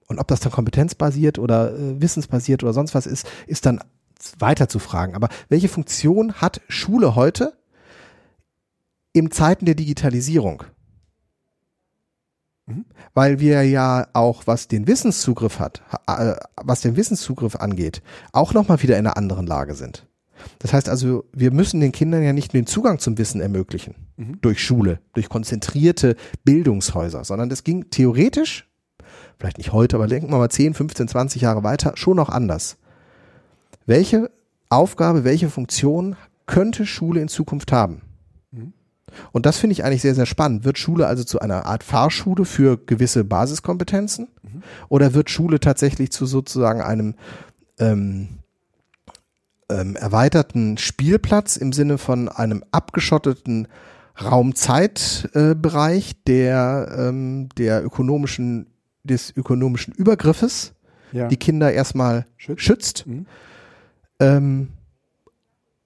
[0.08, 3.80] Und ob das dann kompetenzbasiert oder äh, wissensbasiert oder sonst was ist, ist dann
[4.38, 5.14] weiter zu fragen.
[5.14, 7.52] Aber welche Funktion hat Schule heute
[9.12, 10.62] in Zeiten der Digitalisierung?
[12.66, 12.84] Mhm.
[13.14, 18.02] Weil wir ja auch, was den Wissenszugriff hat, ha- äh, was den Wissenszugriff angeht,
[18.32, 20.06] auch nochmal wieder in einer anderen Lage sind.
[20.58, 23.94] Das heißt also, wir müssen den Kindern ja nicht nur den Zugang zum Wissen ermöglichen
[24.16, 24.38] Mhm.
[24.42, 28.68] durch Schule, durch konzentrierte Bildungshäuser, sondern das ging theoretisch,
[29.38, 32.76] vielleicht nicht heute, aber denken wir mal 10, 15, 20 Jahre weiter, schon noch anders.
[33.86, 34.30] Welche
[34.68, 36.16] Aufgabe, welche Funktion
[36.46, 38.02] könnte Schule in Zukunft haben?
[38.50, 38.72] Mhm.
[39.32, 40.64] Und das finde ich eigentlich sehr, sehr spannend.
[40.64, 44.28] Wird Schule also zu einer Art Fahrschule für gewisse Basiskompetenzen?
[44.42, 44.62] Mhm.
[44.88, 47.14] Oder wird Schule tatsächlich zu sozusagen einem
[47.78, 48.28] ähm,
[49.68, 53.68] ähm, erweiterten Spielplatz im Sinne von einem abgeschotteten
[54.22, 58.66] Raumzeitbereich der, ähm, der ökonomischen,
[59.04, 60.72] des ökonomischen Übergriffes,
[61.12, 61.28] Ja.
[61.28, 62.62] die Kinder erstmal Schützt.
[62.62, 63.26] schützt, Mhm.
[64.20, 64.68] Ähm,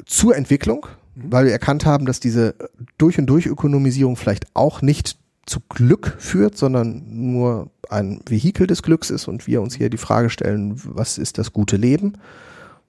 [0.06, 1.32] zur Entwicklung, Mhm.
[1.32, 2.54] weil wir erkannt haben, dass diese
[2.98, 7.02] durch und durch Ökonomisierung vielleicht auch nicht zu Glück führt, sondern
[7.32, 11.38] nur ein Vehikel des Glücks ist und wir uns hier die Frage stellen, was ist
[11.38, 12.14] das gute Leben?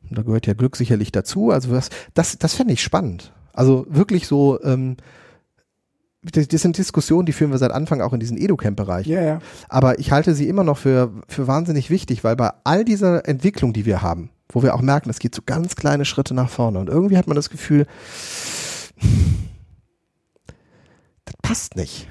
[0.09, 1.49] Und da gehört ja Glück sicherlich dazu.
[1.51, 3.31] Also was, das, das fände ich spannend.
[3.53, 4.97] Also wirklich so, ähm,
[6.23, 9.07] das, das sind Diskussionen, die führen wir seit Anfang auch in diesen Educamp-Bereich.
[9.07, 9.39] Ja, ja.
[9.67, 13.73] Aber ich halte sie immer noch für, für wahnsinnig wichtig, weil bei all dieser Entwicklung,
[13.73, 16.79] die wir haben, wo wir auch merken, es geht so ganz kleine Schritte nach vorne
[16.79, 17.87] und irgendwie hat man das Gefühl,
[21.25, 22.07] das passt nicht.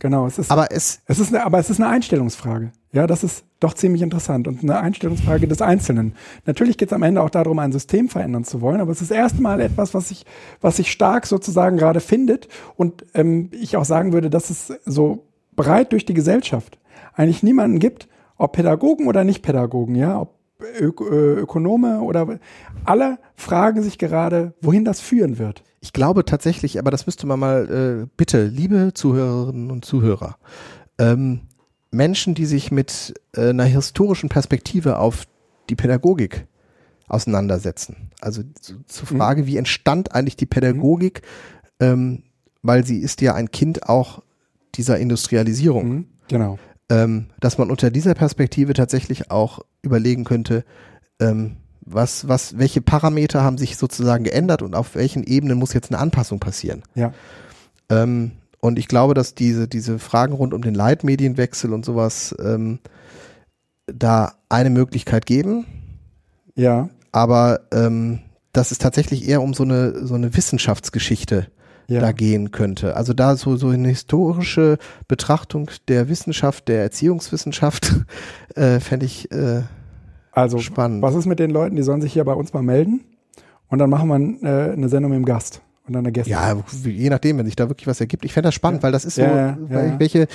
[0.00, 2.70] Genau, es ist, Aber es, es ist eine, aber es ist eine Einstellungsfrage.
[2.92, 6.14] Ja, das ist doch ziemlich interessant und eine Einstellungsfrage des Einzelnen.
[6.46, 9.10] Natürlich geht es am Ende auch darum, ein System verändern zu wollen, aber es ist
[9.10, 10.24] erstmal etwas, was sich,
[10.60, 15.26] was sich stark sozusagen gerade findet und ähm, ich auch sagen würde, dass es so
[15.56, 16.78] breit durch die Gesellschaft
[17.14, 20.37] eigentlich niemanden gibt, ob Pädagogen oder nicht Pädagogen, ja, ob
[20.80, 21.04] Ök äh,
[21.40, 22.38] Ökonome oder
[22.84, 25.62] alle fragen sich gerade, wohin das führen wird.
[25.80, 30.36] ich glaube tatsächlich, aber das müsste man mal, äh, bitte, liebe Zuhörerinnen und Zuhörer,
[30.98, 31.40] ähm,
[31.90, 35.24] Menschen, die sich mit äh, einer historischen Perspektive auf
[35.70, 36.46] die Pädagogik
[37.06, 38.10] auseinandersetzen.
[38.20, 39.18] Also zu, zur Mhm.
[39.18, 41.22] Frage, wie entstand eigentlich die Pädagogik,
[41.80, 42.24] ähm,
[42.62, 44.22] weil sie ist ja ein Kind auch
[44.74, 45.88] dieser Industrialisierung.
[45.88, 46.06] Mhm.
[46.28, 46.58] Genau.
[46.90, 50.64] Ähm, dass man unter dieser Perspektive tatsächlich auch überlegen könnte,
[51.20, 55.90] ähm, was, was, welche Parameter haben sich sozusagen geändert und auf welchen Ebenen muss jetzt
[55.90, 56.82] eine Anpassung passieren.
[56.94, 57.12] Ja.
[57.88, 62.80] Ähm, und ich glaube, dass diese, diese Fragen rund um den Leitmedienwechsel und sowas ähm,
[63.86, 65.66] da eine Möglichkeit geben,
[66.56, 66.88] Ja.
[67.12, 68.20] aber ähm,
[68.52, 71.46] dass es tatsächlich eher um so eine, so eine Wissenschaftsgeschichte
[71.90, 72.00] Ja.
[72.00, 72.96] da gehen könnte.
[72.96, 74.76] Also da so, so eine historische
[75.08, 77.94] Betrachtung der Wissenschaft, der Erziehungswissenschaft,
[78.56, 79.62] äh, fände ich äh,
[80.32, 81.00] Also, spannend.
[81.02, 83.00] was ist mit den Leuten, die sollen sich hier bei uns mal melden?
[83.68, 84.08] Und dann machen
[84.42, 86.30] wir äh, eine Sendung mit dem Gast und dann eine Gäste.
[86.30, 88.24] Ja, je nachdem, wenn sich da wirklich was ergibt.
[88.24, 89.98] Ich fände das spannend, weil das ist so, Ja, ja, ja, ja.
[89.98, 90.26] welche,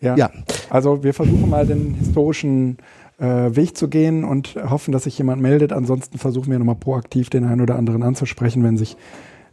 [0.00, 0.16] Ja.
[0.16, 0.30] ja,
[0.70, 2.78] Also wir versuchen mal den historischen
[3.18, 5.72] äh, Weg zu gehen und hoffen, dass sich jemand meldet.
[5.72, 8.96] Ansonsten versuchen wir nochmal proaktiv den einen oder anderen anzusprechen, wenn sich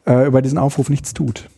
[0.05, 1.49] äh, über diesen Aufruf nichts tut.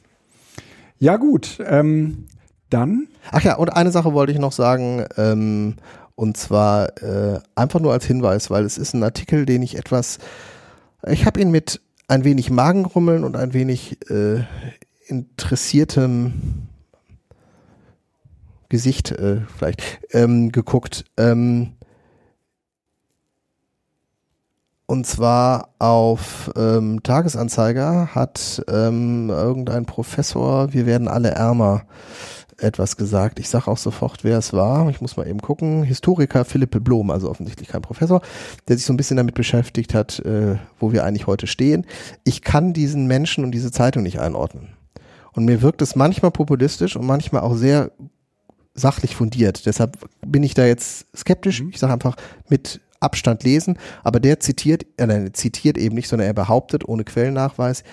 [0.97, 2.27] Ja gut, ähm,
[2.69, 5.75] dann, Ach ja, und eine Sache wollte ich noch sagen, ähm,
[6.15, 10.19] und zwar äh, einfach nur als Hinweis, weil es ist ein Artikel, den ich etwas,
[11.07, 14.43] ich habe ihn mit ein wenig Magengrummeln und ein wenig äh,
[15.07, 16.33] interessiertem
[18.69, 21.05] Gesicht äh, vielleicht ähm, geguckt.
[21.17, 21.73] Ähm,
[24.87, 31.83] und zwar auf ähm, Tagesanzeiger hat ähm, irgendein Professor, wir werden alle ärmer,
[32.57, 33.39] etwas gesagt.
[33.39, 34.89] Ich sage auch sofort, wer es war.
[34.89, 35.83] Ich muss mal eben gucken.
[35.83, 38.21] Historiker Philippe Blom, also offensichtlich kein Professor,
[38.67, 41.85] der sich so ein bisschen damit beschäftigt hat, äh, wo wir eigentlich heute stehen.
[42.23, 44.69] Ich kann diesen Menschen und diese Zeitung nicht einordnen.
[45.33, 47.91] Und mir wirkt es manchmal populistisch und manchmal auch sehr
[48.73, 49.65] sachlich fundiert.
[49.65, 51.61] Deshalb bin ich da jetzt skeptisch.
[51.71, 52.15] Ich sage einfach
[52.49, 53.77] mit Abstand lesen.
[54.03, 57.83] Aber der zitiert, äh, nein, zitiert eben nicht, sondern er behauptet ohne Quellennachweis,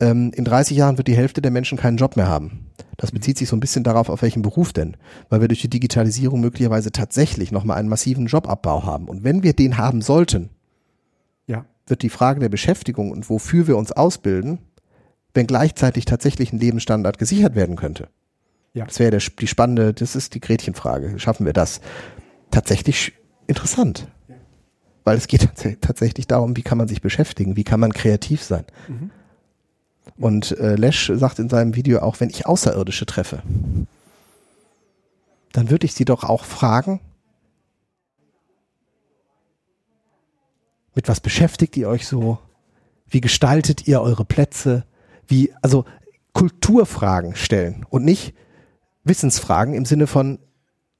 [0.00, 2.66] ähm, in 30 Jahren wird die Hälfte der Menschen keinen Job mehr haben.
[2.96, 4.96] Das bezieht sich so ein bisschen darauf, auf welchen Beruf denn.
[5.28, 9.08] Weil wir durch die Digitalisierung möglicherweise tatsächlich nochmal einen massiven Jobabbau haben.
[9.08, 10.50] Und wenn wir den haben sollten,
[11.46, 14.58] ja, wird die Frage der Beschäftigung und wofür wir uns ausbilden,
[15.34, 18.08] wenn gleichzeitig tatsächlich ein Lebensstandard gesichert werden könnte.
[18.72, 18.84] Ja.
[18.84, 21.18] Das wäre die spannende, das ist die Gretchenfrage.
[21.18, 21.80] Schaffen wir das?
[22.50, 23.12] Tatsächlich
[23.46, 24.08] interessant.
[25.06, 28.42] Weil es geht tats tatsächlich darum, wie kann man sich beschäftigen, wie kann man kreativ
[28.42, 28.64] sein.
[28.88, 29.12] Mhm.
[30.16, 33.40] Und äh, Lesch sagt in seinem Video auch, wenn ich Außerirdische treffe,
[35.52, 36.98] dann würde ich sie doch auch fragen,
[40.96, 42.40] mit was beschäftigt ihr euch so?
[43.08, 44.86] Wie gestaltet ihr eure Plätze?
[45.28, 45.84] Wie, also
[46.32, 48.34] Kulturfragen stellen und nicht
[49.04, 50.40] Wissensfragen im Sinne von,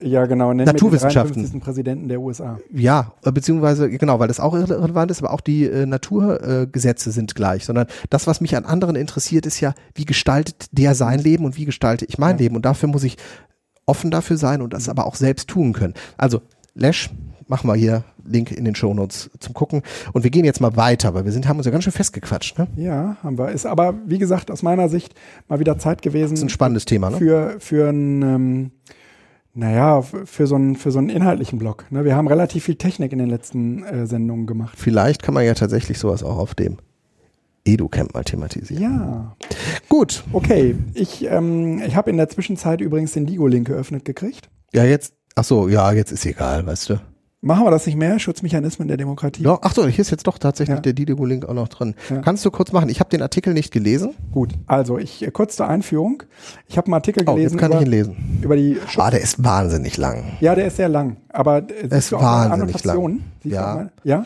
[0.03, 1.35] ja genau, den Naturwissenschaften.
[1.35, 1.61] 53.
[1.61, 2.59] Präsidenten der USA.
[2.73, 7.13] ja, äh, beziehungsweise, genau, weil das auch irrelevant ist, aber auch die äh, Naturgesetze äh,
[7.13, 11.21] sind gleich, sondern das, was mich an anderen interessiert, ist ja, wie gestaltet der sein
[11.21, 12.43] Leben und wie gestalte ich mein Ja.
[12.43, 12.57] Leben?
[12.57, 13.17] Und dafür muss ich
[13.87, 15.95] offen dafür sein und das aber auch selbst tun können.
[16.17, 16.43] Also,
[16.75, 17.11] Lesch,
[17.49, 19.83] machen wir hier Link in den Shownotes zum Gucken.
[20.13, 22.59] Und wir gehen jetzt mal weiter, weil wir sind, haben uns ja ganz schön festgequatscht,
[22.59, 22.67] ne?
[22.77, 23.51] Ja, haben wir.
[23.51, 25.15] Ist aber, wie gesagt, aus meiner Sicht
[25.49, 26.33] mal wieder Zeit gewesen.
[26.33, 27.17] Das ist ein spannendes Thema, ne?
[27.19, 28.71] für, für ein, ähm,
[29.57, 31.91] naja, für so einen, für so einen inhaltlichen Block.
[31.91, 32.05] Ne?
[32.05, 34.75] Wir haben relativ viel Technik in den letzten äh, Sendungen gemacht.
[34.77, 36.77] Vielleicht kann man ja tatsächlich sowas auch auf dem
[37.65, 38.83] Edu-Camp mal thematisieren.
[38.83, 39.37] Ja,
[39.89, 40.25] Gut.
[40.33, 40.77] okay.
[40.95, 44.49] Ich, ähm, ich habe in der Zwischenzeit übrigens den Ligo-Link geöffnet gekriegt.
[44.73, 47.01] Ja, jetzt, ach so, ja, jetzt ist egal, weißt du.
[47.47, 48.19] Machen wir das nicht mehr?
[48.19, 49.43] Schutzmechanismen der Demokratie?
[49.43, 50.81] Ja, ach so, hier ist jetzt doch tatsächlich Ja.
[50.83, 51.95] der Didego-Link auch noch drin.
[52.11, 52.19] Ja.
[52.21, 52.89] Kannst du kurz machen?
[52.89, 54.15] Ich habe den Artikel nicht gelesen.
[54.33, 56.23] Gut, also ich äh, kurz zur Einführung.
[56.69, 58.39] Ich habe einen Artikel Oh, gelesen jetzt kann über, ich ihn lesen.
[58.43, 60.25] über die Schutz Ah, der ist wahnsinnig lang.
[60.41, 63.21] Ja, der ist sehr lang, aber äh, ist wahnsinnig lang.
[63.45, 63.91] Ja.
[64.05, 64.25] Ja.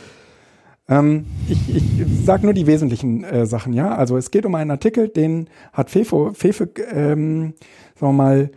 [0.88, 3.94] Ähm, ich ich sage nur die wesentlichen äh, Sachen, ja.
[3.94, 7.54] Also es geht um einen Artikel, den hat Fefe, Fefe ähm,
[7.94, 8.50] sagen wir mal,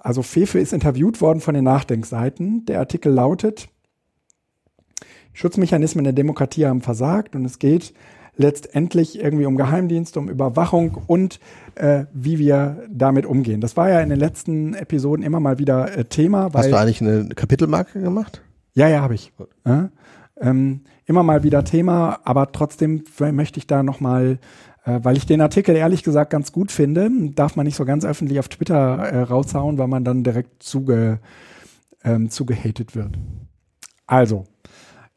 [0.00, 2.64] also Fefe ist interviewt worden von den Nachdenkseiten.
[2.66, 3.68] Der Artikel lautet,
[5.32, 7.94] Schutzmechanismen der Demokratie haben versagt und es geht
[8.36, 11.40] letztendlich irgendwie um Geheimdienste, um Überwachung und
[11.74, 13.60] äh, wie wir damit umgehen.
[13.60, 17.02] Das war ja in den letzten Episoden immer mal wieder äh, Thema, Hast du eigentlich
[17.02, 18.42] eine Kapitelmarke gemacht?
[18.74, 19.32] ja, ja, habe ich.
[19.66, 19.90] Ja?
[20.40, 24.38] Ähm, immer mal wieder Thema, aber trotzdem möchte ich da nochmal,
[25.02, 28.38] weil ich den Artikel ehrlich gesagt ganz gut finde, darf man nicht so ganz öffentlich
[28.38, 31.20] auf Twitter äh, raushauen, weil man dann direkt zuge,
[32.04, 33.18] ähm, zugehatet wird.
[34.06, 34.46] Also,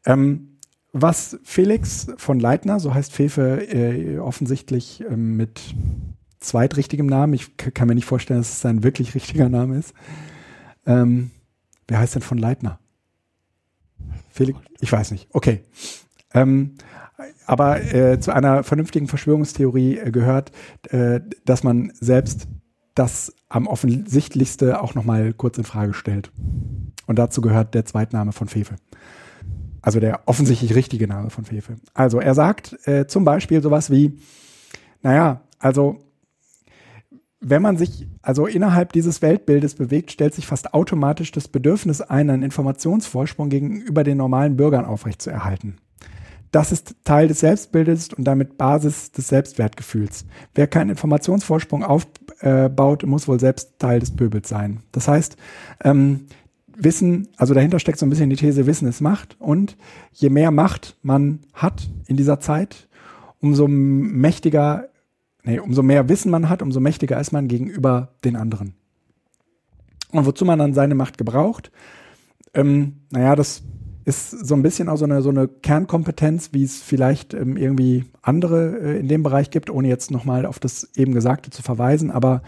[0.06, 0.58] ähm,
[0.92, 5.74] was Felix von Leitner, so heißt Fefe äh, offensichtlich ähm, mit
[6.38, 9.94] zweitrichtigem Namen, ich kann mir nicht vorstellen, dass es sein wirklich richtiger Name ist.
[10.86, 11.30] Ähm,
[11.88, 12.78] wer heißt denn von Leitner?
[14.30, 14.58] Felix?
[14.80, 15.28] Ich weiß nicht.
[15.32, 15.62] Okay.
[17.46, 20.50] Aber äh, zu einer vernünftigen Verschwörungstheorie äh, gehört,
[20.90, 22.48] äh, dass man selbst
[22.94, 26.30] das am offensichtlichste auch nochmal kurz in Frage stellt.
[27.06, 28.76] Und dazu gehört der Zweitname von Fefe.
[29.82, 31.76] Also der offensichtlich richtige Name von Fefe.
[31.92, 34.18] Also er sagt äh, zum Beispiel sowas wie,
[35.02, 35.98] naja, also
[37.40, 42.30] wenn man sich also innerhalb dieses Weltbildes bewegt, stellt sich fast automatisch das Bedürfnis ein,
[42.30, 45.76] einen Informationsvorsprung gegenüber den normalen Bürgern aufrechtzuerhalten.
[46.54, 50.24] Das ist Teil des Selbstbildes und damit Basis des Selbstwertgefühls.
[50.54, 54.84] Wer keinen Informationsvorsprung aufbaut, muss wohl selbst Teil des Pöbels sein.
[54.92, 55.36] Das heißt,
[55.82, 56.26] ähm,
[56.76, 59.34] Wissen, also dahinter steckt so ein bisschen die These, Wissen ist Macht.
[59.40, 59.76] Und
[60.12, 62.86] je mehr Macht man hat in dieser Zeit,
[63.40, 64.90] umso mächtiger,
[65.42, 68.74] nee, umso mehr Wissen man hat, umso mächtiger ist man gegenüber den anderen.
[70.12, 71.72] Und wozu man dann seine Macht gebraucht,
[72.54, 73.64] ähm, naja, das
[74.04, 78.04] ist so ein bisschen auch so eine, so eine Kernkompetenz, wie es vielleicht ähm, irgendwie
[78.22, 82.10] andere äh, in dem Bereich gibt, ohne jetzt nochmal auf das eben Gesagte zu verweisen.
[82.10, 82.42] Aber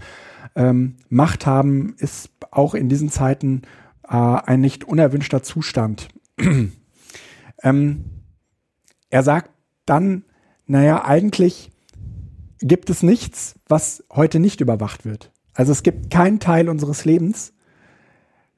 [0.55, 3.63] ähm, Macht haben ist auch in diesen Zeiten
[4.09, 6.09] äh, ein nicht unerwünschter Zustand.
[7.63, 8.05] ähm,
[9.09, 9.51] er sagt
[9.87, 10.25] dann,
[10.67, 11.71] naja, eigentlich
[12.61, 15.33] gibt es nichts, was heute nicht überwacht wird.
[15.55, 17.55] Also es gibt keinen Teil unseres Lebens,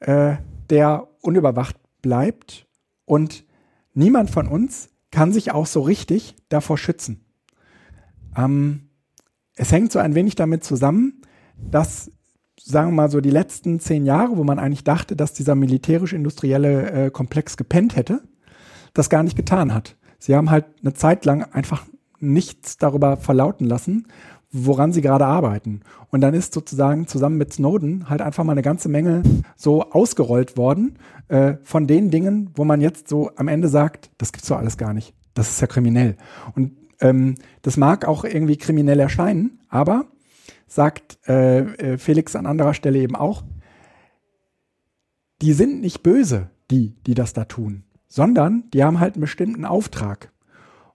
[0.01, 0.37] äh,
[0.71, 2.68] der unüberwacht bleibt
[3.09, 3.45] und
[3.95, 7.25] niemand von uns kann sich auch so richtig davor schützen.
[8.37, 8.91] Ähm,
[9.55, 11.23] es hängt so ein wenig damit zusammen,
[11.57, 12.11] dass,
[12.63, 16.91] sagen wir mal, so die letzten zehn Jahre, wo man eigentlich dachte, dass dieser militärisch-industrielle
[16.91, 18.23] äh, Komplex gepennt hätte,
[18.95, 19.97] das gar nicht getan hat.
[20.19, 21.87] Sie haben halt eine Zeit lang einfach
[22.21, 24.07] nichts darüber verlauten lassen,
[24.51, 25.81] woran sie gerade arbeiten.
[26.11, 29.23] Und dann ist sozusagen zusammen mit Snowden halt einfach mal eine ganze Menge
[29.57, 34.33] so ausgerollt worden äh, von den Dingen, wo man jetzt so am Ende sagt, das
[34.33, 35.15] gibt's doch alles gar nicht.
[35.35, 36.17] Das ist ja kriminell.
[36.55, 40.07] Und ähm, das mag auch irgendwie kriminell erscheinen, aber
[40.67, 43.45] sagt äh, äh, Felix an anderer Stelle eben auch,
[45.41, 49.65] die sind nicht böse, die, die das da tun, sondern die haben halt einen bestimmten
[49.65, 50.33] Auftrag.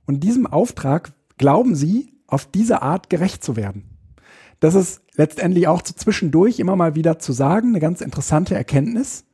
[0.05, 3.83] Und diesem Auftrag glauben sie, auf diese Art gerecht zu werden.
[4.59, 9.25] Das ist letztendlich auch zu zwischendurch immer mal wieder zu sagen, eine ganz interessante Erkenntnis.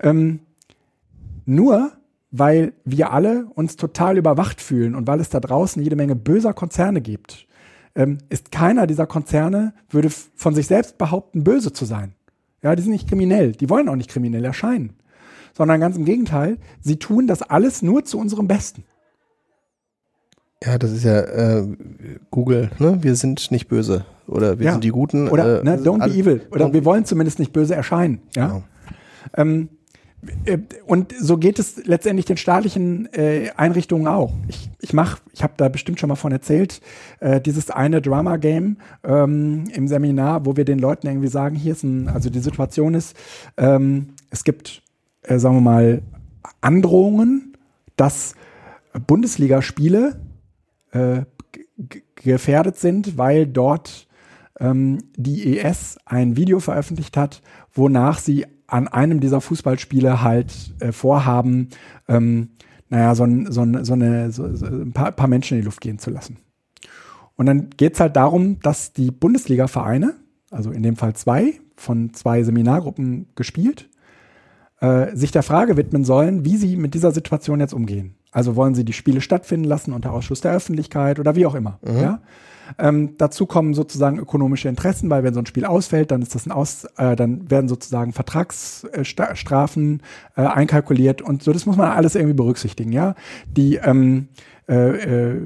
[0.00, 0.40] Ähm,
[1.44, 1.92] nur
[2.32, 6.54] weil wir alle uns total überwacht fühlen und weil es da draußen jede Menge böser
[6.54, 7.46] Konzerne gibt,
[7.94, 12.14] ähm, ist keiner dieser Konzerne, würde von sich selbst behaupten, böse zu sein.
[12.62, 14.94] Ja, die sind nicht kriminell, die wollen auch nicht kriminell erscheinen,
[15.52, 18.84] sondern ganz im Gegenteil, sie tun das alles nur zu unserem Besten.
[20.64, 21.66] Ja, das ist ja äh,
[22.30, 22.98] Google, ne?
[23.02, 24.04] Wir sind nicht böse.
[24.26, 24.72] Oder wir Ja.
[24.72, 25.28] sind die Guten.
[25.28, 26.42] Oder äh, ne, don't be evil.
[26.50, 28.20] Oder wir wollen zumindest nicht böse erscheinen.
[28.36, 28.46] Ja.
[28.46, 28.62] Genau.
[29.36, 29.68] Ähm,
[30.44, 34.32] äh, und so geht es letztendlich den staatlichen äh, Einrichtungen auch.
[34.46, 36.80] Ich, ich mache, ich habe da bestimmt schon mal von erzählt,
[37.18, 41.82] äh, dieses eine Drama-Game ähm, im Seminar, wo wir den Leuten irgendwie sagen, hier ist
[41.82, 43.16] ein, also die Situation ist,
[43.56, 44.82] ähm, es gibt,
[45.22, 46.02] äh, sagen wir mal,
[46.60, 47.56] Androhungen,
[47.96, 48.34] dass
[49.06, 50.20] Bundesligaspiele
[50.92, 51.22] äh,
[52.14, 54.06] gefährdet sind, weil dort
[54.60, 60.92] ähm, die ES ein Video veröffentlicht hat, wonach sie an einem dieser Fußballspiele halt äh,
[60.92, 61.68] vorhaben,
[62.08, 62.50] ähm,
[62.88, 65.98] naja, so, so, so, eine, so, so ein paar, paar Menschen in die Luft gehen
[65.98, 66.38] zu lassen.
[67.36, 70.14] Und dann geht es halt darum, dass die Bundesliga-Vereine,
[70.50, 73.88] also in dem Fall zwei, von zwei Seminargruppen gespielt,
[74.82, 78.16] äh, sich der Frage widmen sollen, wie sie mit dieser Situation jetzt umgehen.
[78.32, 81.78] Also wollen sie die Spiele stattfinden lassen unter Ausschuss der Öffentlichkeit oder wie auch immer.
[81.82, 82.00] Mhm.
[82.00, 82.20] Ja?
[82.78, 86.46] Ähm, dazu kommen sozusagen ökonomische Interessen, weil wenn so ein Spiel ausfällt, dann ist das
[86.46, 90.02] ein Aus, äh, dann werden sozusagen Vertragsstrafen
[90.36, 91.52] äh, einkalkuliert und so.
[91.52, 92.90] Das muss man alles irgendwie berücksichtigen.
[92.92, 93.14] Ja,
[93.46, 94.28] die ähm,
[94.68, 95.40] äh, äh,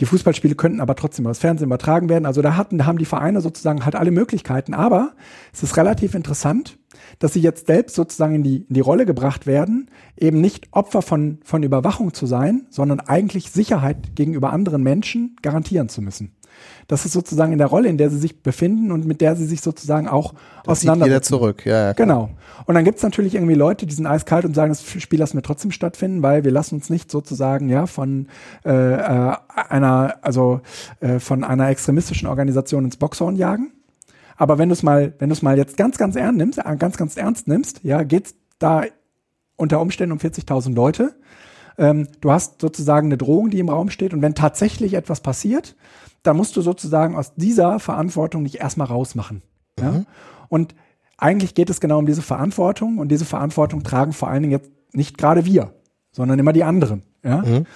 [0.00, 2.24] die Fußballspiele könnten aber trotzdem aus Fernsehen übertragen werden.
[2.24, 4.72] Also da hatten, da haben die Vereine sozusagen halt alle Möglichkeiten.
[4.72, 5.12] Aber
[5.52, 6.78] es ist relativ interessant,
[7.18, 11.02] dass sie jetzt selbst sozusagen in die, in die Rolle gebracht werden, eben nicht Opfer
[11.02, 16.32] von, von Überwachung zu sein, sondern eigentlich Sicherheit gegenüber anderen Menschen garantieren zu müssen.
[16.88, 19.46] Das ist sozusagen in der Rolle, in der sie sich befinden und mit der sie
[19.46, 20.34] sich sozusagen auch
[20.64, 21.10] das auseinandersetzen.
[21.10, 21.86] Wieder zurück, ja.
[21.86, 22.30] ja genau.
[22.66, 25.36] Und dann gibt es natürlich irgendwie Leute, die sind eiskalt und sagen, das Spiel lassen
[25.36, 28.28] wir trotzdem stattfinden, weil wir lassen uns nicht sozusagen ja von
[28.64, 29.36] äh, äh,
[29.68, 30.60] einer, also
[31.00, 33.72] äh, von einer extremistischen Organisation ins Boxhorn jagen.
[34.36, 36.76] Aber wenn du es mal, wenn du es mal jetzt ganz, ganz ernst nimmst, äh,
[36.76, 38.84] ganz, ganz ernst nimmst, ja, geht's da
[39.56, 41.14] unter Umständen um 40.000 Leute.
[41.76, 44.14] Ähm, du hast sozusagen eine Drohung, die im Raum steht.
[44.14, 45.76] Und wenn tatsächlich etwas passiert,
[46.22, 49.42] dann musst du sozusagen aus dieser Verantwortung dich erstmal rausmachen.
[49.78, 49.84] Mhm.
[49.84, 50.04] Ja?
[50.48, 50.74] Und
[51.16, 54.70] eigentlich geht es genau um diese Verantwortung und diese Verantwortung tragen vor allen Dingen jetzt
[54.92, 55.72] nicht gerade wir,
[56.12, 57.02] sondern immer die anderen.
[57.22, 57.38] Ja?
[57.38, 57.66] Mhm.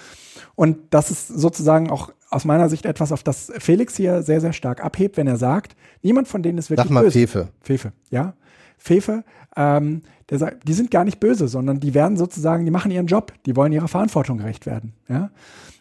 [0.55, 4.53] Und das ist sozusagen auch aus meiner Sicht etwas, auf das Felix hier sehr, sehr
[4.53, 7.19] stark abhebt, wenn er sagt, niemand von denen ist wirklich Sag mal böse.
[7.19, 7.49] Fefe.
[7.61, 8.33] Fefe, ja.
[8.77, 9.23] Fefe,
[9.55, 13.07] ähm, der sagt, die sind gar nicht böse, sondern die werden sozusagen, die machen ihren
[13.07, 14.93] Job, die wollen ihrer Verantwortung gerecht werden.
[15.07, 15.29] Ja?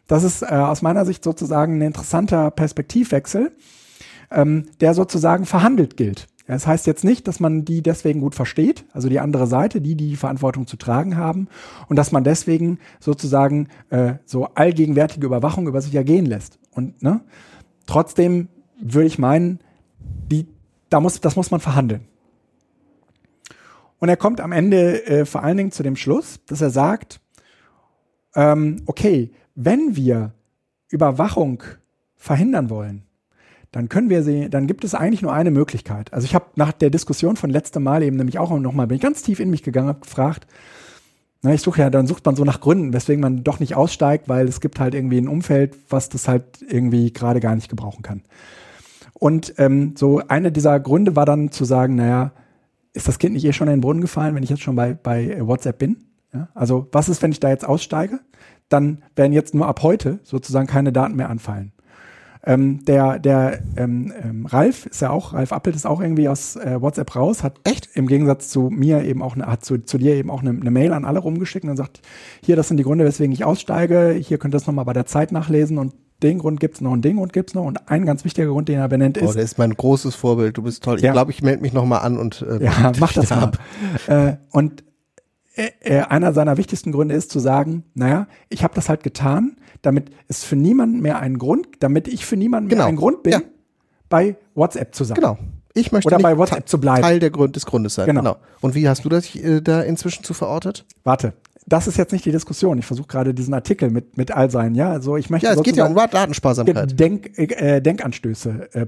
[0.06, 3.52] Das ist äh, aus meiner Sicht sozusagen ein interessanter Perspektivwechsel,
[4.30, 6.26] ähm, der sozusagen verhandelt gilt.
[6.46, 9.80] Ja, das heißt jetzt nicht, dass man die deswegen gut versteht, also die andere Seite,
[9.80, 11.48] die die Verantwortung zu tragen haben,
[11.88, 16.58] und dass man deswegen sozusagen äh, so allgegenwärtige Überwachung über sich ergehen lässt.
[16.70, 17.22] Und ne,
[17.86, 18.48] trotzdem
[18.78, 19.60] würde ich meinen,
[20.30, 20.46] die,
[20.90, 22.06] da muss, das muss man verhandeln.
[23.98, 27.22] Und er kommt am Ende äh, vor allen Dingen zu dem Schluss, dass er sagt,
[28.34, 30.32] ähm, okay, wenn wir
[30.88, 31.62] Überwachung
[32.16, 33.02] verhindern wollen,
[33.72, 36.12] dann können wir sie, dann gibt es eigentlich nur eine Möglichkeit.
[36.12, 39.02] Also ich habe nach der Diskussion von letztem Mal eben nämlich auch nochmal, bin ich
[39.02, 40.46] ganz tief in mich gegangen, habe gefragt,
[41.42, 44.28] na, ich suche ja, dann sucht man so nach Gründen, weswegen man doch nicht aussteigt,
[44.28, 48.02] weil es gibt halt irgendwie ein Umfeld, was das halt irgendwie gerade gar nicht gebrauchen
[48.02, 48.22] kann.
[49.12, 52.32] Und ähm, so eine dieser Gründe war dann zu sagen, naja,
[52.94, 54.94] ist das Kind nicht eh schon in den Brunnen gefallen, wenn ich jetzt schon bei,
[54.94, 55.96] bei WhatsApp bin?
[56.32, 56.48] Ja?
[56.54, 58.20] Also was ist, wenn ich da jetzt aussteige?
[58.74, 61.70] Dann werden jetzt nur ab heute sozusagen keine Daten mehr anfallen.
[62.44, 66.56] Ähm, der der ähm, ähm, Ralf ist ja auch, Ralf Appelt ist auch irgendwie aus
[66.56, 69.96] äh, WhatsApp raus, hat echt im Gegensatz zu mir eben auch, eine, hat zu, zu
[69.96, 72.00] dir eben auch eine, eine Mail an alle rumgeschickt und sagt,
[72.42, 75.06] hier, das sind die Gründe, weswegen ich aussteige, hier könnt ihr das nochmal bei der
[75.06, 75.94] Zeit nachlesen und
[76.24, 78.80] den Grund gibt's noch und den Grund gibt's noch und ein ganz wichtiger Grund, den
[78.80, 79.28] er benennt, ist.
[79.28, 80.58] Oh, der ist mein großes Vorbild.
[80.58, 80.96] Du bist toll.
[80.96, 81.12] Ich ja.
[81.12, 83.30] glaube, ich melde mich nochmal an und äh, ja, mach das.
[83.30, 83.58] Ab.
[84.08, 84.84] Äh, und
[85.56, 89.56] äh, äh, einer seiner wichtigsten Gründe ist zu sagen, naja, ich habe das halt getan,
[89.82, 92.82] damit es für niemanden mehr einen Grund, damit ich für niemanden genau.
[92.82, 93.40] mehr ein Grund bin, ja.
[94.08, 95.14] bei WhatsApp zu sein.
[95.14, 95.38] Genau.
[95.74, 97.02] Ich möchte Oder bei WhatsApp zu bleiben.
[97.02, 98.06] Teil der Grund des Grundes sein.
[98.06, 98.20] Genau.
[98.20, 98.36] genau.
[98.60, 100.86] Und wie hast du das äh, da inzwischen zu verortet?
[101.02, 101.34] Warte.
[101.66, 102.78] Das ist jetzt nicht die Diskussion.
[102.78, 104.90] Ich versuche gerade diesen Artikel mit, mit all seinen, ja.
[104.90, 105.46] Also ich möchte.
[105.46, 106.98] Ja, es geht ja um Datensparsamkeit.
[106.98, 108.86] Denk, äh, Denkanstöße äh, äh,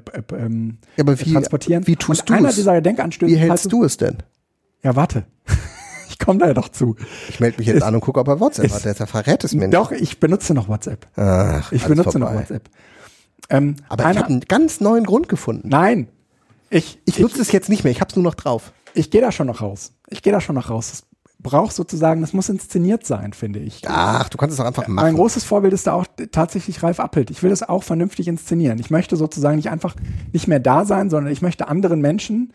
[0.97, 1.87] ja, aber wie, transportieren.
[1.87, 2.39] Wie tust du es?
[2.39, 3.33] Einer dieser Denkanstöße.
[3.33, 4.19] Wie hältst du es denn?
[4.83, 5.25] Ja, warte.
[6.27, 6.97] Ich komme da ja doch zu.
[7.29, 8.85] Ich melde mich jetzt es, an und gucke, ob er WhatsApp hat.
[8.85, 9.75] Der verrät es mir nicht.
[9.75, 11.07] Doch, ich benutze noch WhatsApp.
[11.15, 12.33] Ach, ich benutze vorbei.
[12.33, 12.69] noch WhatsApp.
[13.49, 15.69] Ähm, Aber einer, ich habe einen ganz neuen Grund gefunden.
[15.69, 16.09] Nein.
[16.69, 17.93] Ich, ich nutze es jetzt nicht mehr.
[17.93, 18.73] Ich habe es nur noch drauf.
[18.93, 19.93] Ich gehe da schon noch raus.
[20.09, 20.91] Ich gehe da schon noch raus.
[20.91, 21.05] Das
[21.39, 23.83] braucht sozusagen, das muss inszeniert sein, finde ich.
[23.87, 25.07] Ach, du kannst es auch einfach machen.
[25.07, 27.31] Mein großes Vorbild ist da auch tatsächlich Ralf Appelt.
[27.31, 28.81] Ich will das auch vernünftig inszenieren.
[28.81, 29.95] Ich möchte sozusagen nicht einfach
[30.33, 32.53] nicht mehr da sein, sondern ich möchte anderen Menschen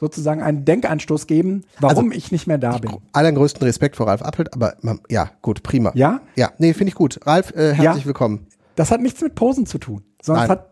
[0.00, 2.90] sozusagen einen Denkanstoß geben, warum also, ich nicht mehr da bin.
[3.12, 4.74] Allergrößten Respekt vor Ralf Appelt, aber
[5.10, 5.92] ja, gut, prima.
[5.94, 6.22] Ja?
[6.36, 7.20] Ja, nee, finde ich gut.
[7.26, 8.46] Ralf, äh, herzlich ja, willkommen.
[8.76, 10.56] Das hat nichts mit Posen zu tun, sondern Nein.
[10.56, 10.70] es hat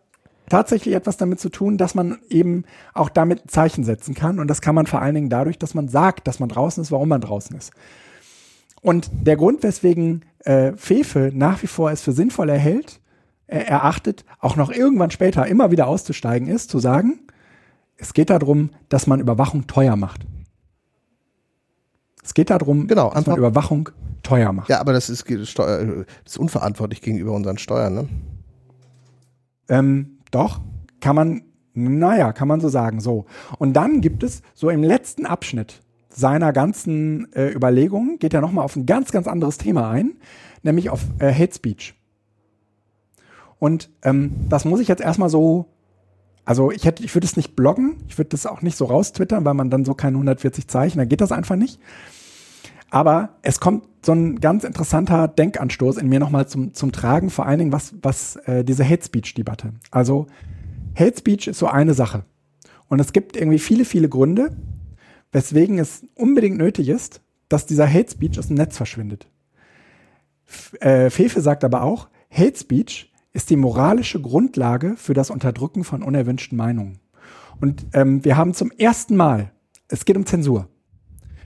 [0.49, 2.65] tatsächlich etwas damit zu tun, dass man eben
[2.95, 4.39] auch damit Zeichen setzen kann.
[4.39, 6.91] Und das kann man vor allen Dingen dadurch, dass man sagt, dass man draußen ist,
[6.91, 7.73] warum man draußen ist.
[8.81, 13.01] Und der Grund, weswegen äh, Fefe nach wie vor es für sinnvoll erhält,
[13.47, 17.21] äh, erachtet, auch noch irgendwann später immer wieder auszusteigen, ist zu sagen,
[17.99, 20.25] es geht darum, dass man Überwachung teuer macht.
[22.23, 23.91] Es geht darum, genau, dass man Überwachung
[24.23, 24.69] teuer macht.
[24.69, 25.57] Ja, aber das ist, das
[26.25, 28.09] ist unverantwortlich gegenüber unseren Steuern, ne?
[29.69, 30.61] Ähm, doch,
[31.01, 31.43] kann man,
[31.75, 33.01] naja, kann man so sagen.
[33.01, 33.27] So.
[33.59, 38.65] Und dann gibt es so im letzten Abschnitt seiner ganzen äh, Überlegungen, geht er nochmal
[38.65, 40.17] auf ein ganz, ganz anderes Thema ein,
[40.63, 41.95] nämlich auf äh, Hate Speech.
[43.59, 45.67] Und ähm, das muss ich jetzt erstmal so
[46.49, 49.45] Also ich hätte, ich würde es nicht bloggen, ich würde das auch nicht so raustwittern,
[49.45, 51.79] weil man dann so keine 140 Zeichen, dann geht das einfach nicht.
[52.89, 57.45] Aber es kommt so ein ganz interessanter Denkanstoß in mir nochmal zum, zum Tragen, vor
[57.45, 59.75] allen Dingen was, was äh, diese Hate Speech-Debatte.
[59.91, 60.27] Also
[60.99, 62.25] Hate Speech ist so eine Sache.
[62.89, 64.57] Und es gibt irgendwie viele, viele Gründe,
[65.33, 67.21] weswegen es unbedingt nötig ist,
[67.51, 69.29] dass dieser Hate Speech aus dem Netz verschwindet.
[70.47, 75.85] F äh, Fefe sagt aber auch, Hate Speech ist die moralische Grundlage für das Unterdrücken
[75.85, 76.99] von unerwünschten Meinungen.
[77.61, 79.53] Und ähm, wir haben zum ersten Mal,
[79.89, 80.69] es geht um Zensur,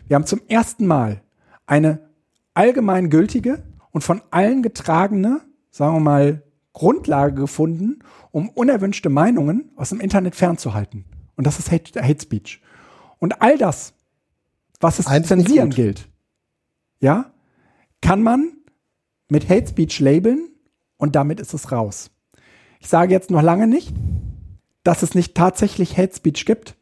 [0.06, 1.22] wir haben zum ersten Mal
[1.66, 2.10] eine
[2.54, 5.40] allgemein gültige und von allen getragene,
[5.70, 6.42] sagen wir mal,
[6.72, 8.00] Grundlage gefunden,
[8.30, 11.04] um unerwünschte Meinungen aus dem Internet fernzuhalten.
[11.36, 12.62] Und das ist Hate, Hate Speech.
[13.18, 13.94] Und all das,
[14.80, 16.08] was es Eins zu zensieren gilt,
[17.00, 17.32] ja,
[18.00, 18.52] kann man
[19.28, 20.48] mit Hate Speech labeln
[21.02, 22.12] und damit ist es raus.
[22.78, 23.92] Ich sage jetzt noch lange nicht,
[24.84, 26.76] dass es nicht tatsächlich Hate Speech gibt.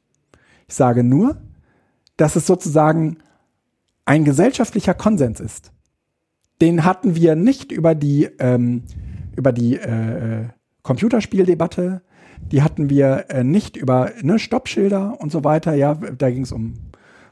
[0.69, 1.41] Ich sage nur,
[2.19, 3.17] dass es sozusagen
[4.05, 5.73] ein gesellschaftlicher Konsens ist.
[6.61, 8.83] Den hatten wir nicht über die, ähm,
[9.37, 10.49] über die äh,
[10.83, 12.03] Computerspieldebatte,
[12.53, 15.73] die hatten wir äh, nicht über ne, Stoppschilder und so weiter.
[15.73, 16.75] Ja, da ging es um,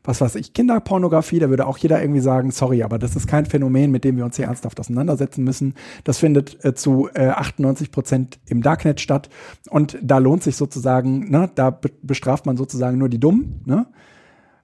[0.09, 1.39] was weiß ich, Kinderpornografie.
[1.39, 4.25] Da würde auch jeder irgendwie sagen, sorry, aber das ist kein Phänomen, mit dem wir
[4.25, 5.75] uns hier ernsthaft auseinandersetzen müssen.
[6.05, 9.29] Das findet äh, zu äh, 98 Prozent im Darknet statt.
[9.69, 13.61] Und da lohnt sich sozusagen, ne, da be bestraft man sozusagen nur die Dummen.
[13.67, 13.87] Ne?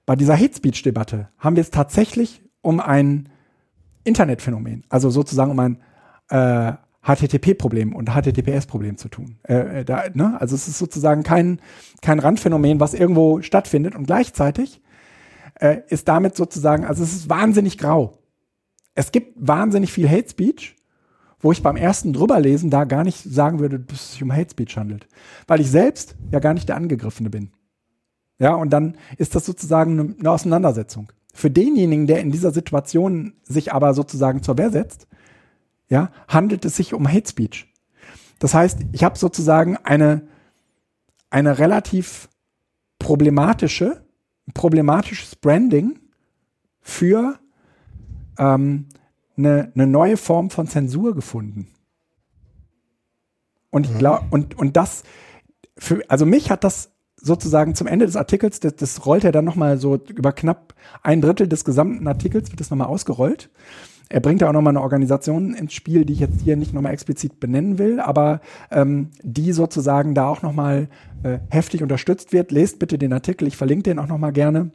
[0.07, 3.29] Bei dieser Hate Speech-Debatte haben wir es tatsächlich um ein
[4.05, 5.79] Internetphänomen, also sozusagen um ein
[6.31, 6.73] äh,
[7.03, 9.37] HTTP-Problem und HTTPS-Problem zu tun.
[9.43, 10.41] Äh, äh, da, ne?
[10.41, 11.61] Also es ist sozusagen kein,
[12.01, 14.81] kein Randphänomen, was irgendwo stattfindet und gleichzeitig
[15.55, 18.19] äh, ist damit sozusagen, also es ist wahnsinnig grau.
[18.95, 20.77] Es gibt wahnsinnig viel Hate Speech,
[21.41, 24.51] wo ich beim ersten drüberlesen da gar nicht sagen würde, dass es sich um Hate
[24.51, 25.07] Speech handelt.
[25.47, 27.53] Weil ich selbst ja gar nicht der Angegriffene bin.
[28.39, 31.13] Ja, und dann ist das sozusagen eine, Auseinandersetzung.
[31.33, 35.07] Für denjenigen, der in dieser Situation sich aber sozusagen zur Wehr setzt,
[35.89, 37.73] ja, handelt es sich um Hate Speech.
[38.39, 40.29] Das heißt, ich habe sozusagen eine,
[41.31, 42.29] eine relativ
[42.99, 44.04] problematische,
[44.53, 45.99] problematisches Branding
[46.81, 47.39] für
[48.39, 48.87] ähm,
[49.37, 51.69] eine, eine neue Form von Zensur gefunden.
[53.71, 55.03] Und ich glaube, und, und das,
[55.77, 59.45] für, also mich hat das sozusagen zum Ende des Artikels, das, das rollt er dann
[59.45, 63.51] nochmal so über knapp ein Drittel des gesamten Artikels, wird das nochmal ausgerollt.
[64.15, 66.93] Er bringt da auch nochmal eine Organisation ins Spiel, die ich jetzt hier nicht nochmal
[66.93, 70.87] explizit benennen will, aber ähm, die sozusagen da auch nochmal
[71.25, 72.53] äh, heftig unterstützt wird.
[72.53, 74.71] Lest bitte den Artikel, ich verlinke den auch nochmal gerne.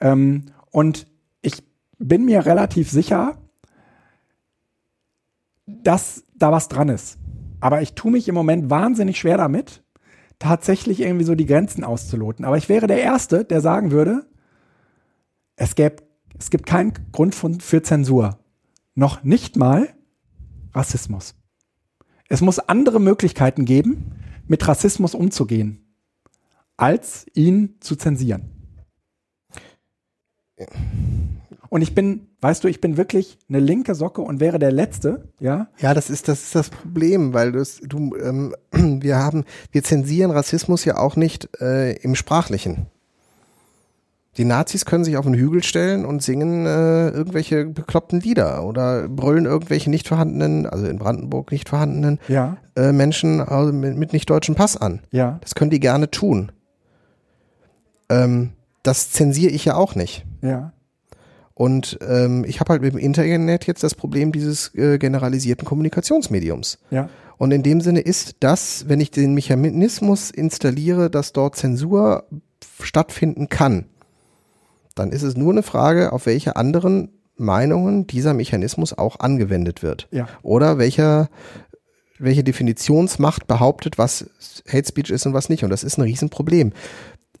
[0.00, 1.06] Ähm, und
[1.40, 1.62] ich
[2.00, 3.36] bin mir relativ sicher,
[5.64, 7.16] dass da was dran ist.
[7.60, 9.84] Aber ich tue mich im Moment wahnsinnig schwer damit,
[10.40, 12.44] tatsächlich irgendwie so die Grenzen auszuloten.
[12.44, 14.26] Aber ich wäre der Erste, der sagen würde,
[15.54, 16.07] es, gäbe,
[16.38, 18.38] es gibt keinen Grund für Zensur.
[18.94, 19.88] Noch nicht mal
[20.74, 21.34] Rassismus.
[22.28, 24.12] Es muss andere Möglichkeiten geben,
[24.46, 25.94] mit Rassismus umzugehen,
[26.76, 28.50] als ihn zu zensieren.
[31.68, 35.28] Und ich bin, weißt du, ich bin wirklich eine linke Socke und wäre der Letzte,
[35.38, 39.84] ja, Ja, das ist das ist das Problem, weil das, du, ähm, wir haben, wir
[39.84, 42.86] zensieren Rassismus ja auch nicht äh, im Sprachlichen.
[44.38, 49.08] Die Nazis können sich auf einen Hügel stellen und singen äh, irgendwelche bekloppten Lieder oder
[49.08, 54.12] brüllen irgendwelche nicht vorhandenen, also in Brandenburg nicht vorhandenen ja, äh, Menschen also mit, mit
[54.12, 55.00] nicht deutschen Pass an.
[55.10, 56.52] ja, Das können die gerne tun.
[58.08, 58.50] Ähm,
[58.84, 60.24] das zensiere ich ja auch nicht.
[60.40, 60.72] ja,
[61.54, 66.78] Und ähm, ich habe halt mit dem Internet jetzt das Problem dieses äh, generalisierten Kommunikationsmediums.
[66.92, 67.08] ja,
[67.38, 72.24] Und in dem Sinne ist das, wenn ich den Mechanismus installiere, dass dort Zensur
[72.80, 73.86] stattfinden kann,
[74.98, 80.08] dann ist es nur eine Frage, auf welche anderen Meinungen dieser Mechanismus auch angewendet wird.
[80.10, 81.28] ja, Oder welcher,
[82.18, 84.28] welche Definitionsmacht behauptet, was
[84.68, 85.62] Hate Speech ist und was nicht.
[85.64, 86.72] Und das ist ein Riesenproblem.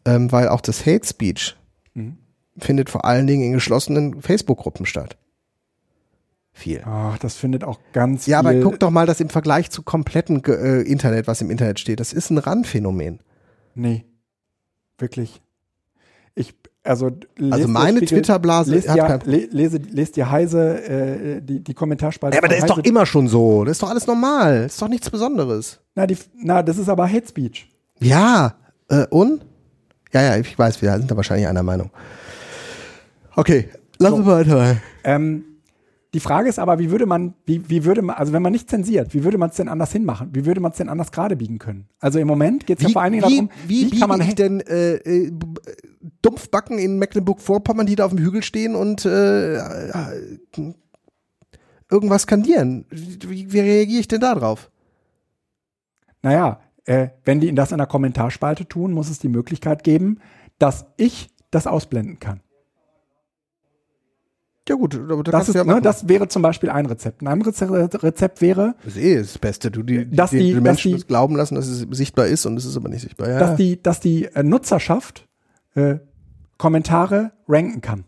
[0.04, 1.56] Ähm, weil auch das Hate Speech
[1.94, 2.16] Mhm.
[2.56, 5.16] findet vor allen Dingen in geschlossenen Facebook-Gruppen statt.
[6.52, 6.82] Viel.
[6.84, 9.82] Ach, das findet auch ganz Ja, aber viel, guck doch mal, das im Vergleich zu
[9.82, 13.20] kompletten äh, Internet, was im Internet steht, das ist ein Randphänomen.
[13.74, 14.04] Nee,
[14.98, 15.40] wirklich.
[16.88, 17.10] Also,
[17.50, 22.34] Also meine Twitter-Blase lest ja, lese, lest dir Heise, äh, die, die Kommentarspalte.
[22.36, 23.64] Ja, aber das ist doch immer schon so.
[23.64, 24.62] Das ist doch alles normal.
[24.62, 25.78] Das ist doch nichts Besonderes.
[25.94, 27.68] Na, die, na, das ist aber Hate Speech.
[28.00, 28.54] Ja,
[28.88, 29.44] äh, und?
[30.14, 31.90] Ja, ja, ich weiß, wir sind da wahrscheinlich einer Meinung.
[33.36, 34.16] Okay, lass So.
[34.16, 34.76] uns weiter.
[35.04, 35.44] Ähm,
[36.14, 38.70] Die Frage ist aber, wie würde man, wie, wie würde man, also wenn man nicht
[38.70, 40.30] zensiert, wie würde man es denn anders hinmachen?
[40.32, 41.86] Wie würde man es denn anders gerade biegen können?
[42.00, 44.20] Also im Moment geht es ja vor allen Dingen wie, darum, wie, wie kann man
[44.22, 45.32] ich denn äh, äh,
[46.22, 50.40] Dumpfbacken in Mecklenburg-Vorpommern, die da auf dem Hügel stehen und äh, äh,
[51.90, 52.86] irgendwas skandieren?
[52.88, 54.70] Wie, wie reagiere ich denn da drauf?
[56.22, 60.20] Naja, äh, wenn die das in der Kommentarspalte tun, muss es die Möglichkeit geben,
[60.58, 62.40] dass ich das ausblenden kann.
[64.68, 67.22] Ja gut, aber Das, kannst ist, ja ne, das wäre zum Beispiel ein Rezept.
[67.22, 69.70] Ein anderes Reze- Rezept wäre, Das ist eh das Beste.
[69.70, 72.26] Du die, Dass die, die- die dass Menschen die- das glauben lassen, dass es sichtbar
[72.26, 73.28] ist und es ist aber nicht sichtbar.
[73.30, 75.26] Ja, dass die, dass die äh, Nutzerschaft
[75.74, 75.96] äh,
[76.58, 78.04] Kommentare ranken kann.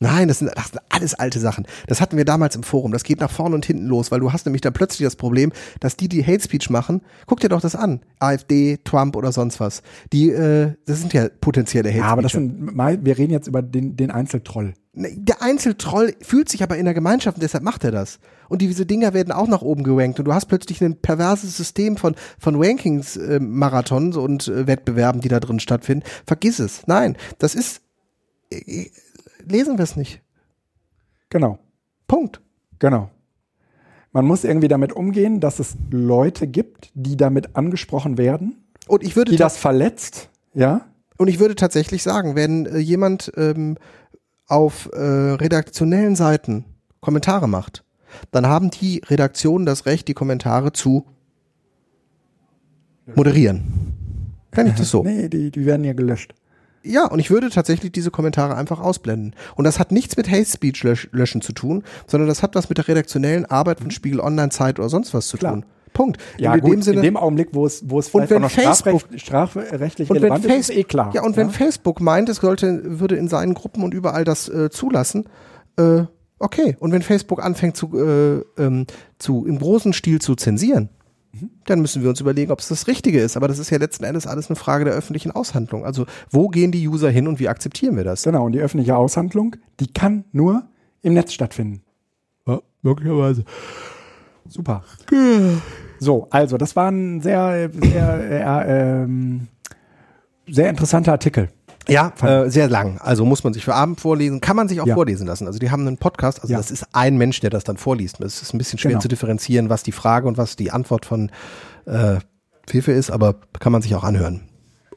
[0.00, 1.66] Nein, das sind, das sind alles alte Sachen.
[1.88, 2.92] Das hatten wir damals im Forum.
[2.92, 5.50] Das geht nach vorne und hinten los, weil du hast nämlich dann plötzlich das Problem,
[5.80, 8.00] dass die, die Hate Speech machen, guck dir doch das an.
[8.20, 9.82] AfD, Trump oder sonst was.
[10.12, 13.48] Die, äh, das sind ja potenzielle Hate Ja, aber das sind, mal- wir reden jetzt
[13.48, 14.74] über den, den Einzeltroll.
[14.92, 18.20] Nee, Der Einzeltroll fühlt sich aber in der Gemeinschaft und deshalb macht er das.
[18.48, 21.96] Und diese Dinger werden auch nach oben gerankt und du hast plötzlich ein perverses System
[21.96, 26.04] von, von Rankings, äh, Marathons und äh, Wettbewerben, die da drin stattfinden.
[26.24, 26.82] Vergiss es.
[26.86, 27.80] Nein, das ist,
[28.52, 28.86] äh,
[29.50, 30.22] lesen wir es nicht.
[31.30, 31.58] Genau,
[32.06, 32.40] Punkt.
[32.78, 33.10] genau.
[34.12, 39.16] Man muss irgendwie damit umgehen, dass es Leute gibt, die damit angesprochen werden, Und ich
[39.16, 40.86] würde die das verletzt, ja,
[41.18, 43.76] Und ich würde tatsächlich sagen, wenn äh, jemand ähm,
[44.46, 46.64] auf äh, redaktionellen Seiten
[47.00, 47.84] Kommentare macht,
[48.30, 51.04] dann haben die Redaktionen das Recht, die Kommentare zu
[53.14, 53.62] moderieren.
[54.50, 55.02] Kann ich das so?
[55.04, 56.34] nee, die, die werden ja gelöscht.
[56.88, 59.34] Ja, und ich würde tatsächlich diese Kommentare einfach ausblenden.
[59.56, 62.68] Und das hat nichts mit Hate Speech lösch löschen zu tun, sondern das hat was
[62.68, 65.54] mit der redaktionellen Arbeit von Spiegel Online Zeit oder sonst was zu Klar.
[65.54, 65.64] tun.
[65.92, 66.18] Punkt.
[66.38, 68.36] Ja, in gut, dem Sinne, in dem Augenblick, wo es, wo es Und vielleicht wenn
[68.38, 71.10] auch noch Facebook- strafrecht, strafrechtlich und wenn, relevant ist, ist eh klar.
[71.12, 74.70] ja, und wenn Facebook meint, es sollte, würde in seinen Gruppen und überall das äh,
[74.70, 75.24] zulassen,
[75.76, 76.02] äh,
[76.38, 76.76] okay.
[76.78, 78.86] Und wenn Facebook anfängt zu, äh, ähm,
[79.18, 80.90] zu im großen Stil zu zensieren.
[81.66, 83.36] Dann müssen wir uns überlegen, ob es das Richtige ist.
[83.36, 85.84] Aber das ist ja letzten Endes alles eine Frage der öffentlichen Aushandlung.
[85.84, 88.22] Also wo gehen die User hin und wie akzeptieren wir das?
[88.22, 90.64] Genau, und die öffentliche Aushandlung, die kann nur
[91.02, 91.82] im Netz stattfinden.
[92.46, 93.44] Ja, möglicherweise.
[94.48, 94.82] Super.
[96.00, 99.48] So, also das war ein sehr, sehr, äh, ähm,
[100.48, 101.50] sehr interessanter Artikel.
[101.88, 102.98] Ja, äh, sehr lang.
[102.98, 104.40] Also muss man sich für Abend vorlesen.
[104.40, 104.94] Kann man sich auch Ja.
[104.94, 105.46] vorlesen lassen.
[105.46, 106.40] Also die haben einen Podcast.
[106.42, 106.58] Also Ja.
[106.58, 108.20] das ist ein Mensch, der das dann vorliest.
[108.20, 109.00] Es ist ein bisschen schwer Genau.
[109.00, 111.30] zu differenzieren, was die Frage und was die Antwort von
[111.86, 112.18] äh,
[112.66, 114.42] Fefe ist, aber kann man sich auch anhören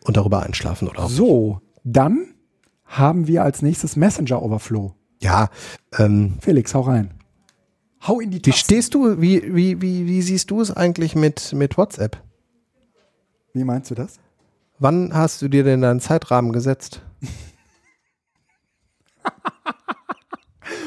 [0.03, 1.09] und darüber einschlafen oder auch.
[1.09, 2.27] So, dann
[2.85, 4.93] haben wir als nächstes Messenger Overflow.
[5.21, 5.49] Ja,
[5.97, 7.11] ähm, Felix, hau rein.
[8.05, 8.65] Hau in die wie Tasten.
[8.65, 12.17] stehst du, wie, wie, wie, wie siehst du es eigentlich mit, mit WhatsApp?
[13.53, 14.15] Wie meinst du das?
[14.81, 17.03] Wann hast du dir denn deinen Zeitrahmen gesetzt?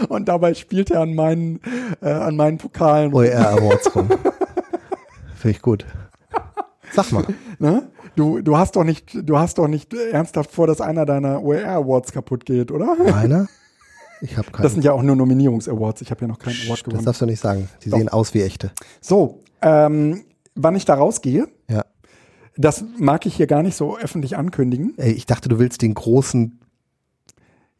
[0.09, 1.61] Und dabei spielt er an meinen,
[2.03, 3.15] äh, an meinen Pokalen.
[3.15, 4.09] OER Awards rum.
[5.37, 5.87] Finde ich gut.
[6.93, 7.25] Sag mal.
[7.61, 7.89] Ne?
[8.17, 11.69] Du, du hast doch nicht, du hast doch nicht ernsthaft vor, dass einer deiner OER
[11.69, 12.97] Awards kaputt geht, oder?
[13.15, 13.47] Einer?
[14.21, 14.65] Ich habe keinen.
[14.65, 16.01] Das sind ja auch nur Nominierungs-Awards.
[16.03, 17.05] Ich habe ja noch keinen Award das gewonnen.
[17.05, 17.69] darfst du nicht sagen.
[17.85, 17.99] Die Doch.
[17.99, 18.73] sehen aus wie echte.
[19.01, 20.25] So, ähm,
[20.57, 21.84] wann ich da rausgehe, Ja.
[22.57, 24.95] Das mag ich hier gar nicht so öffentlich ankündigen.
[24.97, 26.59] Ey, ich dachte, du willst den großen.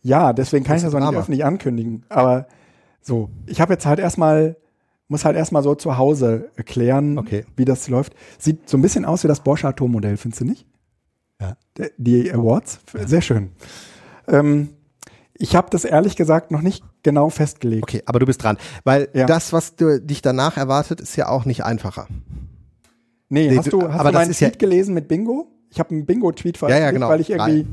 [0.03, 2.05] Ja, deswegen kann ich Das auch nicht öffentlich ankündigen.
[2.09, 2.47] Aber
[3.01, 4.57] so, ich habe jetzt halt erstmal,
[5.09, 7.45] muss halt erstmal so zu Hause erklären, Okay.
[7.57, 8.15] wie das läuft.
[8.39, 10.67] Sieht so ein bisschen aus wie das Bosch Atommodell, findest du nicht?
[11.41, 11.57] Ja.
[11.97, 13.51] Die Awards, sehr schön.
[14.29, 14.71] Ähm,
[15.37, 17.83] ich habe das ehrlich gesagt noch nicht genau festgelegt.
[17.83, 18.57] Okay, aber du bist dran.
[18.85, 19.27] Weil Ja.
[19.27, 22.07] das, was du, dich danach erwartet, ist ja auch nicht einfacher.
[23.29, 25.49] Nee, Nee, hast du- hast aber du meinen ist ja- Tweet gelesen mit Bingo?
[25.71, 27.09] Ich habe einen Bingo-Tweet veröffentlicht, genau.
[27.09, 27.67] weil ich irgendwie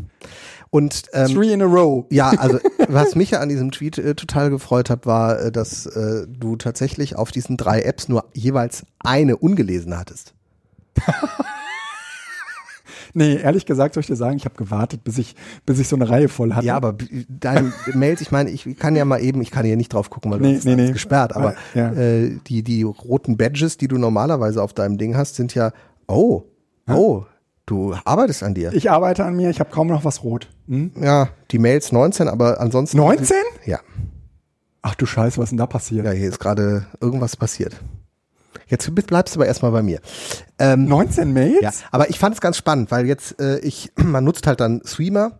[0.71, 2.05] Und ähm, three in a row.
[2.09, 2.57] ja, also
[2.87, 6.55] was mich ja an diesem Tweet äh, total gefreut hat, war, äh, dass äh, du
[6.55, 10.33] tatsächlich auf diesen drei Apps nur jeweils eine ungelesen hattest.
[13.13, 15.35] Nee, ehrlich gesagt soll ich dir sagen, ich habe gewartet, bis ich,
[15.65, 16.65] bis ich so eine Reihe voll hatte.
[16.65, 16.95] Ja, aber
[17.27, 20.31] deine Mails, ich meine, ich kann ja mal eben, ich kann hier nicht drauf gucken,
[20.31, 20.91] weil du Nee, hast nee, nee.
[20.91, 21.91] gesperrt, aber Ja.
[21.93, 25.71] äh, die, die roten Badges, die du normalerweise auf deinem Ding hast, sind ja,
[26.07, 26.43] oh,
[26.89, 27.23] oh,
[27.65, 28.73] du arbeitest an dir.
[28.73, 30.47] Ich arbeite an mir, ich habe kaum noch was rot.
[30.67, 30.91] Hm?
[31.01, 32.97] ja, die Mails 19, aber ansonsten.
[32.97, 33.35] 19?
[33.65, 33.79] Ja,
[34.83, 36.05] Ach du Scheiße, was ist denn da passiert?
[36.05, 37.79] ja, hier ist gerade irgendwas passiert.
[38.67, 39.99] Jetzt bleibst du aber erstmal bei mir.
[40.59, 41.61] Ähm, 19 Mails?
[41.61, 44.81] Ja, aber ich fand es ganz spannend, weil jetzt äh, ich, man nutzt halt dann
[44.85, 45.33] Streamer,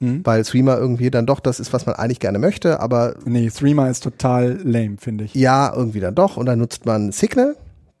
[0.00, 0.24] Mhm.
[0.24, 3.90] weil Streamer irgendwie dann doch das ist, was man eigentlich gerne möchte, aber Nee, Streamer
[3.90, 5.34] ist total lame, finde ich.
[5.34, 6.36] ja, irgendwie dann doch.
[6.36, 7.56] Und dann nutzt man Signal,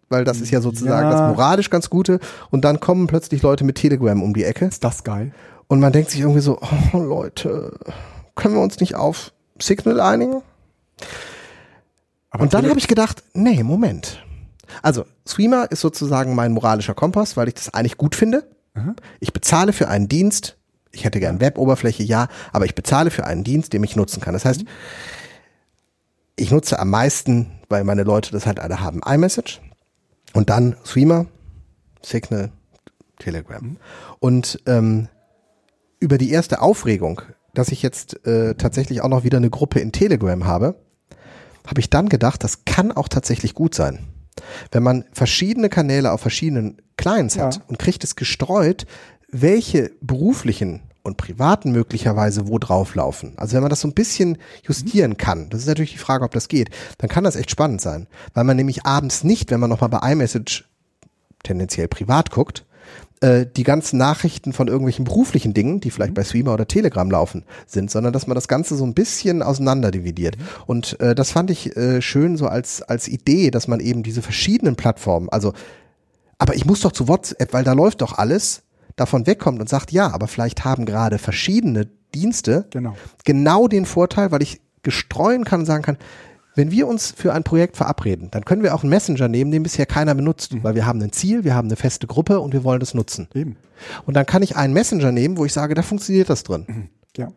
[0.08, 1.10] weil das ist ja sozusagen Ja.
[1.10, 2.20] das moralisch ganz Gute.
[2.50, 5.32] Und dann kommen plötzlich Leute mit Telegram um die Ecke Ist das geil?
[5.66, 6.60] und man denkt sich irgendwie so,
[6.92, 7.76] oh Leute,
[8.36, 10.42] können wir uns nicht auf Signal einigen?
[12.30, 14.24] Aber Und dann habe ich gedacht, nee, Moment.
[14.82, 18.48] Also, Streamer ist sozusagen mein moralischer Kompass, weil ich das eigentlich gut finde.
[19.20, 20.56] Ich bezahle für einen Dienst.
[20.92, 24.34] Ich hätte gern Web-Oberfläche, ja, aber ich bezahle für einen Dienst, den ich nutzen kann.
[24.34, 24.64] Das heißt,
[26.36, 29.60] ich nutze am meisten, weil meine Leute das halt alle haben, iMessage
[30.32, 31.26] und dann Streamer,
[32.02, 32.50] Signal,
[33.18, 33.76] Telegram.
[34.20, 35.08] Und ähm,
[36.00, 37.22] über die erste Aufregung,
[37.54, 40.76] dass ich jetzt äh, tatsächlich auch noch wieder eine Gruppe in Telegram habe,
[41.68, 44.00] habe ich dann gedacht, das kann auch tatsächlich gut sein.
[44.72, 47.62] Wenn man verschiedene Kanäle auf verschiedenen Clients hat Ja.
[47.68, 48.86] und kriegt es gestreut,
[49.30, 53.32] welche beruflichen und privaten möglicherweise wo drauflaufen.
[53.36, 56.32] Also wenn man das so ein bisschen justieren kann, das ist natürlich die Frage, ob
[56.32, 58.06] das geht, dann kann das echt spannend sein.
[58.34, 60.64] Weil man nämlich abends nicht, wenn man nochmal bei iMessage
[61.42, 62.64] tendenziell privat guckt,
[63.20, 67.44] äh, die ganzen Nachrichten von irgendwelchen beruflichen Dingen, die vielleicht bei Streamer oder Telegram laufen,
[67.66, 70.36] sind, sondern dass man das Ganze so ein bisschen auseinander dividiert.
[70.66, 74.22] Und äh, das fand ich äh, schön so als, als Idee, dass man eben diese
[74.22, 75.52] verschiedenen Plattformen, also,
[76.38, 78.62] aber ich muss doch zu WhatsApp, weil da läuft doch alles,
[78.98, 82.96] davon wegkommt und sagt, ja, aber vielleicht haben gerade verschiedene Dienste Genau.
[83.24, 85.98] genau den Vorteil, weil ich gestreuen kann und sagen kann,
[86.58, 89.62] wenn wir uns für ein Projekt verabreden, dann können wir auch einen Messenger nehmen, den
[89.62, 92.64] bisher keiner benutzt, weil wir haben ein Ziel, wir haben eine feste Gruppe und wir
[92.64, 93.28] wollen das nutzen.
[93.32, 93.56] Eben.
[94.06, 96.88] Und dann kann ich einen Messenger nehmen, wo ich sage, da funktioniert das drin.
[97.16, 97.28] Ja.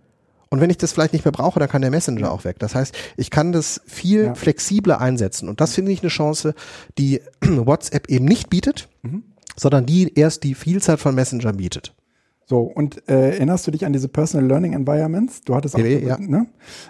[0.49, 2.57] Und wenn ich das vielleicht nicht mehr brauche, dann kann der Messenger auch weg.
[2.57, 4.34] Das heißt, ich kann das viel Ja.
[4.35, 5.48] flexibler einsetzen.
[5.49, 6.56] Und das finde ich eine Chance,
[6.98, 8.89] die WhatsApp eben nicht bietet,
[9.56, 11.93] sondern die erst die Vielzahl von Messenger bietet.
[12.51, 15.39] So, und äh, erinnerst du dich an diese Personal Learning Environments?
[15.39, 16.17] Du hattest auch, PLE, ja.
[16.19, 16.47] ne?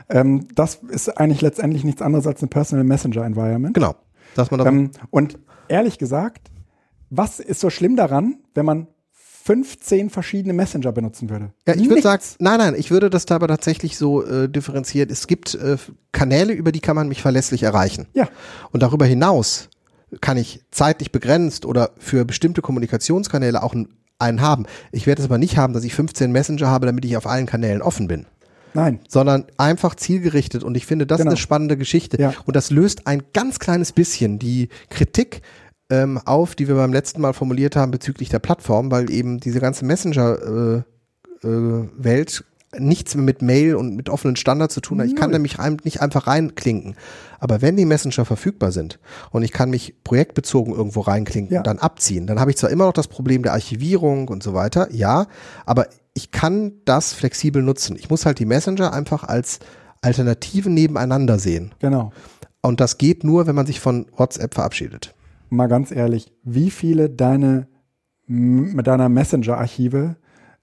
[0.10, 3.76] Ähm, das ist eigentlich letztendlich nichts anderes als eine Personal Messenger Environment.
[3.76, 3.94] Genau.
[4.34, 6.50] Dass man Ähm, und ehrlich gesagt,
[7.12, 11.54] was ist so schlimm daran, wenn man 15 verschiedene Messenger benutzen würde?
[11.68, 15.12] Ja, ich würde sagen, nein, nein, ich würde das da aber tatsächlich so äh, differenzieren.
[15.12, 15.78] Es gibt äh,
[16.12, 18.08] Kanäle, über die kann man mich verlässlich erreichen.
[18.14, 18.30] Ja,
[18.72, 19.70] Und darüber hinaus
[20.22, 23.90] kann ich zeitlich begrenzt oder für bestimmte Kommunikationskanäle auch einen-
[24.22, 24.66] einen haben.
[24.92, 27.46] Ich werde es aber nicht haben, dass ich 15 Messenger habe, damit ich auf allen
[27.46, 28.26] Kanälen offen bin,
[28.74, 29.00] nein.
[29.08, 30.64] sondern einfach zielgerichtet.
[30.64, 31.30] Und ich finde, das Genau.
[31.30, 32.20] ist eine spannende Geschichte.
[32.22, 32.34] Ja.
[32.46, 35.42] Und das löst ein ganz kleines bisschen die Kritik
[35.90, 39.60] ähm, auf, die wir beim letzten Mal formuliert haben bezüglich der Plattform, weil eben diese
[39.60, 40.84] ganze Messenger
[41.44, 42.44] äh, äh, Welt
[42.78, 45.08] nichts mehr mit Mail und mit offenen Standards zu tun hat.
[45.08, 46.96] Ich kann nämlich nicht einfach reinklinken.
[47.40, 49.00] Aber wenn die Messenger verfügbar sind
[49.32, 51.60] und ich kann mich projektbezogen irgendwo reinklinken Ja.
[51.60, 54.54] und dann abziehen, dann habe ich zwar immer noch das Problem der Archivierung und so
[54.54, 55.28] weiter, ja,
[55.66, 57.96] aber ich kann das flexibel nutzen.
[57.98, 59.60] Ich muss halt die Messenger einfach als
[60.02, 61.74] Alternativen nebeneinander sehen.
[61.80, 62.12] Genau.
[62.62, 65.14] Und das geht nur, wenn man sich von WhatsApp verabschiedet.
[65.50, 67.68] Mal ganz ehrlich, wie viele deine,
[68.28, 70.16] deiner Messenger-Archive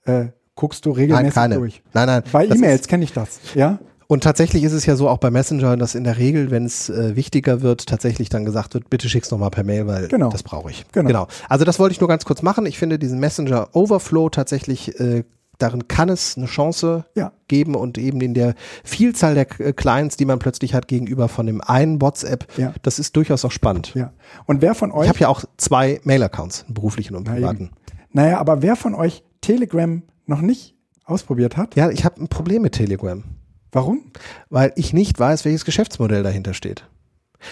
[0.04, 0.26] äh,
[0.58, 1.54] guckst du Nein, regelmäßig keine.
[1.54, 1.82] durch?
[1.94, 2.22] Nein, nein.
[2.32, 3.78] Bei E-Mails kenne ich das, ja?
[4.08, 6.88] Und tatsächlich ist es ja so auch bei Messenger, dass in der Regel, wenn es
[6.88, 10.30] äh, wichtiger wird, tatsächlich dann gesagt wird, bitte schick's nochmal per Mail, weil Genau.
[10.30, 10.86] das brauche ich.
[10.92, 11.26] Genau.
[11.48, 12.64] Also das wollte ich nur ganz kurz machen.
[12.66, 15.24] Ich finde diesen Messenger Overflow tatsächlich, äh,
[15.58, 17.32] darin kann es eine Chance Ja.
[17.48, 21.44] geben und eben in der Vielzahl der äh, Clients, die man plötzlich hat gegenüber von
[21.46, 22.72] dem einen WhatsApp, Ja.
[22.82, 23.92] das ist durchaus auch spannend.
[23.94, 24.12] Ja.
[24.46, 25.02] Und wer von euch.
[25.04, 27.64] Ich habe ja auch zwei Mail-Accounts, einen beruflichen und Na privaten.
[27.64, 27.70] eben.
[28.12, 30.74] Naja, aber wer von euch Telegram noch nicht
[31.04, 31.76] ausprobiert hat?
[31.76, 33.24] Ja, ich habe ein Problem mit Telegram.
[33.72, 34.12] Warum?
[34.48, 36.84] weil ich nicht weiß, welches Geschäftsmodell dahinter steht.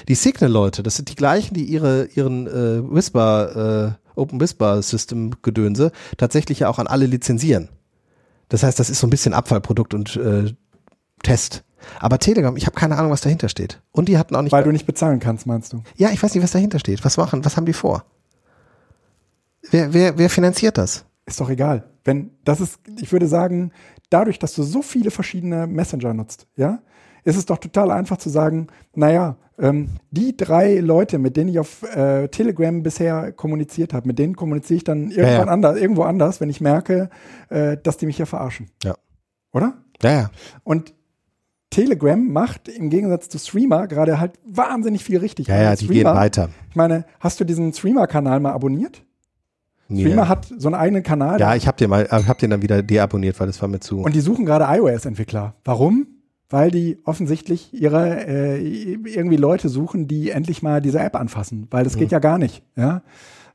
[0.09, 5.33] Die Signal-Leute, das sind die gleichen, die ihre, ihren äh, Whisper, äh, Open Whisper System
[5.43, 7.69] Gedönse tatsächlich ja auch an alle lizenzieren.
[8.49, 10.55] Das heißt, das ist so ein bisschen Abfallprodukt und äh,
[11.23, 11.65] Test.
[12.01, 13.81] Aber Telegram, ich habe keine Ahnung, was dahinter steht.
[13.93, 14.53] Und die hatten auch nicht.
[14.53, 15.83] Weil du nicht bezahlen kannst, meinst du?
[15.97, 17.05] ja, ich weiß nicht, was dahinter steht.
[17.05, 17.45] Was machen?
[17.45, 18.05] Was haben die vor?
[19.71, 21.05] Wer, wer, wer finanziert das?
[21.27, 21.85] Ist doch egal.
[22.07, 23.73] Wenn, das ist, ich würde sagen,
[24.11, 26.81] dadurch, dass du so viele verschiedene Messenger nutzt, ja,
[27.25, 31.59] ist es doch total einfach zu sagen, naja, ähm, die drei Leute, mit denen ich
[31.59, 35.53] auf äh, Telegram bisher kommuniziert habe, mit denen kommuniziere ich dann irgendwann ja.
[35.53, 37.11] anders, irgendwo anders, wenn ich merke,
[37.49, 38.71] äh, dass die mich hier verarschen.
[38.85, 38.95] Ja.
[39.53, 39.75] Oder?
[40.03, 40.31] Ja, ja.
[40.63, 40.95] Und
[41.71, 45.49] Telegram macht im Gegensatz zu Streamer gerade halt wahnsinnig viel richtig.
[45.49, 46.51] Ja, ja, die gehen weiter.
[46.71, 49.03] Ich meine, hast du diesen Streamer-Kanal mal abonniert?
[49.89, 51.39] Streamer hat so einen eigenen Kanal.
[51.41, 53.81] Ja, ich habe den mal, äh, hab den dann wieder deabonniert, weil das war mir
[53.81, 54.01] zu.
[54.01, 55.55] Und die suchen gerade iOS-Entwickler.
[55.65, 56.09] Warum?
[56.49, 61.85] Weil die offensichtlich ihre äh, irgendwie Leute suchen, die endlich mal diese App anfassen, weil
[61.85, 62.63] das geht ja gar nicht.
[62.77, 63.03] Ja?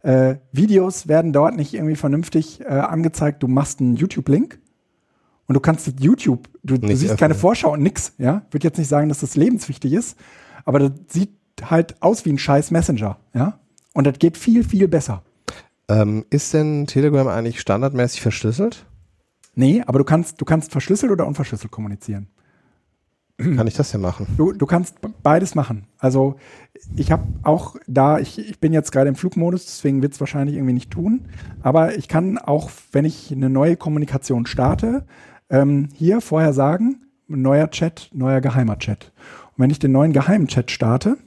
[0.03, 3.44] Äh, Videos werden dort nicht irgendwie vernünftig äh, angezeigt.
[3.44, 4.60] Du machst einen YouTube-Link
[5.48, 7.18] und du kannst YouTube, du, du siehst öffnen.
[7.18, 8.14] keine Vorschau und nix.
[8.18, 10.18] Ja, würde jetzt nicht sagen, dass das lebenswichtig ist,
[10.66, 11.32] aber das sieht
[11.62, 13.18] halt aus wie ein scheiß Messenger.
[13.34, 13.60] Ja,
[13.94, 15.24] und das geht viel viel besser.
[15.91, 18.85] Ähm, ist denn Telegram eigentlich standardmäßig verschlüsselt?
[19.55, 22.27] Nee, aber du kannst, du kannst verschlüsselt oder unverschlüsselt kommunizieren.
[23.38, 24.26] kann ich das denn machen?
[24.38, 25.88] Du, du kannst beides machen.
[25.97, 26.35] Also
[26.95, 30.55] ich habe auch da, ich, ich bin jetzt gerade im Flugmodus, deswegen wird es wahrscheinlich
[30.55, 31.26] irgendwie nicht tun.
[31.61, 35.05] Aber ich kann auch, wenn ich eine neue Kommunikation starte,
[35.49, 39.11] ähm, hier vorher sagen, neuer Chat, neuer geheimer Chat.
[39.57, 41.18] Und wenn ich den neuen geheimen Chat starte,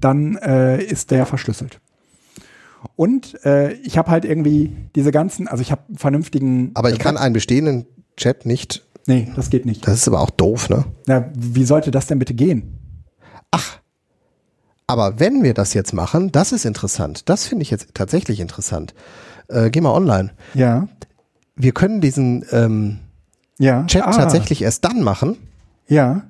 [0.00, 1.80] dann äh, ist der verschlüsselt.
[2.96, 6.70] Und äh, ich habe halt irgendwie diese ganzen, also ich habe vernünftigen.
[6.74, 7.86] Aber ich kann einen bestehenden
[8.16, 8.84] Chat nicht.
[9.06, 9.86] Nee, das geht nicht.
[9.86, 10.84] Das ist aber auch doof, ne?
[11.06, 12.78] Na, wie sollte das denn bitte gehen?
[13.50, 13.78] Ach.
[14.86, 17.28] Aber wenn wir das jetzt machen, das ist interessant.
[17.28, 18.94] Das finde ich jetzt tatsächlich interessant.
[19.48, 20.30] Äh, geh mal online.
[20.54, 20.88] Ja.
[21.56, 22.98] Wir können diesen ähm,
[23.58, 23.84] Ja.
[23.86, 25.36] Chat Ah, tatsächlich erst dann machen,
[25.88, 26.22] Ja.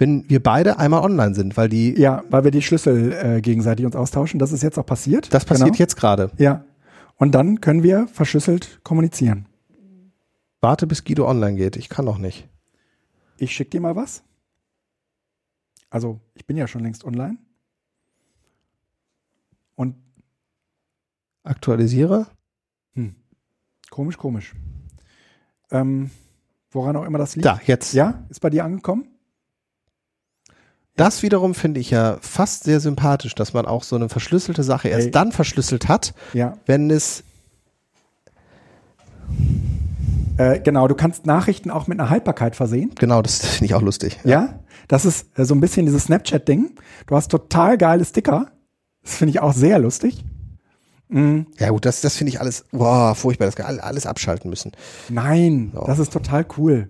[0.00, 3.84] Wenn wir beide einmal online sind, weil die, Ja, weil wir die Schlüssel äh, gegenseitig
[3.86, 4.38] uns austauschen.
[4.40, 5.32] Das ist jetzt auch passiert.
[5.32, 5.78] das passiert Genau.
[5.78, 6.30] jetzt gerade.
[6.38, 6.64] Ja.
[7.16, 9.46] Und dann können wir verschlüsselt kommunizieren.
[10.62, 11.76] Warte, bis Guido online geht.
[11.76, 12.48] Ich kann noch nicht.
[13.36, 14.22] Ich schicke dir mal was.
[15.90, 17.36] Also, ich bin ja schon längst online.
[19.74, 19.96] Und
[21.42, 22.26] Aktualisiere.
[22.94, 23.14] hm,
[23.90, 24.54] komisch, komisch.
[25.70, 26.10] Ähm,
[26.70, 27.44] woran auch immer das liegt.
[27.46, 27.92] Da, jetzt.
[27.92, 29.08] Ja, ist bei dir angekommen?
[31.00, 34.88] Das wiederum finde ich ja fast sehr sympathisch, dass man auch so eine verschlüsselte Sache
[34.88, 36.56] erst dann verschlüsselt hat, Ja.
[36.66, 37.24] wenn es
[40.36, 42.92] Äh, genau, du kannst Nachrichten auch mit einer Haltbarkeit versehen.
[42.98, 44.18] Genau, das finde ich auch lustig.
[44.24, 44.58] Ja,
[44.88, 46.70] das ist äh, so ein bisschen dieses Snapchat-Ding.
[47.06, 48.50] Du hast total geile Sticker.
[49.02, 50.24] Das finde ich auch sehr lustig.
[51.08, 54.72] Mm, Ja gut, das, das finde ich alles, boah, furchtbar, das kann alles abschalten müssen.
[55.08, 55.84] nein, So.
[55.86, 56.88] das ist total cool.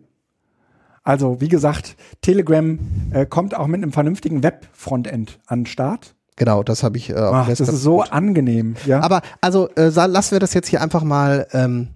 [1.02, 2.78] Also, wie gesagt, Telegram
[3.12, 6.14] äh, kommt auch mit einem vernünftigen Web-Frontend an den Start.
[6.36, 8.12] Genau, das habe ich äh, Ach, dem das ist so gut.
[8.12, 8.76] angenehm.
[8.86, 11.88] Ja, Aber also äh, lassen wir das jetzt hier einfach mal, ähm,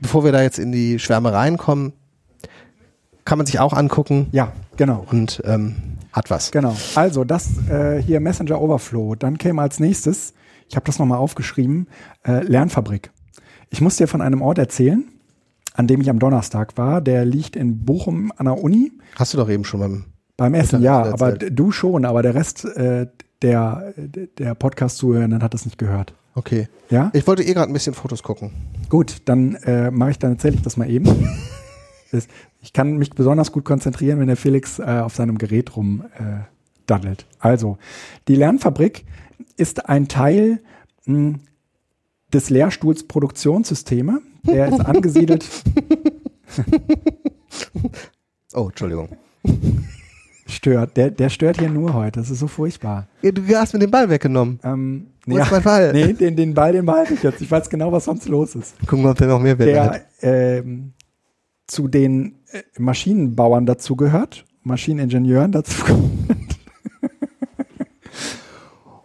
[0.00, 1.92] bevor wir da jetzt in die Schwärmereien kommen,
[3.24, 5.06] kann man sich auch angucken ja genau.
[5.10, 5.76] und ähm,
[6.12, 6.50] hat was.
[6.50, 6.76] Genau.
[6.94, 9.14] Also, das äh, hier Messenger Overflow.
[9.14, 10.34] Dann käme als nächstes,
[10.68, 11.88] ich habe das nochmal aufgeschrieben,
[12.24, 13.10] äh, Lernfabrik.
[13.70, 15.04] Ich muss dir von einem Ort erzählen,
[15.74, 17.00] an dem ich am Donnerstag war.
[17.02, 18.92] Der liegt in Bochum an der Uni.
[19.16, 20.04] Hast du doch eben schon beim
[20.38, 23.06] Beim Essen, ja, aber du schon, aber der Rest äh,
[23.42, 23.92] der,
[24.38, 26.14] der Podcast-Zuhörenden hat das nicht gehört.
[26.34, 26.68] Okay.
[26.90, 27.10] Ja?
[27.12, 28.50] Ich wollte eh gerade ein bisschen Fotos gucken.
[28.88, 31.06] Gut, dann äh, mache ich, dann erzähle ich das mal eben.
[32.10, 32.28] Das-
[32.62, 36.44] ich kann mich besonders gut konzentrieren, wenn der Felix äh, auf seinem Gerät rum äh,
[36.86, 37.26] daddelt.
[37.40, 37.76] Also,
[38.28, 39.04] die Lernfabrik
[39.56, 40.60] ist ein Teil
[41.06, 41.40] mh,
[42.32, 44.20] des Lehrstuhls Produktionssysteme.
[44.46, 45.44] Der ist angesiedelt,
[48.54, 49.08] Oh, Entschuldigung.
[50.46, 50.96] stört.
[50.96, 52.20] Der, der stört hier nur heute.
[52.20, 53.08] Das ist so furchtbar.
[53.22, 54.60] Ja, Du hast mir den Ball weggenommen.
[54.62, 55.92] Ähm, Wo ist mein Ball?
[55.92, 57.40] nee, den, den Ball, den behalte ich jetzt.
[57.40, 58.78] Ich weiß genau, was sonst los ist.
[58.86, 60.02] Gucken wir, ob der noch mehr Wert hat.
[60.22, 60.92] der ähm,
[61.66, 66.02] zu den äh, Maschinenbauern dazu gehört, Maschineningenieuren dazu gehört.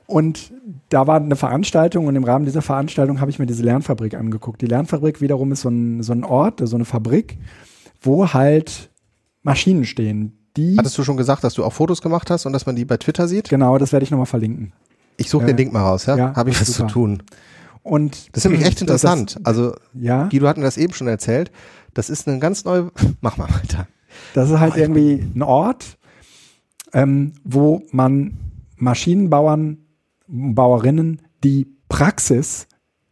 [0.05, 0.51] Und
[0.89, 4.61] da war eine Veranstaltung und im Rahmen dieser Veranstaltung habe ich mir diese Lernfabrik angeguckt.
[4.61, 7.37] Die Lernfabrik wiederum ist so ein, so ein Ort, so eine Fabrik,
[8.01, 8.89] wo halt
[9.43, 10.35] Maschinen stehen.
[10.57, 12.85] Die, Hattest du schon gesagt, dass du auch Fotos gemacht hast und dass man die
[12.85, 13.49] bei Twitter sieht?
[13.49, 14.73] genau, das werde ich nochmal verlinken.
[15.17, 16.17] Ich suche Äh, den Link mal raus, ja?
[16.17, 16.87] ja, Habe ich was super.
[16.87, 17.23] zu tun.
[17.83, 19.39] Und Das ist nämlich echt das- das- interessant.
[19.45, 21.51] also, ja, Guido hat mir das eben schon erzählt.
[21.93, 22.91] Das ist eine ganz neue.
[23.21, 23.87] Mach mal weiter.
[24.33, 25.97] Das ist halt Oh, irgendwie ein Ort,
[26.93, 28.37] ähm, wo man
[28.77, 29.77] Maschinenbauern,
[30.29, 32.67] Bauerinnen die Praxis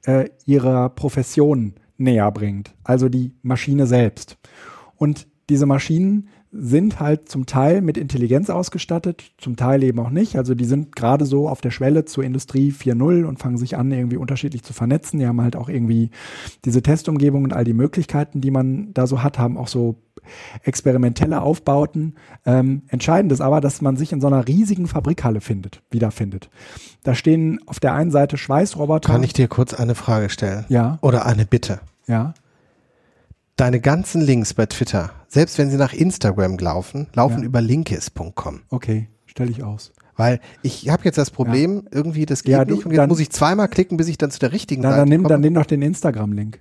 [0.06, 4.38] äh, ihrer Profession näher bringt, also die Maschine selbst.
[4.96, 10.38] Und diese Maschinen sind halt zum Teil mit Intelligenz ausgestattet, zum Teil eben auch nicht.
[10.38, 13.92] Also die sind gerade so auf der Schwelle zur Industrie 4.0 und fangen sich an,
[13.92, 15.20] irgendwie unterschiedlich zu vernetzen.
[15.20, 16.10] Die haben halt auch irgendwie
[16.64, 19.96] diese Testumgebung und all die Möglichkeiten, die man da so hat, haben auch so
[20.64, 22.16] experimentelle Aufbauten.
[22.46, 26.50] Ähm, entscheidend ist aber, dass man sich in so einer riesigen Fabrikhalle findet, wiederfindet.
[27.04, 29.12] Da stehen auf der einen Seite Schweißroboter.
[29.12, 30.66] Kann ich dir kurz eine Frage stellen?
[30.70, 31.80] Ja, Oder eine Bitte?
[32.08, 32.34] ja.
[33.58, 37.46] Deine ganzen Links bei Twitter, selbst wenn sie nach Instagram laufen, laufen Ja.
[37.46, 38.62] über linkis.com.
[38.70, 39.92] Okay, stelle ich aus.
[40.16, 43.10] Weil ich habe jetzt das Problem, irgendwie, das geht Ja, du, nicht und jetzt dann-
[43.10, 45.34] muss ich zweimal klicken, bis ich dann zu der richtigen Na, Seite dann nimm, komme.
[45.34, 46.60] dann nimm doch den Instagram-Link.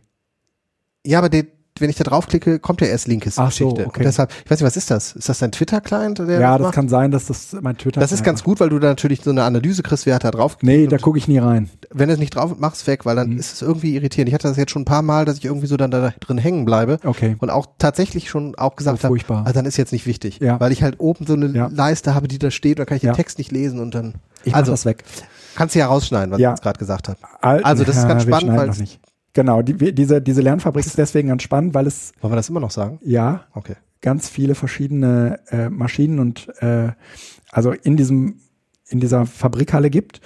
[1.07, 1.45] Ja, aber der,
[1.81, 3.87] wenn ich da draufklicke, kommt ja erst linkes Ach so, Geschichte.
[3.89, 4.01] okay.
[4.01, 5.13] Und deshalb, ich weiß nicht, was ist das?
[5.13, 6.19] Ist das dein Twitter-Client?
[6.21, 6.75] Ja, das macht?
[6.75, 9.31] kann sein, dass das mein Twitter Das ist ganz gut, weil du da natürlich so
[9.31, 11.69] eine Analyse kriegst, wer hat da drauf Nee, da gucke ich nie rein.
[11.91, 13.39] wenn du es nicht drauf machst, weg, weil dann Mhm.
[13.39, 14.29] ist es irgendwie irritierend.
[14.29, 16.39] Ich hatte das jetzt schon ein paar Mal, dass ich irgendwie so dann da drin
[16.39, 17.37] hängen bleibe Okay.
[17.39, 19.43] und auch tatsächlich schon auch gesagt Oh, habe, furchtbar.
[19.47, 20.59] also dann ist jetzt nicht wichtig, Ja.
[20.61, 21.69] weil ich halt oben so eine Ja.
[21.73, 23.15] Leiste habe, die da steht, da kann ich den Ja.
[23.15, 25.05] Text nicht lesen und dann Ich mach also das weg.
[25.55, 26.51] kannst du ja rausschneiden, was Ja.
[26.51, 27.19] ich jetzt gerade gesagt habe.
[27.41, 28.87] Al- Also, das ist ganz wir spannend, weil.
[29.37, 32.13] Genau, die, diese, diese Lernfabrik ist deswegen ganz spannend, weil es.
[32.23, 32.99] Wollen wir das immer noch sagen?
[33.03, 33.45] Ja.
[33.53, 33.75] Okay.
[34.01, 36.93] Ganz viele verschiedene äh, Maschinen und äh,
[37.51, 38.41] also in diesem
[38.89, 40.23] in dieser Fabrikhalle gibt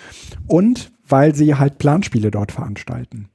[0.46, 3.30] und weil sie halt Planspiele dort veranstalten.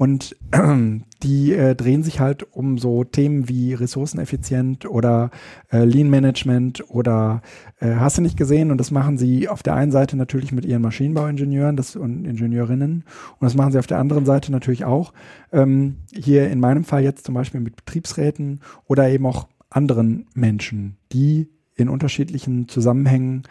[0.00, 0.34] Und
[1.22, 5.30] die äh, drehen sich halt um so Themen wie ressourceneffizient oder
[5.70, 7.42] äh, Lean Management oder
[7.80, 8.70] äh, hast du nicht gesehen?
[8.70, 13.04] Und das machen sie auf der einen Seite natürlich mit ihren Maschinenbauingenieuren das, und Ingenieurinnen
[13.38, 15.12] und das machen sie auf der anderen Seite natürlich auch.
[15.52, 20.96] Ähm, hier in meinem Fall jetzt zum Beispiel mit Betriebsräten oder eben auch anderen Menschen,
[21.12, 23.42] die in unterschiedlichen Zusammenhängen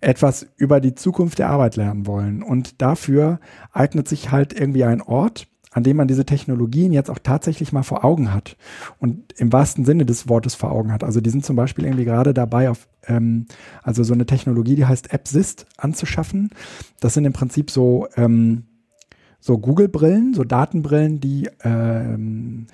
[0.00, 2.44] etwas über die Zukunft der Arbeit lernen wollen.
[2.44, 3.40] Und dafür
[3.72, 7.82] eignet sich halt irgendwie ein Ort, an dem man diese Technologien jetzt auch tatsächlich mal
[7.82, 8.56] vor Augen hat
[8.98, 11.04] und im wahrsten Sinne des Wortes vor Augen hat.
[11.04, 13.46] Also die sind zum Beispiel irgendwie gerade dabei, auf ähm,
[13.82, 16.50] also so eine Technologie, die heißt AppSist anzuschaffen.
[17.00, 18.64] Das sind im Prinzip so ähm,
[19.40, 22.66] so Google-Brillen, so Datenbrillen, die ähm,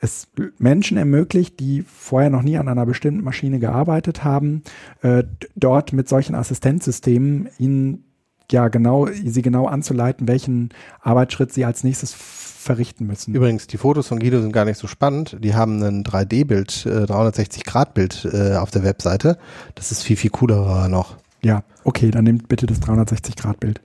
[0.00, 0.28] es
[0.58, 4.62] Menschen ermöglicht, die vorher noch nie an einer bestimmten Maschine gearbeitet haben,
[5.02, 5.24] äh,
[5.56, 8.04] dort mit solchen Assistenzsystemen ihnen
[8.52, 10.70] ja genau, sie genau anzuleiten, welchen
[11.00, 13.34] Arbeitsschritt sie als nächstes verrichten müssen.
[13.34, 15.36] Übrigens, die Fotos von Guido sind gar nicht so spannend.
[15.40, 19.38] Die haben ein 3D-Bild, äh, 360-Grad-Bild äh, auf der Webseite.
[19.74, 21.16] Das ist viel, viel cooler noch.
[21.42, 23.80] Ja, okay, dann nehmt bitte das 360-Grad-Bild.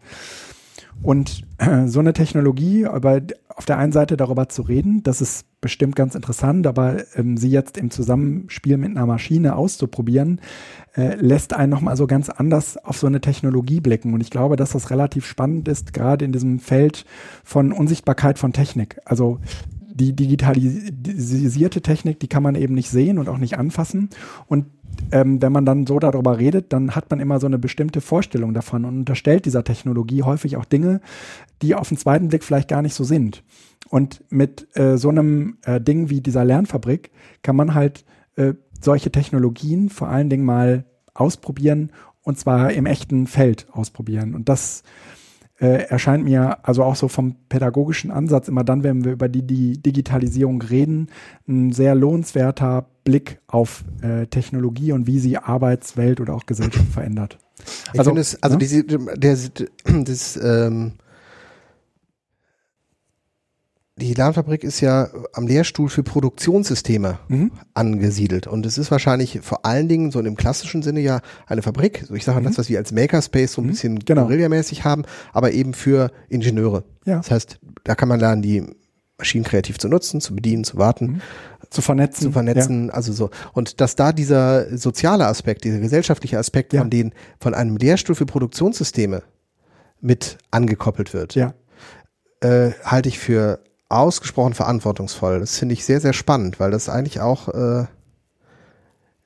[1.02, 5.46] Und äh, so eine Technologie, aber auf der einen Seite darüber zu reden, das ist
[5.62, 10.42] bestimmt ganz interessant, aber ähm, sie jetzt im Zusammenspiel mit einer Maschine auszuprobieren,
[10.96, 14.14] äh, lässt einen nochmal so ganz anders auf so eine Technologie blicken.
[14.14, 17.06] Und ich glaube, dass das relativ spannend ist, gerade in diesem Feld
[17.44, 19.00] von Unsichtbarkeit von Technik.
[19.06, 19.40] Also
[19.96, 24.10] die digitalisierte Technik, die kann man eben nicht sehen und auch nicht anfassen.
[24.48, 24.66] Und
[25.12, 28.54] ähm, wenn man dann so darüber redet, dann hat man immer so eine bestimmte Vorstellung
[28.54, 31.02] davon und unterstellt dieser Technologie häufig auch Dinge,
[31.62, 33.44] die auf den zweiten Blick vielleicht gar nicht so sind.
[33.90, 37.12] Und mit äh, so einem äh, Ding wie dieser Lernfabrik
[37.44, 38.04] kann man halt
[38.36, 41.92] äh, solche Technologien vor allen Dingen mal ausprobieren
[42.22, 44.34] und zwar im echten Feld ausprobieren.
[44.34, 44.84] Und das
[45.60, 49.46] äh, erscheint mir also auch so vom pädagogischen Ansatz immer dann, wenn wir über die,
[49.46, 51.08] die Digitalisierung reden,
[51.48, 57.38] ein sehr lohnenswerter Blick auf äh, Technologie und wie sie Arbeitswelt oder auch Gesellschaft verändert.
[57.94, 58.60] Ich also, es, also ne?
[58.60, 59.38] diese, der,
[60.04, 60.94] das, ähm,
[63.98, 67.52] die Lernfabrik ist ja am Lehrstuhl für Produktionssysteme mhm.
[67.74, 68.48] angesiedelt.
[68.48, 72.04] Und es ist wahrscheinlich vor allen Dingen so im klassischen Sinne ja eine Fabrik.
[72.08, 72.46] So ich sage mhm.
[72.46, 73.70] das, was wir als Makerspace so ein mhm.
[73.70, 74.26] bisschen genau.
[74.26, 76.84] Guerilla-mäßig haben, aber eben für Ingenieure.
[77.06, 77.18] Ja.
[77.18, 78.66] Das heißt, da kann man lernen, die
[79.18, 81.06] Maschinen kreativ zu nutzen, zu bedienen, zu warten.
[81.06, 81.22] Mhm.
[81.70, 82.24] Zu vernetzen.
[82.24, 82.94] Zu vernetzen, ja.
[82.94, 83.30] also so.
[83.54, 86.82] Und dass da dieser soziale Aspekt, dieser gesellschaftliche Aspekt ja.
[86.82, 89.24] von den, von einem Lehrstuhl für Produktionssysteme
[90.02, 91.54] mit angekoppelt wird, ja.
[92.42, 93.60] äh, halte ich für
[93.90, 95.40] ausgesprochen verantwortungsvoll.
[95.40, 97.86] Das finde ich sehr, sehr spannend, weil das eigentlich auch äh,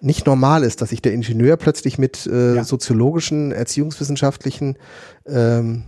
[0.01, 2.63] nicht normal ist, dass sich der Ingenieur plötzlich mit äh, ja.
[2.63, 4.77] soziologischen, erziehungswissenschaftlichen
[5.25, 5.83] ähm,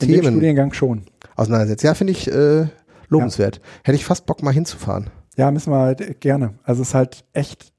[0.00, 1.04] In Themen Studiengang schon
[1.36, 1.82] auseinandersetzt.
[1.82, 2.66] Ja, finde ich äh,
[3.12, 3.56] lobenswert.
[3.56, 3.62] Ja.
[3.84, 5.10] Hätte ich fast Bock mal hinzufahren.
[5.36, 6.54] Ja, müssen wir halt gerne.
[6.64, 7.72] Also es ist halt echt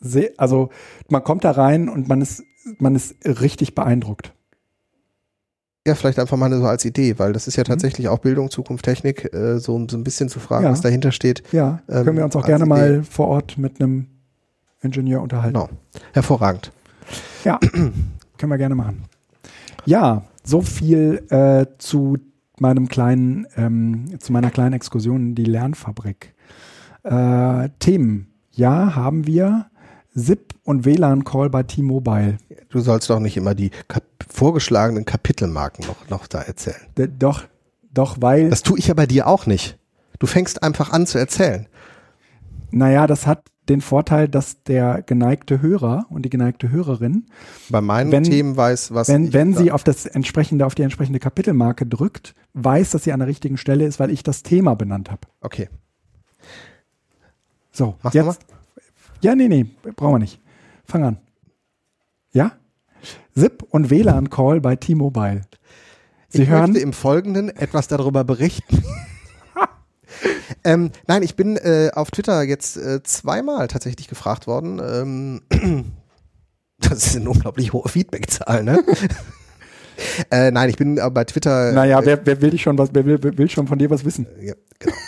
[0.00, 0.70] sehr, also
[1.08, 2.42] man kommt da rein und man ist,
[2.78, 4.34] man ist richtig beeindruckt.
[5.86, 7.68] Ja, vielleicht einfach mal so als Idee, weil das ist ja mhm.
[7.68, 10.72] tatsächlich auch Bildung, Zukunft, Technik, äh, so, so ein bisschen zu fragen, ja.
[10.72, 11.42] was dahinter steht.
[11.52, 12.68] Ja, ähm, können wir uns auch gerne Idee.
[12.68, 14.06] mal vor Ort mit einem
[14.82, 15.54] Ingenieur unterhalten.
[15.54, 15.70] Genau.
[16.12, 16.70] Hervorragend.
[17.44, 17.58] Ja,
[18.38, 19.04] können wir gerne machen.
[19.86, 22.18] Ja, so viel äh, zu
[22.60, 26.34] meinem kleinen, ähm, zu meiner kleinen Exkursion in die Lernfabrik.
[27.02, 28.32] Äh, Themen.
[28.52, 29.66] Ja, haben wir.
[30.12, 32.38] SIP und WLAN-Call bei T-Mobile.
[32.68, 36.80] Du sollst doch nicht immer die Kap vorgeschlagenen Kapitelmarken noch, noch da erzählen.
[36.96, 37.44] D doch,
[37.92, 38.48] doch, weil.
[38.48, 39.78] Das tue ich ja bei dir auch nicht.
[40.18, 41.66] Du fängst einfach an zu erzählen.
[42.70, 47.26] Naja, das hat den Vorteil, dass der geneigte Hörer und die geneigte Hörerin
[47.68, 51.20] bei meinen wenn, Themen weiß, was wenn, wenn sie auf das entsprechende auf die entsprechende
[51.20, 55.10] Kapitelmarke drückt, weiß, dass sie an der richtigen Stelle ist, weil ich das Thema benannt
[55.10, 55.22] habe.
[55.40, 55.68] Okay.
[57.70, 58.26] So, Mach jetzt.
[58.26, 58.36] Mal.
[59.22, 59.66] Ja, nee, nee,
[59.96, 60.40] brauchen wir nicht.
[60.84, 61.18] Fang an.
[62.32, 62.52] Ja?
[63.34, 65.42] SIP und WLAN-Call bei T-Mobile.
[66.28, 68.82] Sie ich hören möchte im Folgenden etwas darüber berichten.
[70.64, 74.80] Ähm, nein, ich bin äh, auf Twitter jetzt äh, zweimal tatsächlich gefragt worden.
[74.80, 75.42] Ähm,
[76.78, 78.84] das ist eine unglaublich hohe Feedbackzahl, ne?
[80.30, 81.72] äh, nein, ich bin äh, bei Twitter.
[81.72, 84.26] Naja, wer, wer will dich schon was, wer will, will schon von dir was wissen?
[84.40, 84.94] Ja, genau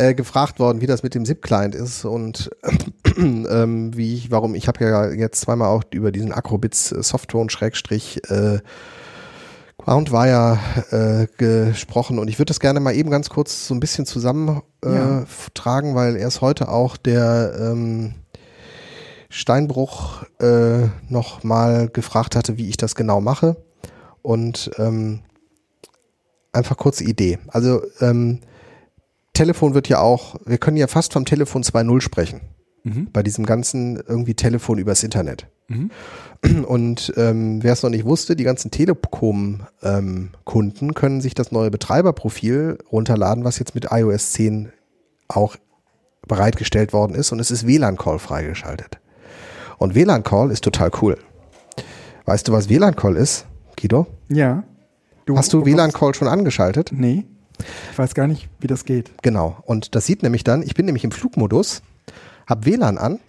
[0.00, 2.50] äh, gefragt worden, wie das mit dem SIP-Client ist und
[3.16, 7.50] ähm, wie ich, warum, ich habe ja jetzt zweimal auch über diesen Acrobits äh, Softphone
[7.50, 8.60] Schrägstrich äh,
[9.84, 10.58] Ground war ja
[10.90, 14.62] äh, gesprochen und ich würde das gerne mal eben ganz kurz so ein bisschen zusammentragen,
[14.84, 15.24] äh, Ja.
[15.54, 18.14] tragen, weil erst heute auch der ähm,
[19.28, 23.56] Steinbruch äh, noch mal gefragt hatte, wie ich das genau mache
[24.22, 25.20] und ähm,
[26.52, 27.38] einfach kurze Idee.
[27.48, 28.40] Also ähm,
[29.32, 32.40] Telefon wird ja auch, wir können ja fast vom Telefon 2.0 sprechen
[32.82, 33.08] Mhm.
[33.12, 35.46] bei diesem ganzen irgendwie Telefon übers Internet.
[35.68, 35.90] Mhm.
[36.66, 42.78] Und ähm, wer es noch nicht wusste, die ganzen Telekom-Kunden können sich das neue Betreiberprofil
[42.90, 44.72] runterladen, was jetzt mit iOS 10
[45.28, 45.56] auch
[46.26, 47.32] bereitgestellt worden ist.
[47.32, 48.98] Und es ist WLAN-Call freigeschaltet.
[49.78, 51.18] Und WLAN-Call ist total cool.
[52.24, 53.46] Weißt du, was WLAN-Call ist,
[53.80, 54.06] Guido?
[54.28, 54.64] Ja.
[55.34, 56.90] Hast du WLAN-Call schon angeschaltet?
[56.92, 57.24] Nee.
[57.92, 59.10] Ich weiß gar nicht, wie das geht.
[59.22, 59.58] Genau.
[59.64, 61.82] Und das sieht nämlich dann, ich bin nämlich im Flugmodus,
[62.50, 63.20] habe WLAN an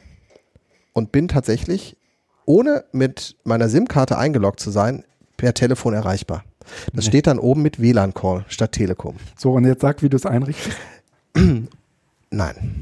[0.94, 1.96] und bin tatsächlich,
[2.46, 5.04] ohne mit meiner SIM-Karte eingeloggt zu sein,
[5.38, 6.44] per Telefon erreichbar.
[6.94, 7.10] Das Nee.
[7.10, 9.16] steht dann oben mit WLAN-Call statt Telekom.
[9.38, 10.78] So, und jetzt sag, wie du es einrichtest.
[12.30, 12.82] Nein.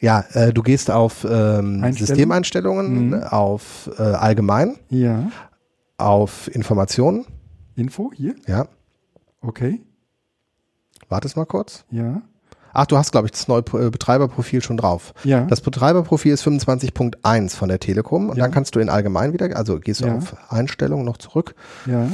[0.00, 1.96] Ja, äh, du gehst auf ähm, Einstellungen?
[1.96, 3.14] Systemeinstellungen, Mhm.
[3.24, 5.30] auf äh, Allgemein, Ja.
[5.96, 7.26] auf Informationen.
[7.74, 8.34] Info hier?
[8.46, 8.66] Ja,
[9.40, 9.80] Okay.
[11.08, 11.84] warte mal kurz.
[11.90, 12.22] Ja.
[12.80, 15.12] Ach, du hast, glaube ich, das neue äh, Betreiberprofil schon drauf.
[15.24, 15.44] Ja.
[15.46, 18.44] Das Betreiberprofil ist 25.1 von der Telekom und Ja.
[18.44, 20.16] dann kannst du in allgemein wieder, also gehst du Ja.
[20.16, 21.56] auf Einstellungen noch zurück,
[21.86, 22.08] ja.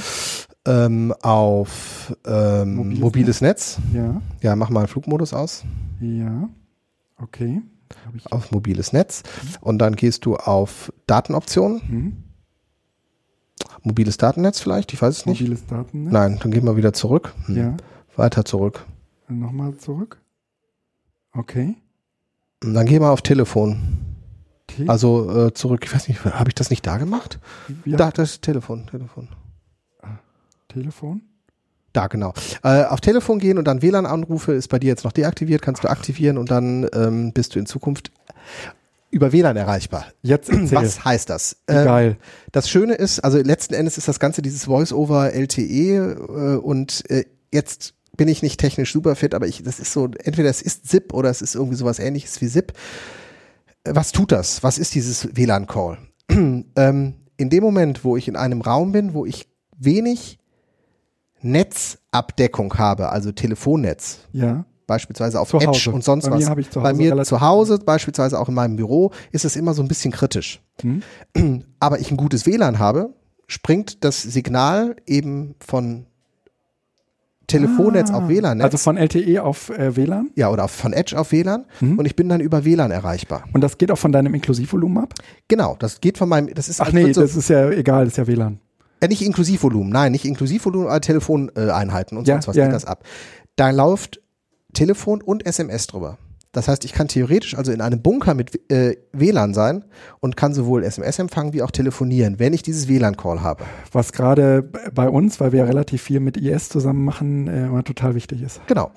[0.66, 3.78] ähm, auf ähm, Mobiles mobiles, Netz.
[3.92, 4.22] Ja.
[4.40, 5.64] Ja, mach mal Flugmodus aus.
[6.00, 6.48] Ja.
[7.20, 7.60] Okay.
[8.30, 9.22] Auf mobiles Netz
[9.60, 12.16] und dann gehst du auf Datenoptionen, Mhm.
[13.82, 15.40] mobiles Datennetz vielleicht, ich weiß es nicht.
[15.42, 16.10] Mobiles Datennetz.
[16.12, 17.34] Nein, dann gehen wir wieder zurück.
[17.46, 17.56] Hm.
[17.56, 17.76] Ja.
[18.16, 18.86] Weiter zurück.
[19.28, 20.20] Nochmal zurück.
[21.36, 21.74] Okay.
[22.62, 23.98] Und dann gehen wir auf Telefon.
[24.66, 27.38] T Also äh, zurück, ich weiß nicht, habe ich das nicht da gemacht?
[27.84, 27.96] ja.
[27.96, 29.28] Da, das ist Telefon, Telefon.
[30.68, 31.22] Telefon.
[31.92, 32.34] Da, genau.
[32.64, 35.88] Äh, auf Telefon gehen und dann WLAN-Anrufe ist bei dir jetzt noch deaktiviert, kannst du
[35.88, 38.10] aktivieren und dann ähm, bist du in Zukunft
[39.12, 40.06] über WLAN erreichbar.
[40.22, 40.72] Jetzt erzähl.
[40.72, 41.58] Was heißt das?
[41.68, 42.16] Wie Äh, Geil.
[42.50, 47.24] das Schöne ist, also letzten Endes ist das Ganze dieses Voice-over LTE äh, und äh,
[47.52, 50.86] jetzt bin ich nicht technisch super fit, aber ich, das ist so, entweder es ist
[50.88, 52.72] ZIP oder es ist irgendwie sowas ähnliches wie ZIP.
[53.84, 54.62] Äh, Was tut das?
[54.62, 55.98] Was ist dieses WLAN-Call?
[56.30, 60.38] ähm, in dem Moment, wo ich in einem Raum bin, wo ich wenig
[61.42, 64.64] Netzabdeckung habe, also Telefonnetz, Ja.
[64.86, 65.90] beispielsweise auf Zu Edge Hause.
[65.92, 66.58] und sonst Bei mir was.
[66.58, 69.56] ich zu Bei Hause mir relativ- zu Hause, beispielsweise auch in meinem Büro, ist es
[69.56, 70.62] immer so ein bisschen kritisch.
[70.80, 71.02] Hm?
[71.80, 73.14] Aber ich ein gutes WLAN habe,
[73.46, 76.06] springt das Signal eben von
[77.46, 78.64] Telefonnetz Ah, auf WLAN-Netz.
[78.64, 80.30] Also von LTE auf äh, WLAN.
[80.34, 81.98] ja, oder von Edge auf WLAN Mhm.
[81.98, 83.44] und ich bin dann über WLAN erreichbar.
[83.52, 85.14] Und das geht auch von deinem Inklusivvolumen ab?
[85.48, 88.04] Genau, das geht von meinem, das ist Ach als nee, so, das ist ja egal,
[88.04, 88.58] das ist ja WLAN.
[89.02, 92.84] ja, nicht Inklusivvolumen, nein, nicht Inklusivvolumen, aber Telefoneinheiten und Ja, sonst was ja, geht das
[92.84, 93.04] ab.
[93.56, 94.20] Da läuft
[94.72, 96.18] Telefon und SMS drüber.
[96.54, 99.84] Das heißt, ich kann theoretisch also in einem Bunker mit äh, WLAN sein
[100.20, 103.64] und kann sowohl SMS empfangen wie auch telefonieren, wenn ich dieses WLAN-Call habe.
[103.92, 107.82] Was gerade bei uns, weil wir ja relativ viel mit IS zusammen machen, äh, immer
[107.82, 108.60] total wichtig ist.
[108.68, 108.92] Genau.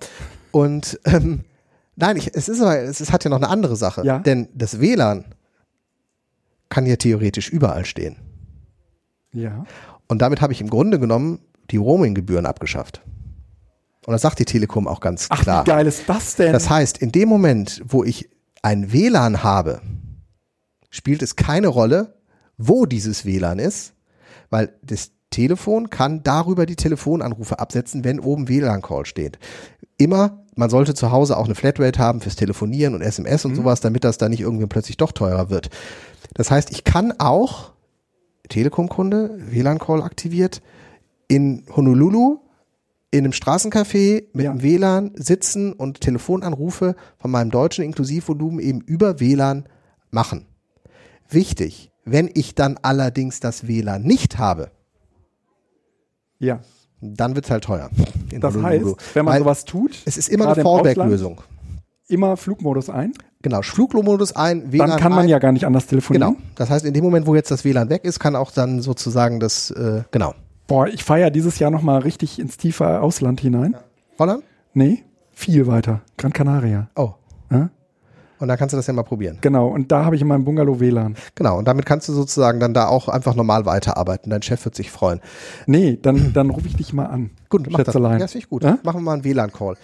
[0.51, 1.41] Und ähm,
[1.95, 4.05] nein, ich, es ist aber, es ist, hat ja noch eine andere Sache.
[4.05, 4.19] Ja.
[4.19, 5.25] Denn das WLAN
[6.69, 8.17] kann ja theoretisch überall stehen.
[9.33, 9.65] Ja.
[10.07, 11.39] Und damit habe ich im Grunde genommen
[11.71, 13.01] die Roaming-Gebühren abgeschafft.
[14.07, 15.65] Und das sagt die Telekom auch ganz Ach, klar.
[15.65, 16.53] wie geil ist das denn?
[16.53, 18.29] Das heißt, in dem Moment, wo ich
[18.61, 19.81] ein WLAN habe,
[20.89, 22.15] spielt es keine Rolle,
[22.57, 23.95] wo dieses WLAN ist,
[24.49, 29.39] weil das Telefon kann darüber die Telefonanrufe absetzen, wenn oben WLAN-Call steht.
[29.97, 33.81] Immer, man sollte zu Hause auch eine Flatrate haben fürs Telefonieren und SMS und sowas,
[33.81, 35.69] damit das da nicht irgendwie plötzlich doch teurer wird.
[36.33, 37.73] Das heißt, ich kann auch,
[38.47, 40.61] Telekom-Kunde, WLAN-Call aktiviert,
[41.27, 42.39] in Honolulu
[43.11, 44.51] in einem Straßencafé mit Ja.
[44.51, 49.65] einem WLAN sitzen und Telefonanrufe von meinem deutschen Inklusivvolumen eben über WLAN
[50.11, 50.45] machen.
[51.29, 54.71] Wichtig, wenn ich dann allerdings das WLAN nicht habe,
[56.39, 56.59] ja.
[57.01, 57.89] dann wird's halt teuer.
[58.39, 58.95] Das Honolulu.
[58.97, 61.41] heißt, wenn man Weil sowas tut, es ist immer eine Fallback-Lösung.
[62.07, 63.13] immer Flugmodus ein,
[63.43, 65.29] Genau, Flugmodus ein, WLAN dann kann man ein.
[65.29, 66.33] ja gar nicht anders telefonieren.
[66.35, 66.41] Genau.
[66.55, 69.39] Das heißt, in dem Moment, wo jetzt das WLAN weg ist, kann auch dann sozusagen
[69.39, 70.33] das, äh, genau.
[70.67, 73.75] Boah, ich feiere dieses Jahr nochmal richtig ins tiefe Ausland hinein.
[74.19, 74.43] Holland?
[74.73, 76.01] Nee, viel weiter.
[76.17, 76.89] Gran Canaria.
[76.95, 77.11] Oh.
[77.49, 77.69] Ja?
[78.39, 79.39] Und dann kannst du das ja mal probieren.
[79.41, 81.15] Genau, und da habe ich in meinem Bungalow WLAN.
[81.33, 81.57] Genau.
[81.57, 84.29] Und damit kannst du sozusagen dann da auch einfach normal weiterarbeiten.
[84.29, 85.21] Dein Chef wird sich freuen.
[85.65, 87.31] Nee, dann, dann rufe ich dich mal an.
[87.49, 87.95] Gut, mach das.
[87.95, 88.63] Ja, das finde ich gut.
[88.63, 88.77] Ja?
[88.83, 89.75] Machen wir mal einen WLAN-Call.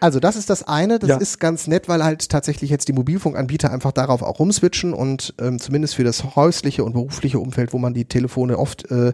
[0.00, 1.16] Also das ist das eine, das Ja.
[1.16, 5.58] ist ganz nett, weil halt tatsächlich jetzt die Mobilfunkanbieter einfach darauf auch rumswitchen und ähm,
[5.58, 9.12] zumindest für das häusliche und berufliche Umfeld, wo man die Telefone oft äh,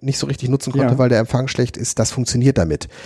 [0.00, 0.98] nicht so richtig nutzen konnte, Ja.
[0.98, 1.98] weil der Empfang schlecht ist.
[1.98, 2.88] Das funktioniert damit.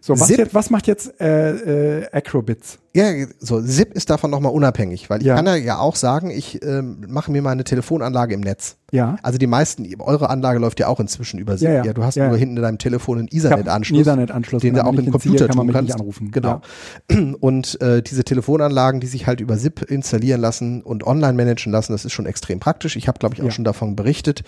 [0.00, 2.78] So, was, Zip- jetzt, was macht jetzt äh, äh, Acrobits?
[2.94, 3.06] Ja,
[3.40, 5.34] so Zip ist davon nochmal unabhängig, weil ich Ja.
[5.34, 8.76] kann ja, ja auch sagen, ich ähm, mache mir meine Telefonanlage im Netz.
[8.92, 9.16] Ja.
[9.24, 11.68] Also die meisten, eure Anlage läuft ja auch inzwischen über Zip.
[11.68, 11.92] Ja, ja.
[11.92, 12.28] du hast Ja.
[12.28, 14.02] nur hinten in deinem Telefon einen Ethernet-Anschluss.
[14.02, 14.62] Ethernet-Anschluss.
[14.62, 15.94] den du auch ziehe, Computer kann man tun kannst.
[15.94, 16.30] anrufen.
[16.30, 16.62] Genau.
[17.10, 17.18] Ja.
[17.40, 21.90] Und äh, diese Telefonanlagen, die sich halt über SIP installieren lassen und online managen lassen,
[21.92, 22.94] das ist schon extrem praktisch.
[22.94, 23.50] Ich habe, glaube ich, auch Ja.
[23.50, 24.44] schon davon berichtet.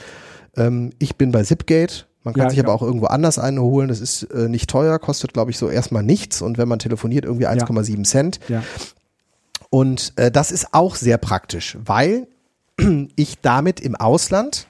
[0.56, 2.06] Ähm, ich bin bei Zipgate.
[2.22, 2.82] Man kann Ja, sich ich aber auch.
[2.82, 3.88] auch irgendwo anders eine holen.
[3.88, 6.42] Das ist äh, nicht teuer, kostet, glaube ich, so erstmal nichts.
[6.42, 8.40] Und wenn man telefoniert, irgendwie 1,7 Cent.
[8.48, 8.62] Ja.
[9.70, 12.26] Und äh, das ist auch sehr praktisch, weil
[13.16, 14.66] ich damit im Ausland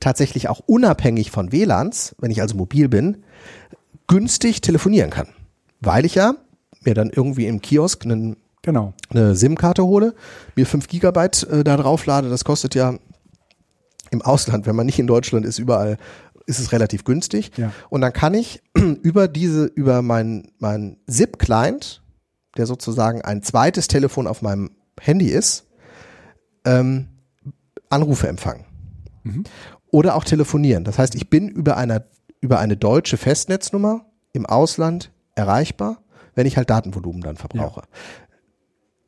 [0.00, 3.22] tatsächlich auch unabhängig von WLANs, wenn ich also mobil bin,
[4.08, 5.28] günstig telefonieren kann.
[5.80, 6.34] Weil ich ja
[6.82, 8.92] mir dann irgendwie im Kiosk einen, Genau.
[9.10, 10.14] eine SIM-Karte hole,
[10.54, 12.28] mir 5 Gigabyte äh, da drauf lade.
[12.28, 12.94] Das kostet ja
[14.10, 15.96] im Ausland, wenn man nicht in Deutschland ist, überall
[16.46, 17.52] ist es relativ günstig.
[17.56, 17.72] Ja.
[17.88, 18.62] Und dann kann ich
[19.02, 22.02] über diese, über mein, mein SIP-Client,
[22.56, 24.70] der sozusagen ein zweites Telefon auf meinem
[25.00, 25.66] Handy ist,
[26.64, 27.08] ähm,
[27.88, 28.64] Anrufe empfangen.
[29.22, 29.44] Mhm.
[29.90, 30.84] Oder auch telefonieren.
[30.84, 32.04] Das heißt, ich bin über einer,
[32.40, 36.02] über eine deutsche Festnetznummer im Ausland erreichbar,
[36.34, 37.82] wenn ich halt Datenvolumen dann verbrauche.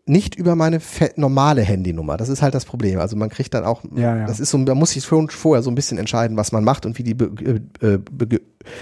[0.04, 0.80] Nicht über meine
[1.16, 2.16] normale Handynummer.
[2.16, 2.98] Das ist halt das Problem.
[2.98, 4.26] Also man kriegt dann auch, Ja, ja.
[4.26, 6.86] das ist so, man muss sich schon vorher so ein bisschen entscheiden, was man macht
[6.86, 8.40] und wie die, äh, be,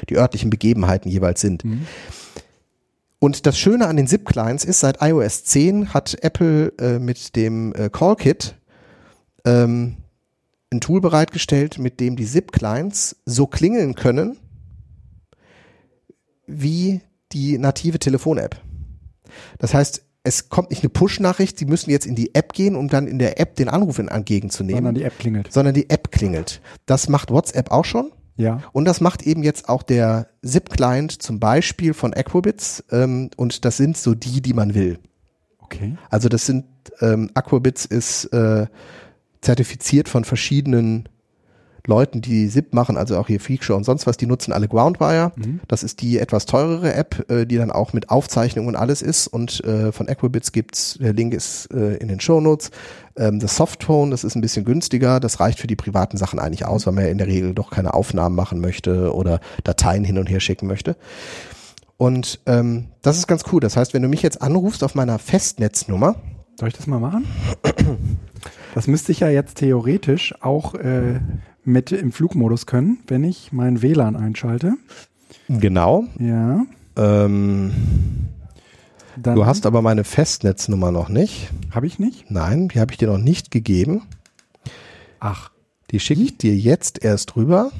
[0.09, 1.65] die örtlichen Begebenheiten jeweils sind.
[1.65, 1.87] Mhm.
[3.19, 7.75] Und das Schöne an den SIP-Clients ist, seit iOS 10 hat Apple äh, mit dem
[7.75, 8.55] äh, CallKit
[9.45, 9.99] ähm,
[10.73, 14.39] ein Tool bereitgestellt, mit dem die SIP-Clients so klingeln können
[16.47, 17.03] wie
[17.33, 18.57] die native Telefon-App.
[19.59, 22.89] Das heißt, es kommt nicht eine Push-Nachricht, Sie müssen jetzt in die App gehen, um
[22.89, 25.53] dann in der App den Anruf entgegenzunehmen, Sondern die App klingelt.
[25.53, 26.61] sondern die App klingelt.
[26.87, 28.13] Das macht WhatsApp auch schon.
[28.37, 28.63] Ja.
[28.73, 32.85] Und das macht eben jetzt auch der SIP-Client zum Beispiel von Aquabits.
[32.91, 34.99] Ähm, und das sind so die, die man will.
[35.59, 35.97] Okay.
[36.09, 36.65] Also das sind,
[37.01, 38.67] ähm, Aquabits ist äh,
[39.43, 41.09] zertifiziert von verschiedenen
[41.87, 45.33] Leuten, die SIP machen, also auch hier Feature und sonst was, die nutzen alle Groundwire.
[45.37, 45.61] Mhm.
[45.69, 49.27] Das ist die etwas teurere App, äh, die dann auch mit Aufzeichnung und alles ist.
[49.27, 52.71] Und äh, von Aquabits gibt's, der Link ist äh, in den Shownotes.
[53.17, 55.21] Ähm, das Softphone, das ist ein bisschen günstiger.
[55.21, 57.71] Das reicht für die privaten Sachen eigentlich aus, weil man ja in der Regel doch
[57.71, 60.97] keine Aufnahmen machen möchte oder Dateien hin und her schicken möchte.
[61.97, 63.61] Und ähm, das ist ganz cool.
[63.61, 66.17] Das heißt, wenn du mich jetzt anrufst auf meiner Festnetznummer,
[66.61, 67.25] Soll ich das mal machen?
[68.75, 71.21] Das müsste ich ja jetzt theoretisch auch äh,
[71.71, 74.75] mit im Flugmodus können, wenn ich mein WLAN einschalte.
[75.49, 76.65] genau, Ja.
[76.97, 77.73] ähm,
[79.17, 81.51] du hast aber meine Festnetznummer noch nicht.
[81.73, 82.31] Habe ich nicht?
[82.31, 84.03] Nein, die habe ich dir noch nicht gegeben.
[85.21, 85.51] Ach,
[85.91, 87.71] Die schicke ich dir jetzt erst rüber.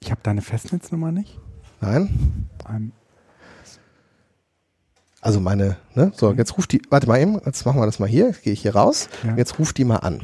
[0.00, 1.38] ich habe deine Festnetznummer nicht?
[1.80, 2.92] Nein, Ähm,
[5.22, 6.12] also meine, ne?
[6.14, 8.52] So, jetzt ruft die, warte mal eben, jetzt machen wir das mal hier, jetzt gehe
[8.54, 9.08] ich hier raus.
[9.24, 9.36] Ja.
[9.36, 10.20] Jetzt ruft die mal an.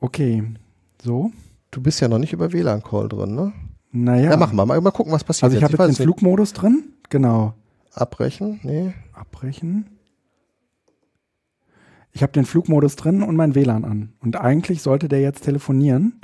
[0.00, 0.42] okay.
[1.02, 1.30] So.
[1.70, 3.52] Du bist ja noch nicht über WLAN-Call drin, ne?
[3.92, 4.30] Naja.
[4.30, 5.44] Ja, machen wir mal, mal gucken, was passiert.
[5.44, 6.04] Also ich habe weiß jetzt den.
[6.04, 6.92] Flugmodus drin.
[7.10, 7.54] Genau.
[7.94, 8.92] Abbrechen, nee.
[9.12, 9.86] Abbrechen.
[12.12, 14.12] Ich habe den Flugmodus drin und mein WLAN an.
[14.20, 16.20] Und eigentlich sollte der jetzt telefonieren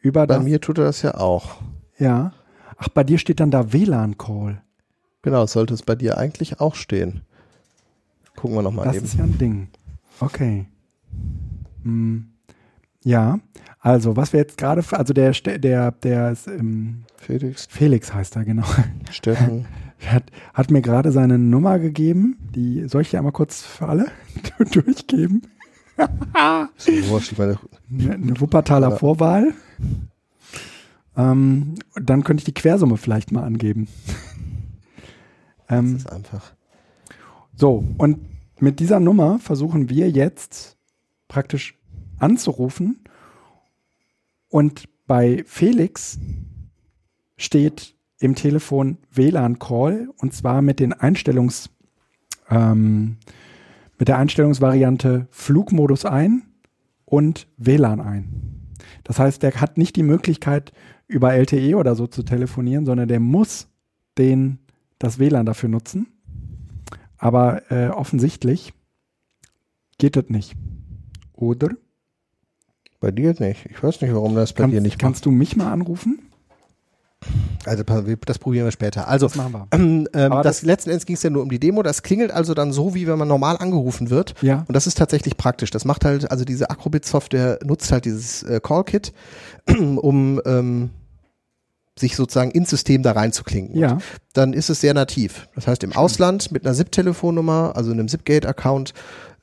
[0.00, 0.44] über Bei das.
[0.44, 1.56] mir tut er das ja auch.
[1.98, 2.32] Ja.
[2.76, 4.62] Ach, bei dir steht dann da WLAN-Call.
[5.22, 7.22] Genau, sollte es bei dir eigentlich auch stehen.
[8.36, 9.04] Gucken wir nochmal Das eben.
[9.04, 9.68] ist ja ein Ding.
[10.20, 10.66] Okay.
[11.82, 12.28] Hm.
[13.02, 13.40] Ja,
[13.78, 18.44] also was wir jetzt gerade, also der, der, der ist, ähm, Felix, Felix heißt er,
[18.44, 18.66] genau.
[19.10, 19.66] Steffen.
[20.02, 20.24] Er hat,
[20.54, 22.38] hat mir gerade seine Nummer gegeben.
[22.54, 24.06] Die soll ich dir einmal kurz für alle
[24.72, 25.42] durchgeben?
[27.90, 28.92] Eine, eine Wuppertaler.
[28.92, 29.52] Vorwahl.
[31.18, 33.88] Ähm, dann könnte ich die Quersumme vielleicht mal angeben.
[35.68, 36.54] das ähm, ist einfach.
[37.54, 38.20] so, und
[38.58, 40.78] mit dieser Nummer versuchen wir jetzt
[41.28, 41.79] praktisch
[42.20, 43.04] anzurufen.
[44.48, 46.18] Und bei Felix
[47.36, 51.70] steht im Telefon WLAN-Call und zwar mit den Einstellungs,
[52.50, 53.16] ähm,
[53.98, 56.42] mit der Einstellungsvariante Flugmodus ein
[57.04, 58.66] und WLAN ein.
[59.04, 60.72] Das heißt, der hat nicht die Möglichkeit,
[61.06, 63.68] über LTE oder so zu telefonieren, sondern der muss
[64.16, 64.60] den,
[64.98, 66.06] das WLAN dafür nutzen.
[67.18, 68.72] Aber äh, offensichtlich
[69.98, 70.54] geht das nicht.
[71.32, 71.70] Oder?
[73.00, 73.66] Bei dir nicht.
[73.70, 76.18] Ich weiß nicht, warum das bei Kannst, dir nicht kannst du mich mal anrufen?
[77.66, 79.06] Also das probieren wir später.
[79.08, 79.66] Also Das machen wir.
[79.72, 81.82] ähm, ähm, das, das- letzten Endes ging es ja nur um die Demo.
[81.82, 84.34] Das klingelt also dann so, wie wenn man normal angerufen wird.
[84.42, 84.64] Ja.
[84.66, 85.70] Und das ist tatsächlich praktisch.
[85.70, 89.12] Das macht halt, also diese Acrobit-Software nutzt halt dieses äh, Call-Kit,
[89.68, 90.90] um ähm,
[91.98, 93.78] sich sozusagen ins System da reinzuklinken.
[93.78, 93.98] Ja.
[94.32, 95.48] Dann ist es sehr nativ.
[95.54, 98.94] Das heißt, im Ausland mit einer SIP-Telefonnummer, also einem Zipgate-Account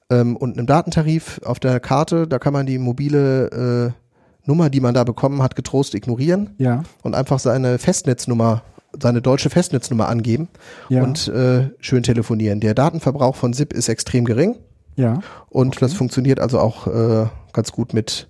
[0.09, 4.79] ähm, und einem Datentarif auf der Karte, da kann man die mobile äh, Nummer, die
[4.79, 6.83] man da bekommen hat, getrost ignorieren Ja.
[7.03, 8.63] und einfach seine Festnetznummer,
[8.99, 10.47] seine deutsche Festnetznummer angeben
[10.89, 11.03] Ja.
[11.03, 12.59] und äh, schön telefonieren.
[12.61, 14.55] Der Datenverbrauch von SIP ist extrem gering
[14.95, 15.19] Ja.
[15.49, 18.29] und das funktioniert also auch äh, ganz gut mit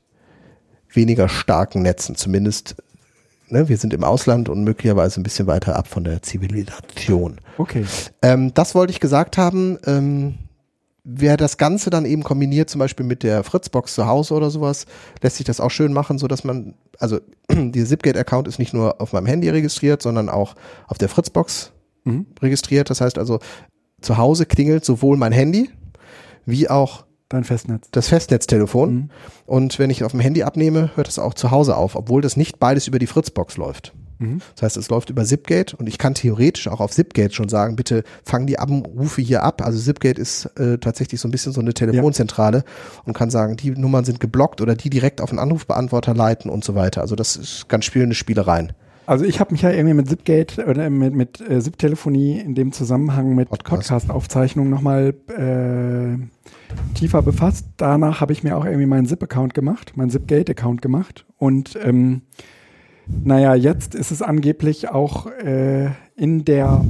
[0.92, 2.76] weniger starken Netzen, zumindest.
[3.50, 7.38] Ne, wir sind im Ausland und möglicherweise ein bisschen weiter ab von der Zivilisation.
[7.58, 7.86] Okay.
[8.22, 9.78] Ähm, das wollte ich gesagt haben.
[9.86, 10.36] Ähm,
[11.10, 14.86] wer das Ganze dann eben kombiniert, zum Beispiel mit der Fritzbox zu Hause oder sowas,
[15.22, 17.20] lässt sich das auch schön machen, so dass man, also
[17.52, 20.56] dieser Zipgate-Account ist nicht nur auf meinem Handy registriert, sondern auch
[20.88, 21.72] auf der Fritzbox
[22.04, 22.26] Mhm.
[22.42, 22.90] registriert.
[22.90, 23.40] Das heißt also,
[24.02, 25.70] zu Hause klingelt sowohl mein Handy
[26.46, 27.90] wie auch Dein Festnetz.
[27.92, 28.94] das Festnetztelefon.
[28.94, 29.10] Mhm.
[29.46, 32.38] Und wenn ich auf dem Handy abnehme, hört es auch zu Hause auf, obwohl das
[32.38, 33.94] nicht beides über die Fritzbox läuft.
[34.20, 34.42] Mhm.
[34.56, 37.76] Das heißt, es läuft über Zipgate und ich kann theoretisch auch auf Zipgate schon sagen,
[37.76, 39.62] bitte fang die Anrufe hier ab.
[39.62, 42.64] Also Zipgate ist äh, tatsächlich so ein bisschen so eine Telefonzentrale
[43.06, 46.64] und kann sagen, die Nummern sind geblockt oder die direkt auf einen Anrufbeantworter leiten und
[46.64, 47.02] so weiter.
[47.02, 48.74] Also das ist ganz spielende Spielereien.
[49.08, 52.74] Also ich habe mich ja irgendwie mit Zipgate oder mit, mit äh, Zip-Telefonie in dem
[52.74, 53.88] Zusammenhang mit Podcast.
[53.90, 56.18] Podcast-Aufzeichnungen nochmal äh,
[56.94, 57.68] tiefer befasst.
[57.78, 61.26] Danach habe ich mir auch irgendwie meinen Zip-Account gemacht, meinen Zipgate-Account gemacht.
[61.38, 62.24] Und ähm,
[63.24, 66.86] naja, jetzt ist es angeblich auch äh, in der,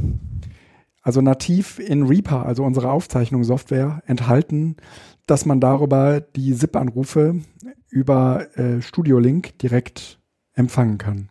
[1.01, 4.77] also nativ in Reaper, also unserer Aufzeichnungssoftware, enthalten,
[5.25, 7.41] dass man darüber die Zip-Anrufe
[7.89, 10.19] über äh, Studio Link direkt
[10.53, 11.29] empfangen kann.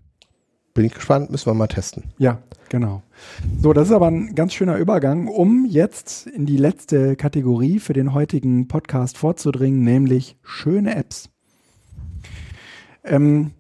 [0.75, 2.05] Bin ich gespannt, müssen wir mal testen.
[2.19, 3.03] Ja, genau.
[3.61, 7.95] So, das ist aber ein ganz schöner Übergang, um jetzt in die letzte Kategorie für
[7.95, 11.31] den heutigen Podcast vorzudringen, nämlich schöne Apps.
[13.05, 13.53] Ähm,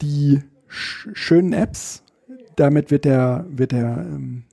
[0.00, 2.02] die sch schönen Apps,
[2.56, 4.44] damit wird der, wird der ähm,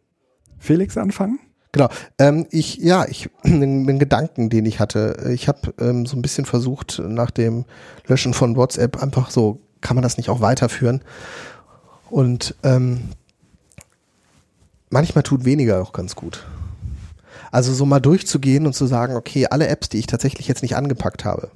[0.60, 1.40] Felix anfangen.
[1.72, 1.90] Genau.
[2.20, 5.30] Ähm, ich, ja, ich, einen Gedanken, den ich hatte.
[5.34, 7.66] Ich habe ähm, so ein bisschen versucht, nach dem
[8.08, 11.02] Löschen von WhatsApp einfach so, kann man das nicht auch weiterführen?
[12.10, 13.10] Und ähm,
[14.90, 16.46] manchmal tut weniger auch ganz gut.
[17.52, 20.78] Also so mal durchzugehen und zu sagen, okay, alle Apps, die ich tatsächlich jetzt nicht
[20.78, 21.52] angepackt habe,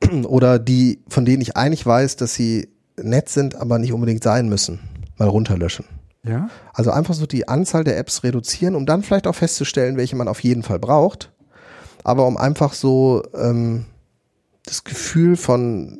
[0.24, 2.68] oder die, von denen ich eigentlich weiß, dass sie
[3.02, 4.80] nett sind, aber nicht unbedingt sein müssen,
[5.16, 5.84] mal runterlöschen.
[6.24, 6.50] Ja.
[6.74, 10.28] Also einfach so die Anzahl der Apps reduzieren, um dann vielleicht auch festzustellen, welche man
[10.28, 11.32] auf jeden Fall braucht.
[12.04, 13.86] Aber um einfach so ähm,
[14.64, 15.98] das Gefühl von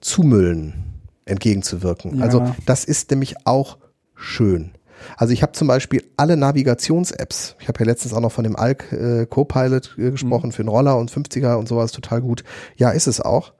[0.00, 0.84] Zumüllen
[1.24, 2.18] entgegenzuwirken.
[2.18, 2.24] Ja.
[2.24, 3.78] Also das ist nämlich auch
[4.14, 4.72] schön.
[5.16, 7.56] Also ich habe zum Beispiel alle Navigations-Apps.
[7.60, 10.68] Ich habe ja letztens auch noch von dem Alk äh, Copilot äh, gesprochen für den
[10.68, 12.44] Roller und 50er und sowas total gut.
[12.76, 13.52] Ja, ist es auch.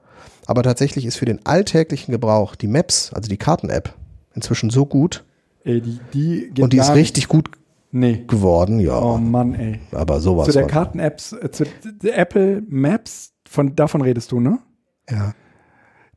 [0.47, 3.94] Aber tatsächlich ist für den alltäglichen Gebrauch die Maps, also die Karten-App,
[4.35, 5.24] inzwischen so gut.
[5.64, 7.51] Ey, die, die geht Und die ist richtig gut
[7.94, 8.24] Nee.
[8.27, 8.98] geworden, ja.
[9.01, 9.78] Oh Mann, ey.
[9.93, 10.47] aber sowas.
[10.47, 10.66] zu der.
[10.66, 11.64] Karten-Apps, äh, zu
[12.05, 14.59] Apple Maps, von, davon redest du, ne?
[15.10, 15.35] Ja.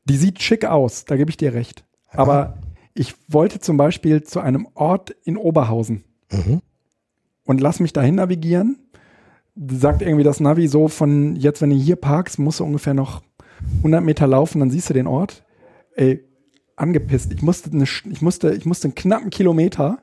[0.06, 1.84] Die sieht schick aus, da gebe ich dir recht.
[2.12, 2.58] Aber
[2.94, 6.62] ich wollte zum Beispiel zu einem Ort in Oberhausen Mhm.
[7.46, 8.78] und lass mich dahin navigieren.
[9.68, 13.22] Sagt irgendwie das Navi so von jetzt, wenn du hier parkst, musst du ungefähr noch
[13.78, 15.44] 100 Meter laufen, dann siehst du den Ort.
[15.96, 16.24] Ey,
[16.76, 17.32] angepisst.
[17.34, 20.00] Ich musste, eine, ich musste, ich musste einen knappen Kilometer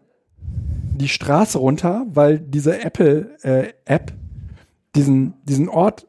[0.94, 4.12] die Straße runter, weil diese Apple-App
[4.94, 6.06] diesen, diesen Ort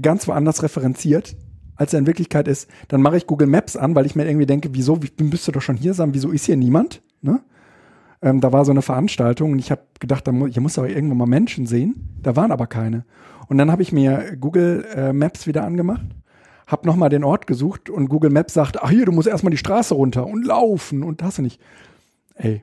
[0.00, 1.36] ganz woanders referenziert,
[1.76, 2.68] als er in Wirklichkeit ist.
[2.88, 5.62] Dann mache ich Google Maps an, weil ich mir irgendwie denke, wieso, wie müsste doch
[5.62, 7.02] schon hier sein, wieso ist hier niemand?
[7.20, 7.40] Ne?
[8.22, 10.88] Ähm, da war so eine Veranstaltung und ich habe gedacht, da mu hier muss aber
[10.88, 12.18] irgendwo mal Menschen sehen.
[12.22, 13.04] Da waren aber keine.
[13.48, 16.06] Und dann habe ich mir Google äh, Maps wieder angemacht,
[16.66, 19.58] habe nochmal den Ort gesucht und Google Maps sagt, ach hier, du musst erstmal die
[19.58, 21.60] Straße runter und laufen und hast du nicht.
[22.34, 22.62] Ey,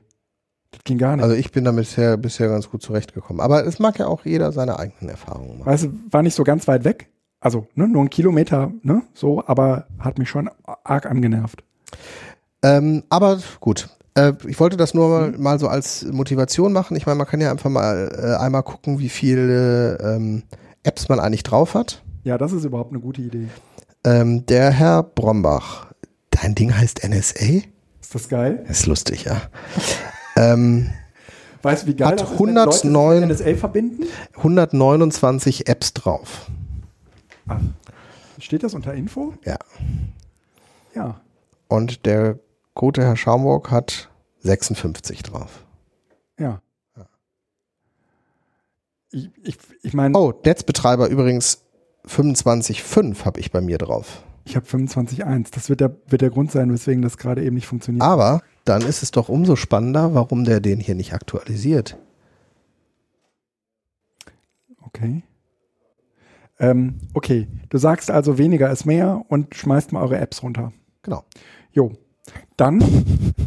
[0.70, 1.22] das ging gar nicht.
[1.22, 3.40] Also ich bin damit bisher, bisher ganz gut zurechtgekommen.
[3.40, 5.66] Aber es mag ja auch jeder seine eigenen Erfahrungen machen.
[5.66, 7.08] Weißt du, war nicht so ganz weit weg.
[7.40, 10.50] Also, ne, nur ein Kilometer, ne, so, aber hat mich schon
[10.84, 11.64] arg angenervt.
[12.62, 13.88] Ähm, aber gut.
[14.14, 16.96] Äh, ich wollte das nur mal, mal so als Motivation machen.
[16.96, 20.42] Ich meine, man kann ja einfach mal äh, einmal gucken, wie viele ähm,
[20.82, 22.02] Apps man eigentlich drauf hat.
[22.24, 23.48] Ja, das ist überhaupt eine gute Idee.
[24.04, 25.92] Ähm, der Herr Brombach,
[26.30, 27.62] dein Ding heißt NSA?
[28.00, 28.64] Ist das geil?
[28.68, 29.42] ist lustig, ja.
[30.36, 30.90] ähm,
[31.62, 34.04] Weißt du, wie geil Hat das ist, wenn Leute sich 109 mit NSA verbinden?
[34.36, 36.50] 129 Apps drauf.
[37.46, 37.60] Ach,
[38.38, 39.34] steht das unter Info?
[39.44, 39.58] Ja.
[40.94, 41.20] Ja.
[41.68, 42.38] Und der
[42.74, 44.08] gute Herr Schaumburg hat
[44.40, 45.64] 56 drauf.
[46.38, 46.62] Ja.
[49.12, 51.62] Ich, ich, ich meine, Oh, Netzbetreiber übrigens
[52.06, 54.22] 25,5 habe ich bei mir drauf.
[54.44, 55.48] ich habe 25.1.
[55.52, 58.02] Das wird der, wird der Grund sein, weswegen das gerade eben nicht funktioniert.
[58.02, 61.96] Aber dann ist es doch umso spannender, warum der den hier nicht aktualisiert.
[64.82, 65.22] Okay.
[66.58, 70.72] Ähm, okay, du sagst also, weniger ist mehr und schmeißt mal eure Apps runter.
[71.02, 71.24] Genau.
[71.72, 71.92] Jo.
[72.56, 72.82] Dann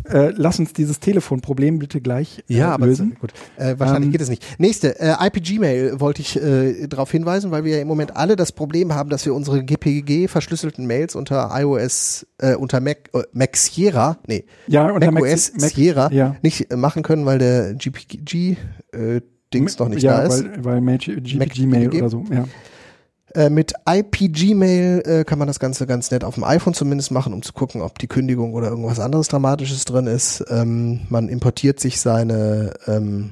[0.09, 3.15] äh, lass uns dieses Telefonproblem bitte gleich äh, Ja, aber lösen.
[3.19, 3.31] gut.
[3.57, 4.43] Äh, wahrscheinlich Ähm, geht es nicht.
[4.59, 8.51] Nächste, äh, IPG-Mail wollte ich äh, darauf hinweisen, weil wir ja im Moment alle das
[8.51, 13.55] Problem haben, dass wir unsere GPG verschlüsselten Mails unter iOS, äh, unter Mac, äh, Mac
[13.55, 16.35] Sierra, nee, Ja, unter Mac, Mac- OS Mac- Sierra ja.
[16.41, 18.57] nicht äh, machen können, weil der GPG
[18.93, 19.21] äh,
[19.53, 20.43] Dings noch nicht ja, da ist.
[20.43, 21.97] Weil, weil Mail, GPG Mac- Mail GPG.
[22.01, 22.45] oder so, ja.
[23.35, 27.33] Äh, mit IPG-Mail äh, kann man das Ganze ganz nett auf dem iPhone zumindest machen,
[27.33, 30.43] um zu gucken, ob die Kündigung oder irgendwas anderes Dramatisches drin ist.
[30.49, 33.31] Ähm, man importiert sich seine ähm,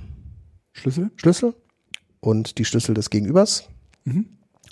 [0.73, 1.11] Schlüssel?
[1.17, 1.53] Schlüssel
[2.19, 3.69] und die Schlüssel des Gegenübers.
[4.05, 4.25] Mhm.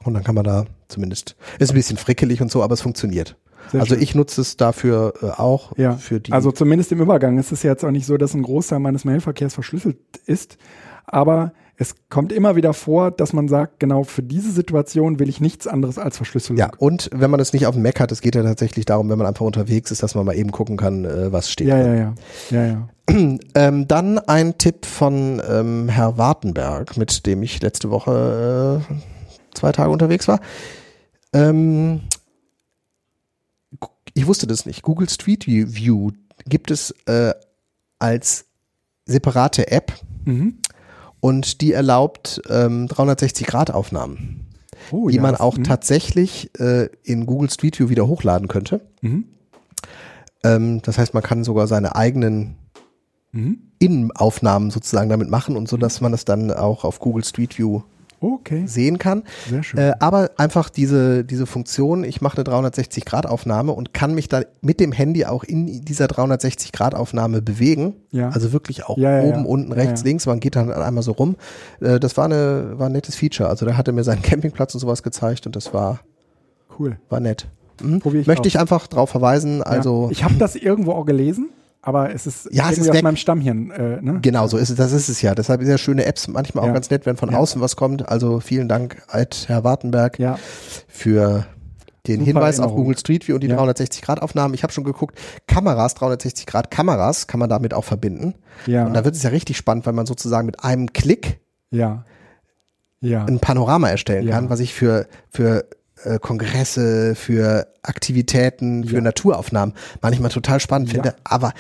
[0.04, 3.38] Und dann kann man da zumindest, ist ein bisschen frickelig und so, aber es funktioniert.
[3.72, 4.04] Sehr also schön.
[4.04, 6.32] ich nutze es dafür äh, auch Ja, für die.
[6.32, 7.38] also zumindest im Übergang.
[7.38, 10.58] Es ist jetzt auch nicht so, dass ein Großteil meines Mailverkehrs verschlüsselt ist,
[11.06, 15.40] aber es kommt immer wieder vor, dass man sagt, genau für diese Situation will ich
[15.40, 16.58] nichts anderes als Verschlüsselung.
[16.58, 19.10] ja, und wenn man es nicht auf dem Mac hat, es geht ja tatsächlich darum,
[19.10, 21.68] wenn man einfach unterwegs ist, dass man mal eben gucken kann, äh, was steht.
[21.68, 21.96] ja, drin.
[21.96, 22.14] ja,
[22.50, 22.90] ja, ja, ja.
[23.56, 28.94] Ähm, dann ein Tipp von ähm, Herr Wartenberg, mit dem ich letzte Woche äh,
[29.56, 30.42] zwei Tage unterwegs war.
[31.32, 32.02] Ähm,
[34.14, 34.84] ich wusste das nicht.
[34.84, 36.12] Google Street View
[36.46, 37.34] gibt es äh,
[38.00, 38.46] als
[39.06, 39.94] separate App
[40.30, 40.60] Mhm.
[41.20, 44.46] Und die erlaubt ähm, 360-Grad-Aufnahmen,
[44.92, 45.64] Oh, die ja, man auch mhm.
[45.66, 48.82] tatsächlich äh, in Google Street View wieder hochladen könnte.
[49.02, 49.26] Mhm.
[50.44, 52.56] Ähm, das heißt, man kann sogar seine eigenen
[53.32, 53.60] Mhm.
[53.78, 57.82] Innenaufnahmen sozusagen damit machen und so, dass man das dann auch auf Google Street View
[58.22, 59.24] Okay, sehen kann.
[59.50, 59.80] sehr schön.
[59.80, 64.80] Äh, aber einfach diese, diese Funktion, ich mache eine 360-Grad-Aufnahme und kann mich dann mit
[64.80, 67.96] dem Handy auch in dieser 360-Grad-Aufnahme bewegen.
[68.12, 68.30] Ja.
[68.30, 70.26] Also wirklich auch Ja, ja, oben, unten, rechts, links.
[70.26, 71.38] Man geht dann einmal so rum.
[71.80, 73.50] Äh, das war, eine, war ein nettes Feature.
[73.50, 76.02] Also der hatte mir seinen Campingplatz und sowas gezeigt und das war,
[76.78, 76.98] cool.
[77.10, 77.48] war nett.
[77.82, 78.02] Mhm.
[78.06, 78.48] Ich Möchte aus.
[78.48, 79.64] ich einfach drauf verweisen.
[79.64, 80.10] Also.
[80.12, 81.50] Ich habe das irgendwo auch gelesen,
[81.82, 83.72] aber es ist Ja, es ist aus meinem Stammhirn.
[83.72, 84.20] Äh, ne?
[84.22, 85.34] Genau, so ist es, das ist es ja.
[85.36, 86.74] Deshalb sehr schöne Apps, manchmal auch Ja.
[86.74, 87.38] ganz nett, wenn von Ja.
[87.38, 88.08] außen was kommt.
[88.10, 90.38] Also vielen Dank, Ed, Herr Wartenberg, Ja,
[90.88, 91.46] für
[92.08, 92.84] den Super Hinweis auf Erinnerung.
[92.86, 93.58] Google Street View und die Ja.
[93.58, 94.54] 360-Grad-Aufnahmen.
[94.54, 98.36] Ich habe schon geguckt, Kameras, 360-Grad-Kameras kann man damit auch verbinden.
[98.66, 101.40] ja, Und da wird es ja richtig spannend, weil man sozusagen mit einem Klick
[101.72, 102.04] ja,
[103.02, 103.26] ja.
[103.26, 105.66] ein Panorama erstellen kann, was ich für, für
[106.04, 109.02] äh, Kongresse, für Aktivitäten, für Ja.
[109.02, 110.96] Naturaufnahmen manchmal total spannend Ja.
[110.96, 111.16] finde.
[111.24, 111.54] Aber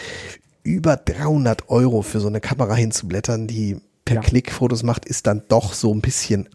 [0.63, 4.21] über 300 Euro für so eine Kamera hinzublättern, die per Ja.
[4.21, 6.49] Klick Fotos macht, ist dann doch so ein bisschen.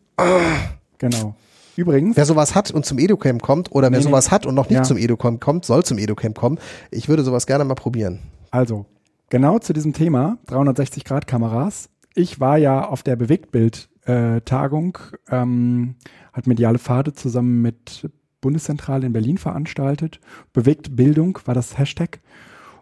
[0.98, 1.34] Genau.
[1.76, 4.10] Übrigens, Wer sowas hat und zum Educamp kommt oder wer Nee, nee.
[4.10, 4.82] sowas hat und noch nicht Ja.
[4.84, 6.58] zum Educamp kommt, soll zum Educamp kommen.
[6.92, 8.20] Ich würde sowas gerne mal probieren.
[8.52, 8.86] also,
[9.30, 11.88] genau zu diesem Thema 360-Grad-Kameras.
[12.14, 14.98] Ich war ja auf der Bewegtbild-Tagung,
[15.30, 15.96] ähm,
[16.34, 18.10] hat Mediale Pfade zusammen mit
[18.42, 20.20] Bundeszentrale in Berlin veranstaltet.
[20.52, 22.20] Bewegtbildung war das Hashtag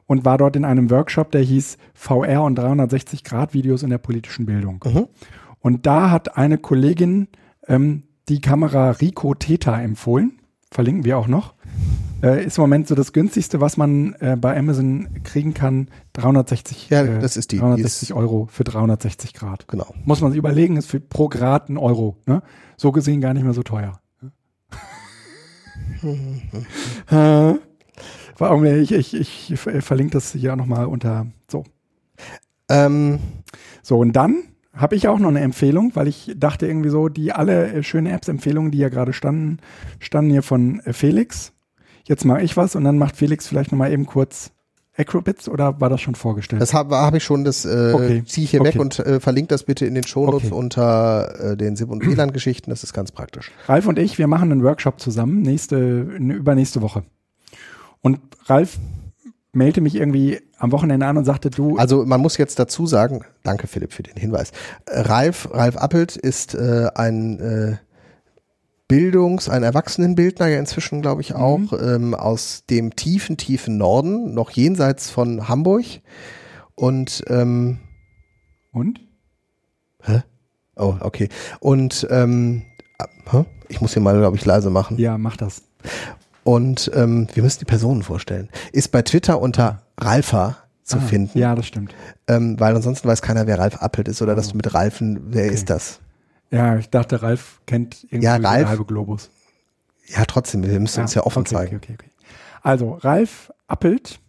[0.07, 4.85] und war dort in einem Workshop, der hieß VR und 360-Grad-Videos in der politischen Bildung.
[4.85, 5.07] Mhm.
[5.61, 7.29] Und da hat eine Kollegin
[7.69, 10.33] ähm, die Kamera Ricoh Theta empfohlen.
[10.71, 11.55] Verlinken wir auch noch.
[12.23, 15.89] Äh, ist im Moment so das günstigste, was man äh, bei Amazon kriegen kann.
[16.15, 17.57] 360, Ja, äh, das ist die.
[17.57, 19.69] Die 360 ist- Euro für 360 Grad.
[19.69, 19.93] Genau.
[20.05, 22.17] Muss man sich überlegen, ist für pro Grad ein Euro.
[22.27, 22.43] Ne?
[22.83, 24.01] So gesehen gar nicht mehr so teuer.
[27.13, 27.55] Äh,
[28.39, 31.63] Warum ich, ich, ich verlinke das hier auch nochmal unter so.
[32.69, 33.21] Ähm,
[33.85, 34.43] So, und dann
[34.75, 38.11] habe ich auch noch eine Empfehlung, weil ich dachte irgendwie so, die alle äh, schöne
[38.11, 39.59] Apps-Empfehlungen, die ja gerade standen,
[40.01, 41.53] standen hier von äh, Felix.
[42.09, 44.51] Jetzt mache ich was und dann macht Felix vielleicht nochmal eben kurz
[44.97, 46.61] Acrobits oder war das schon vorgestellt?
[46.61, 48.23] das habe hab ich schon, das äh, Okay.
[48.27, 48.75] ziehe ich hier Okay.
[48.75, 50.55] weg und äh, verlinke das bitte in den Shownotes Okay.
[50.55, 52.71] unter äh, den SIP und WLAN-Geschichten.
[52.71, 53.51] Das ist ganz praktisch.
[53.67, 57.05] Ralf und ich, wir machen einen Workshop zusammen, nächste, übernächste Woche.
[58.03, 58.79] Und Ralf
[59.53, 63.25] mailte mich irgendwie am Wochenende an und sagte, du, Also man muss jetzt dazu sagen,
[63.43, 64.53] danke Philipp für den Hinweis.
[64.89, 67.77] Ralf, Ralf Appelt ist äh, ein äh,
[68.93, 74.51] Bildungs-, ein Erwachsenenbildner ja inzwischen, glaube ich, auch, ähm, aus dem tiefen, tiefen Norden, noch
[74.51, 75.85] jenseits von Hamburg.
[76.75, 77.79] Und ähm,
[78.73, 79.01] und?
[80.77, 81.29] oh, okay.
[81.61, 82.63] Und ähm,
[83.31, 83.45] hä?
[83.69, 84.99] ich muss hier mal, glaube ich, leise machen.
[84.99, 85.63] Ja, mach das.
[86.45, 88.51] Und ähm, wir müssen die Personen vorstellen.
[88.73, 91.39] Ist bei Twitter unter Ralfa zu Ah, finden.
[91.39, 91.95] Ja, das stimmt.
[92.27, 94.51] Ähm, weil ansonsten weiß keiner, wer Ralf Appelt ist oder dass Oh.
[94.53, 96.01] du mit Ralfen, wer ist das?
[96.53, 99.31] Ja, ich dachte, Ralf kennt irgendwie Ja, Ralf- halbe Globus.
[100.07, 101.77] Ja, trotzdem, wir müssen uns ja offen okay, zeigen.
[101.77, 102.11] Okay, okay.
[102.61, 104.21] Also, Ralf Appelt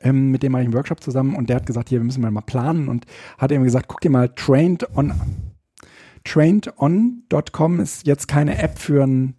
[0.00, 2.20] ähm, mit dem mache ich einen Workshop zusammen und der hat gesagt, hier, wir müssen
[2.22, 3.06] mal planen und
[3.38, 5.12] hat eben gesagt, guck dir mal Trained on
[6.24, 9.34] trainedon.com ist jetzt keine App für ein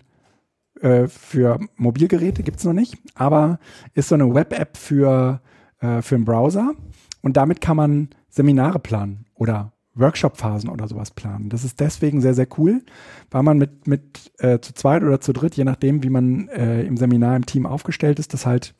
[0.82, 3.60] äh, für Mobilgeräte, gibt's noch nicht, aber
[3.94, 5.41] ist so eine Web-App für,
[5.80, 6.74] äh, für einen Browser
[7.22, 11.49] und damit kann man Seminare planen oder Workshop-Phasen oder sowas planen.
[11.49, 12.84] Das ist deswegen sehr, sehr cool,
[13.32, 16.84] weil man mit, mit äh, zu zweit oder zu dritt, je nachdem, wie man äh,
[16.84, 18.76] im Seminar im Team aufgestellt ist, das halt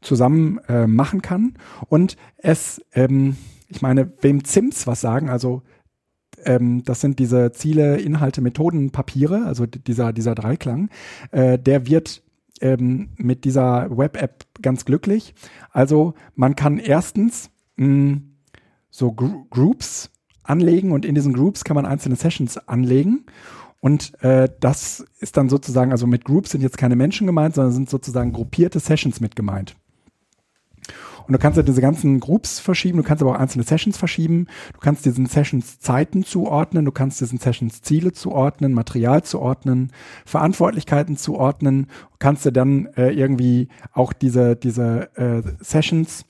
[0.00, 1.54] zusammen äh, machen kann.
[1.88, 3.36] Und es, ähm,
[3.68, 5.62] ich meine, wem ZIMS was sagen, also
[6.44, 10.90] ähm, das sind diese Ziele, Inhalte, Methoden, Papiere, also dieser, dieser Dreiklang,
[11.32, 12.22] äh, der wird
[12.60, 15.34] ähm, mit dieser Web-App ganz glücklich.
[15.70, 18.20] Also man kann erstens mh,
[18.90, 20.10] so Gr Groups
[20.42, 23.24] anlegen und in diesen Groups kann man einzelne Sessions anlegen.
[23.80, 27.72] Und äh, das ist dann sozusagen, also mit Groups sind jetzt keine Menschen gemeint, sondern
[27.72, 29.74] sind sozusagen gruppierte Sessions mit gemeint.
[31.26, 34.48] Und du kannst ja diese ganzen Groups verschieben, du kannst aber auch einzelne Sessions verschieben,
[34.72, 39.92] du kannst diesen Sessions Zeiten zuordnen, du kannst diesen Sessions Ziele zuordnen, Material zuordnen,
[40.26, 41.86] Verantwortlichkeiten zuordnen,
[42.18, 46.24] kannst du dann äh, irgendwie auch diese, diese äh, Sessions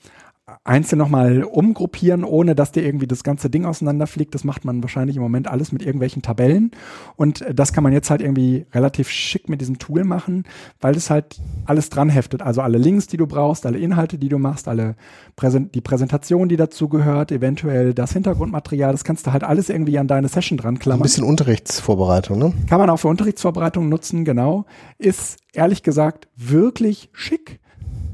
[0.63, 4.33] einzeln nochmal umgruppieren, ohne dass dir irgendwie das ganze Ding auseinanderfliegt.
[4.33, 6.71] Das macht man wahrscheinlich im Moment alles mit irgendwelchen Tabellen.
[7.15, 10.43] Und äh, das kann man jetzt halt irgendwie relativ schick mit diesem Tool machen,
[10.79, 12.41] weil es halt alles dran heftet.
[12.41, 14.95] Also alle Links, die du brauchst, alle Inhalte, die du machst, alle
[15.35, 19.97] Präsent die Präsentation, die dazu gehört, eventuell das Hintergrundmaterial, das kannst du halt alles irgendwie
[19.97, 21.01] an deine Session dran klammern.
[21.01, 22.53] Ein bisschen Unterrichtsvorbereitung, ne?
[22.67, 24.65] Kann man auch für Unterrichtsvorbereitung nutzen, genau.
[24.97, 27.59] Ist ehrlich gesagt wirklich schick.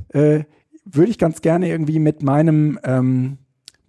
[0.10, 0.44] Äh,
[0.90, 3.38] würde ich ganz gerne irgendwie mit meinem ähm,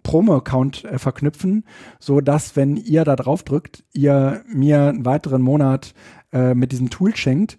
[0.03, 1.65] Promo-Account äh, verknüpfen,
[1.99, 5.93] so dass wenn ihr da drauf drückt, ihr mir einen weiteren Monat
[6.31, 7.57] äh, mit diesem Tool schenkt.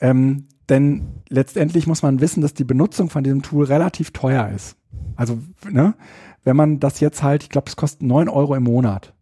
[0.00, 4.76] Ähm, denn letztendlich muss man wissen, dass die Benutzung von diesem Tool relativ teuer ist.
[5.16, 5.38] Also,
[5.70, 5.94] ne,
[6.42, 9.14] wenn man das jetzt halt, ich glaube, es kostet neun Euro im Monat.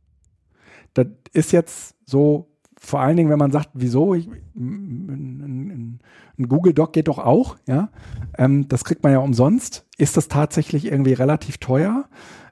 [0.95, 6.01] Das ist jetzt so vor allen Dingen, wenn man sagt, wieso, ich, ein, ein,
[6.39, 7.91] Google Doc geht doch auch, ja,
[8.39, 12.05] ähm, das kriegt man ja umsonst, ist das tatsächlich irgendwie relativ teuer.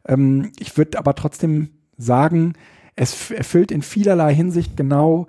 [0.07, 2.55] Ähm, ich würde aber trotzdem sagen,
[2.97, 5.27] es erfüllt in vielerlei Hinsicht genau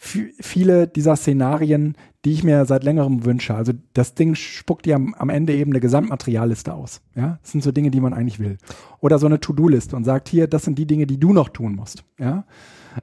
[0.00, 3.54] viele dieser Szenarien, die ich mir seit längerem wünsche.
[3.54, 7.00] Also das Ding spuckt dir am, am, Ende eben eine Gesamtmaterialliste aus.
[7.16, 8.58] Ja, das sind so Dinge, die man eigentlich will.
[9.00, 11.74] Oder so eine To-Do-Liste und sagt hier, das sind die Dinge, die du noch tun
[11.74, 12.04] musst.
[12.18, 12.44] Ja,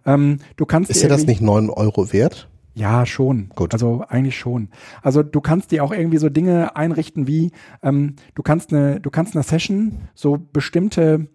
[0.05, 2.49] ähm, du kannst ist dir das nicht neun Euro wert?
[2.75, 3.49] Ja, schon.
[3.55, 3.73] Gut.
[3.73, 4.69] Also eigentlich schon.
[5.01, 9.09] Also du kannst dir auch irgendwie so Dinge einrichten wie ähm, du kannst eine du
[9.09, 11.27] kannst eine Session so bestimmte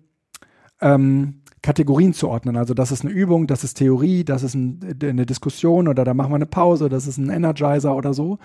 [0.82, 2.56] ähm, Kategorien zuordnen.
[2.56, 6.12] Also das ist eine Übung, das ist Theorie, das ist ein, eine Diskussion oder da
[6.12, 8.38] machen wir eine Pause, das ist ein Energizer oder so.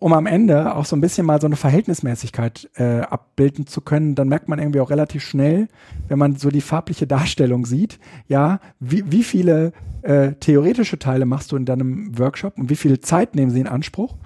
[0.00, 4.14] Um am Ende auch so ein bisschen mal so eine Verhältnismäßigkeit äh, abbilden zu können,
[4.14, 5.68] dann merkt man irgendwie auch relativ schnell,
[6.08, 11.52] wenn man so die farbliche Darstellung sieht, ja, wie, wie viele äh, theoretische Teile machst
[11.52, 14.16] du in deinem Workshop und wie viel Zeit nehmen sie in Anspruch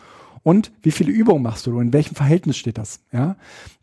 [0.44, 3.34] und wie viele Übungen machst du, in welchem Verhältnis steht das, ja.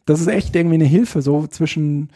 [0.06, 2.10] Das ist echt irgendwie eine Hilfe so zwischen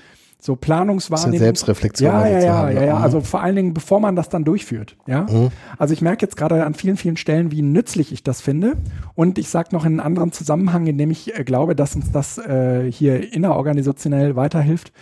[0.45, 1.39] so Planungswahrnehmung.
[1.39, 2.11] Selbstreflexion.
[2.11, 2.95] Ja, ja, ja, ja, ja.
[2.97, 3.03] Mhm.
[3.03, 4.95] Also vor allen Dingen, bevor man das dann durchführt.
[5.07, 5.23] Ja.
[5.23, 5.49] Mhm.
[5.77, 8.77] Also ich merke jetzt gerade an vielen, vielen Stellen, wie nützlich ich das finde.
[9.15, 12.11] Und ich sage noch in einem anderen Zusammenhang, in dem ich äh, glaube, dass uns
[12.11, 14.93] das äh, hier innerorganisationell weiterhilft.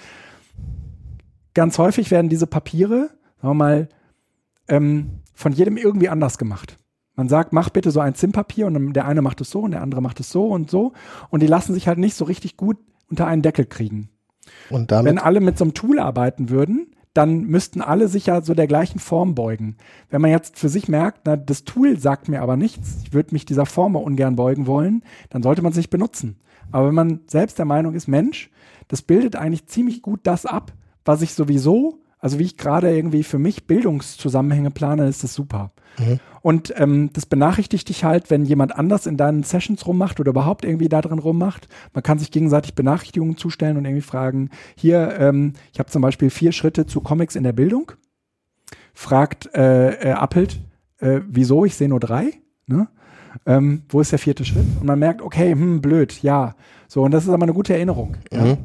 [1.53, 3.09] Ganz häufig werden diese Papiere,
[3.41, 3.89] sagen wir mal,
[4.69, 6.77] ähm, von jedem irgendwie anders gemacht.
[7.15, 9.81] Man sagt, mach bitte so ein Zimpapier und der eine macht es so und der
[9.81, 10.93] andere macht es so und so.
[11.29, 12.77] Und die lassen sich halt nicht so richtig gut
[13.09, 14.09] unter einen Deckel kriegen.
[14.69, 18.41] Und damit Wenn alle mit so einem Tool arbeiten würden, dann müssten alle sich ja
[18.41, 19.77] so der gleichen Form beugen.
[20.09, 23.33] Wenn man jetzt für sich merkt, na, das Tool sagt mir aber nichts, ich würde
[23.33, 26.37] mich dieser Form ungern beugen wollen, dann sollte man es nicht benutzen.
[26.71, 28.49] Aber wenn man selbst der Meinung ist, Mensch,
[28.87, 30.73] das bildet eigentlich ziemlich gut das ab,
[31.05, 35.73] was ich sowieso, also wie ich gerade irgendwie für mich Bildungszusammenhänge plane, ist das super.
[35.99, 36.21] Mhm.
[36.41, 40.63] Und ähm, das benachrichtigt dich halt, wenn jemand anders in deinen Sessions rummacht oder überhaupt
[40.63, 41.67] irgendwie da drin rummacht.
[41.93, 46.29] Man kann sich gegenseitig Benachrichtigungen zustellen und irgendwie fragen, hier, ähm, ich habe zum Beispiel
[46.29, 47.91] vier Schritte zu Comics in der Bildung.
[48.93, 50.61] Fragt äh, äh, Appelt,
[50.99, 52.31] äh, wieso, ich sehe nur drei.
[52.67, 52.87] Ne?
[53.45, 54.65] Ähm, wo ist der vierte Schritt?
[54.79, 56.55] Und man merkt, okay, hm, blöd, ja.
[56.87, 58.15] So, und das ist aber eine gute Erinnerung.
[58.31, 58.45] Mhm.
[58.45, 58.57] Ja.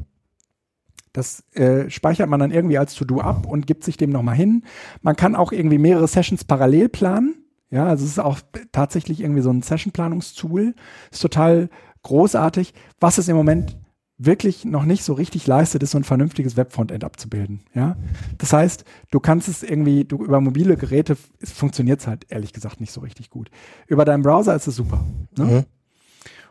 [1.19, 4.63] Das äh, speichert man dann irgendwie als To-Do ab und gibt sich dem nochmal hin.
[5.03, 7.35] Man kann auch irgendwie mehrere Sessions parallel planen.
[7.71, 8.39] Ja, also es ist auch
[8.73, 10.75] tatsächlich irgendwie so ein Session-Planungstool.
[11.11, 11.69] Ist total
[12.03, 12.73] großartig.
[13.01, 13.77] Was es im Moment
[14.17, 17.61] wirklich noch nicht so richtig leistet, ist so ein vernünftiges Web-Frontend abzubilden.
[17.75, 17.97] Ja,
[18.39, 22.81] das heißt, du kannst es irgendwie, du über mobile Geräte funktioniert es halt ehrlich gesagt
[22.81, 23.51] nicht so richtig gut.
[23.87, 25.05] Über deinen Browser ist es super.
[25.37, 25.45] Ne?
[25.45, 25.65] Mhm.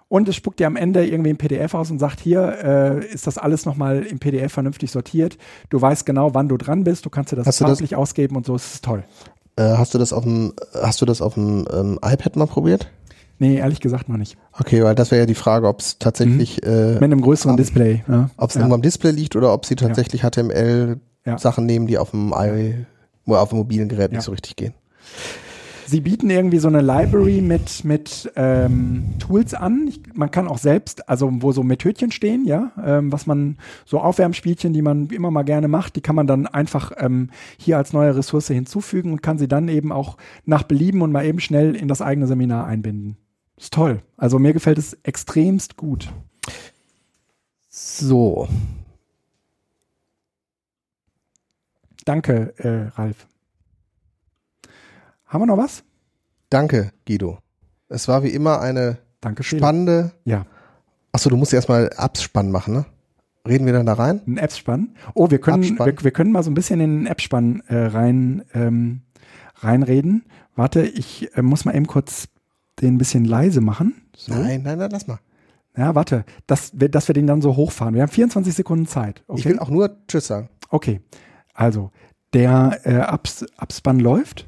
[0.09, 3.27] Und es spuckt dir am Ende irgendwie ein PDF aus und sagt, hier äh, ist
[3.27, 5.37] das alles nochmal im PDF vernünftig sortiert.
[5.69, 7.05] Du weißt genau, wann du dran bist.
[7.05, 8.55] Du kannst dir das Hast du das- farblich ausgeben und so.
[8.55, 9.03] Es ist toll.
[9.57, 12.89] Äh, hast du das auf dem, hast du das auf dem ähm, iPad mal probiert?
[13.39, 14.37] Nee, ehrlich gesagt noch nicht.
[14.57, 17.57] Okay, weil das wäre ja die Frage, ob es tatsächlich, Mit äh, einem größeren Am-
[17.57, 18.03] Display.
[18.07, 18.29] Ja.
[18.37, 18.61] ob es ja.
[18.61, 21.73] irgendwo am Display liegt oder ob sie tatsächlich HTML-Sachen Ja.
[21.73, 22.85] nehmen, die auf dem i,
[23.27, 24.73] auf dem mobilen Gerät nicht so richtig gehen.
[25.87, 29.87] Sie bieten irgendwie so eine Library mit, mit ähm, Tools an.
[29.87, 33.99] Ich, man kann auch selbst, also wo so Methödchen stehen, ja, ähm, was man, so
[33.99, 37.93] Aufwärmspielchen, die man immer mal gerne macht, die kann man dann einfach ähm, hier als
[37.93, 41.75] neue Ressource hinzufügen und kann sie dann eben auch nach Belieben und mal eben schnell
[41.75, 43.15] in das eigene Seminar einbinden.
[43.55, 44.01] Ist toll.
[44.17, 46.09] Also mir gefällt es extremst gut.
[47.69, 48.47] So,
[52.07, 53.27] Danke, äh, Ralf.
[55.27, 55.83] Haben wir noch was?
[56.49, 57.39] danke, Guido.
[57.89, 60.11] Es war wie immer eine Danke, spannende.
[60.23, 60.45] Ja,
[61.11, 62.85] Achso, du musst erstmal Abspann machen, ne?
[63.47, 64.21] Reden wir dann da rein?
[64.27, 64.95] ein Appspann.
[65.13, 65.87] Oh, wir können, Abspann.
[65.87, 69.01] wir, wir können mal so ein bisschen in den Appspann äh, rein, ähm,
[69.55, 70.25] reinreden.
[70.55, 72.27] Warte, ich äh, muss mal eben kurz
[72.81, 73.95] den ein bisschen leise machen.
[74.15, 74.33] So.
[74.33, 75.19] Nein, nein, nein, lass mal.
[75.75, 77.95] Ja, warte, dass wir, dass wir den dann so hochfahren.
[77.95, 79.23] Wir haben 24 Sekunden Zeit.
[79.27, 80.49] Okay, Ich will auch nur Tschüss sagen.
[80.69, 81.01] okay.
[81.53, 81.91] also
[82.33, 84.45] der äh, Abs, Abspann läuft.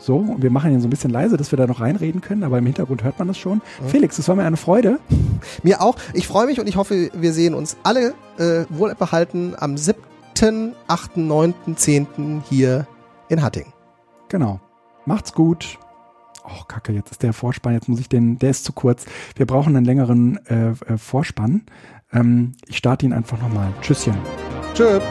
[0.00, 2.42] So, und wir machen ihn so ein bisschen leise, dass wir da noch reinreden können,
[2.42, 3.60] aber im Hintergrund hört man das schon.
[3.86, 4.98] Felix, es war mir eine Freude.
[5.62, 5.96] Mir auch.
[6.14, 11.16] Ich freue mich und ich hoffe, wir sehen uns alle äh, wohlbehalten am 7., 8.,
[11.16, 12.42] 9., 10.
[12.48, 12.86] hier
[13.28, 13.72] in Hattingen.
[14.28, 14.60] Genau.
[15.04, 15.78] Macht's gut.
[16.44, 19.04] Oh, Kacke, jetzt ist der Vorspann, jetzt muss ich den, der ist zu kurz.
[19.36, 21.62] Wir brauchen einen längeren äh, äh, Vorspann.
[22.12, 23.72] Ähm, ich starte ihn einfach nochmal.
[23.82, 24.16] Tschüsschen.
[24.74, 25.02] Tschüss.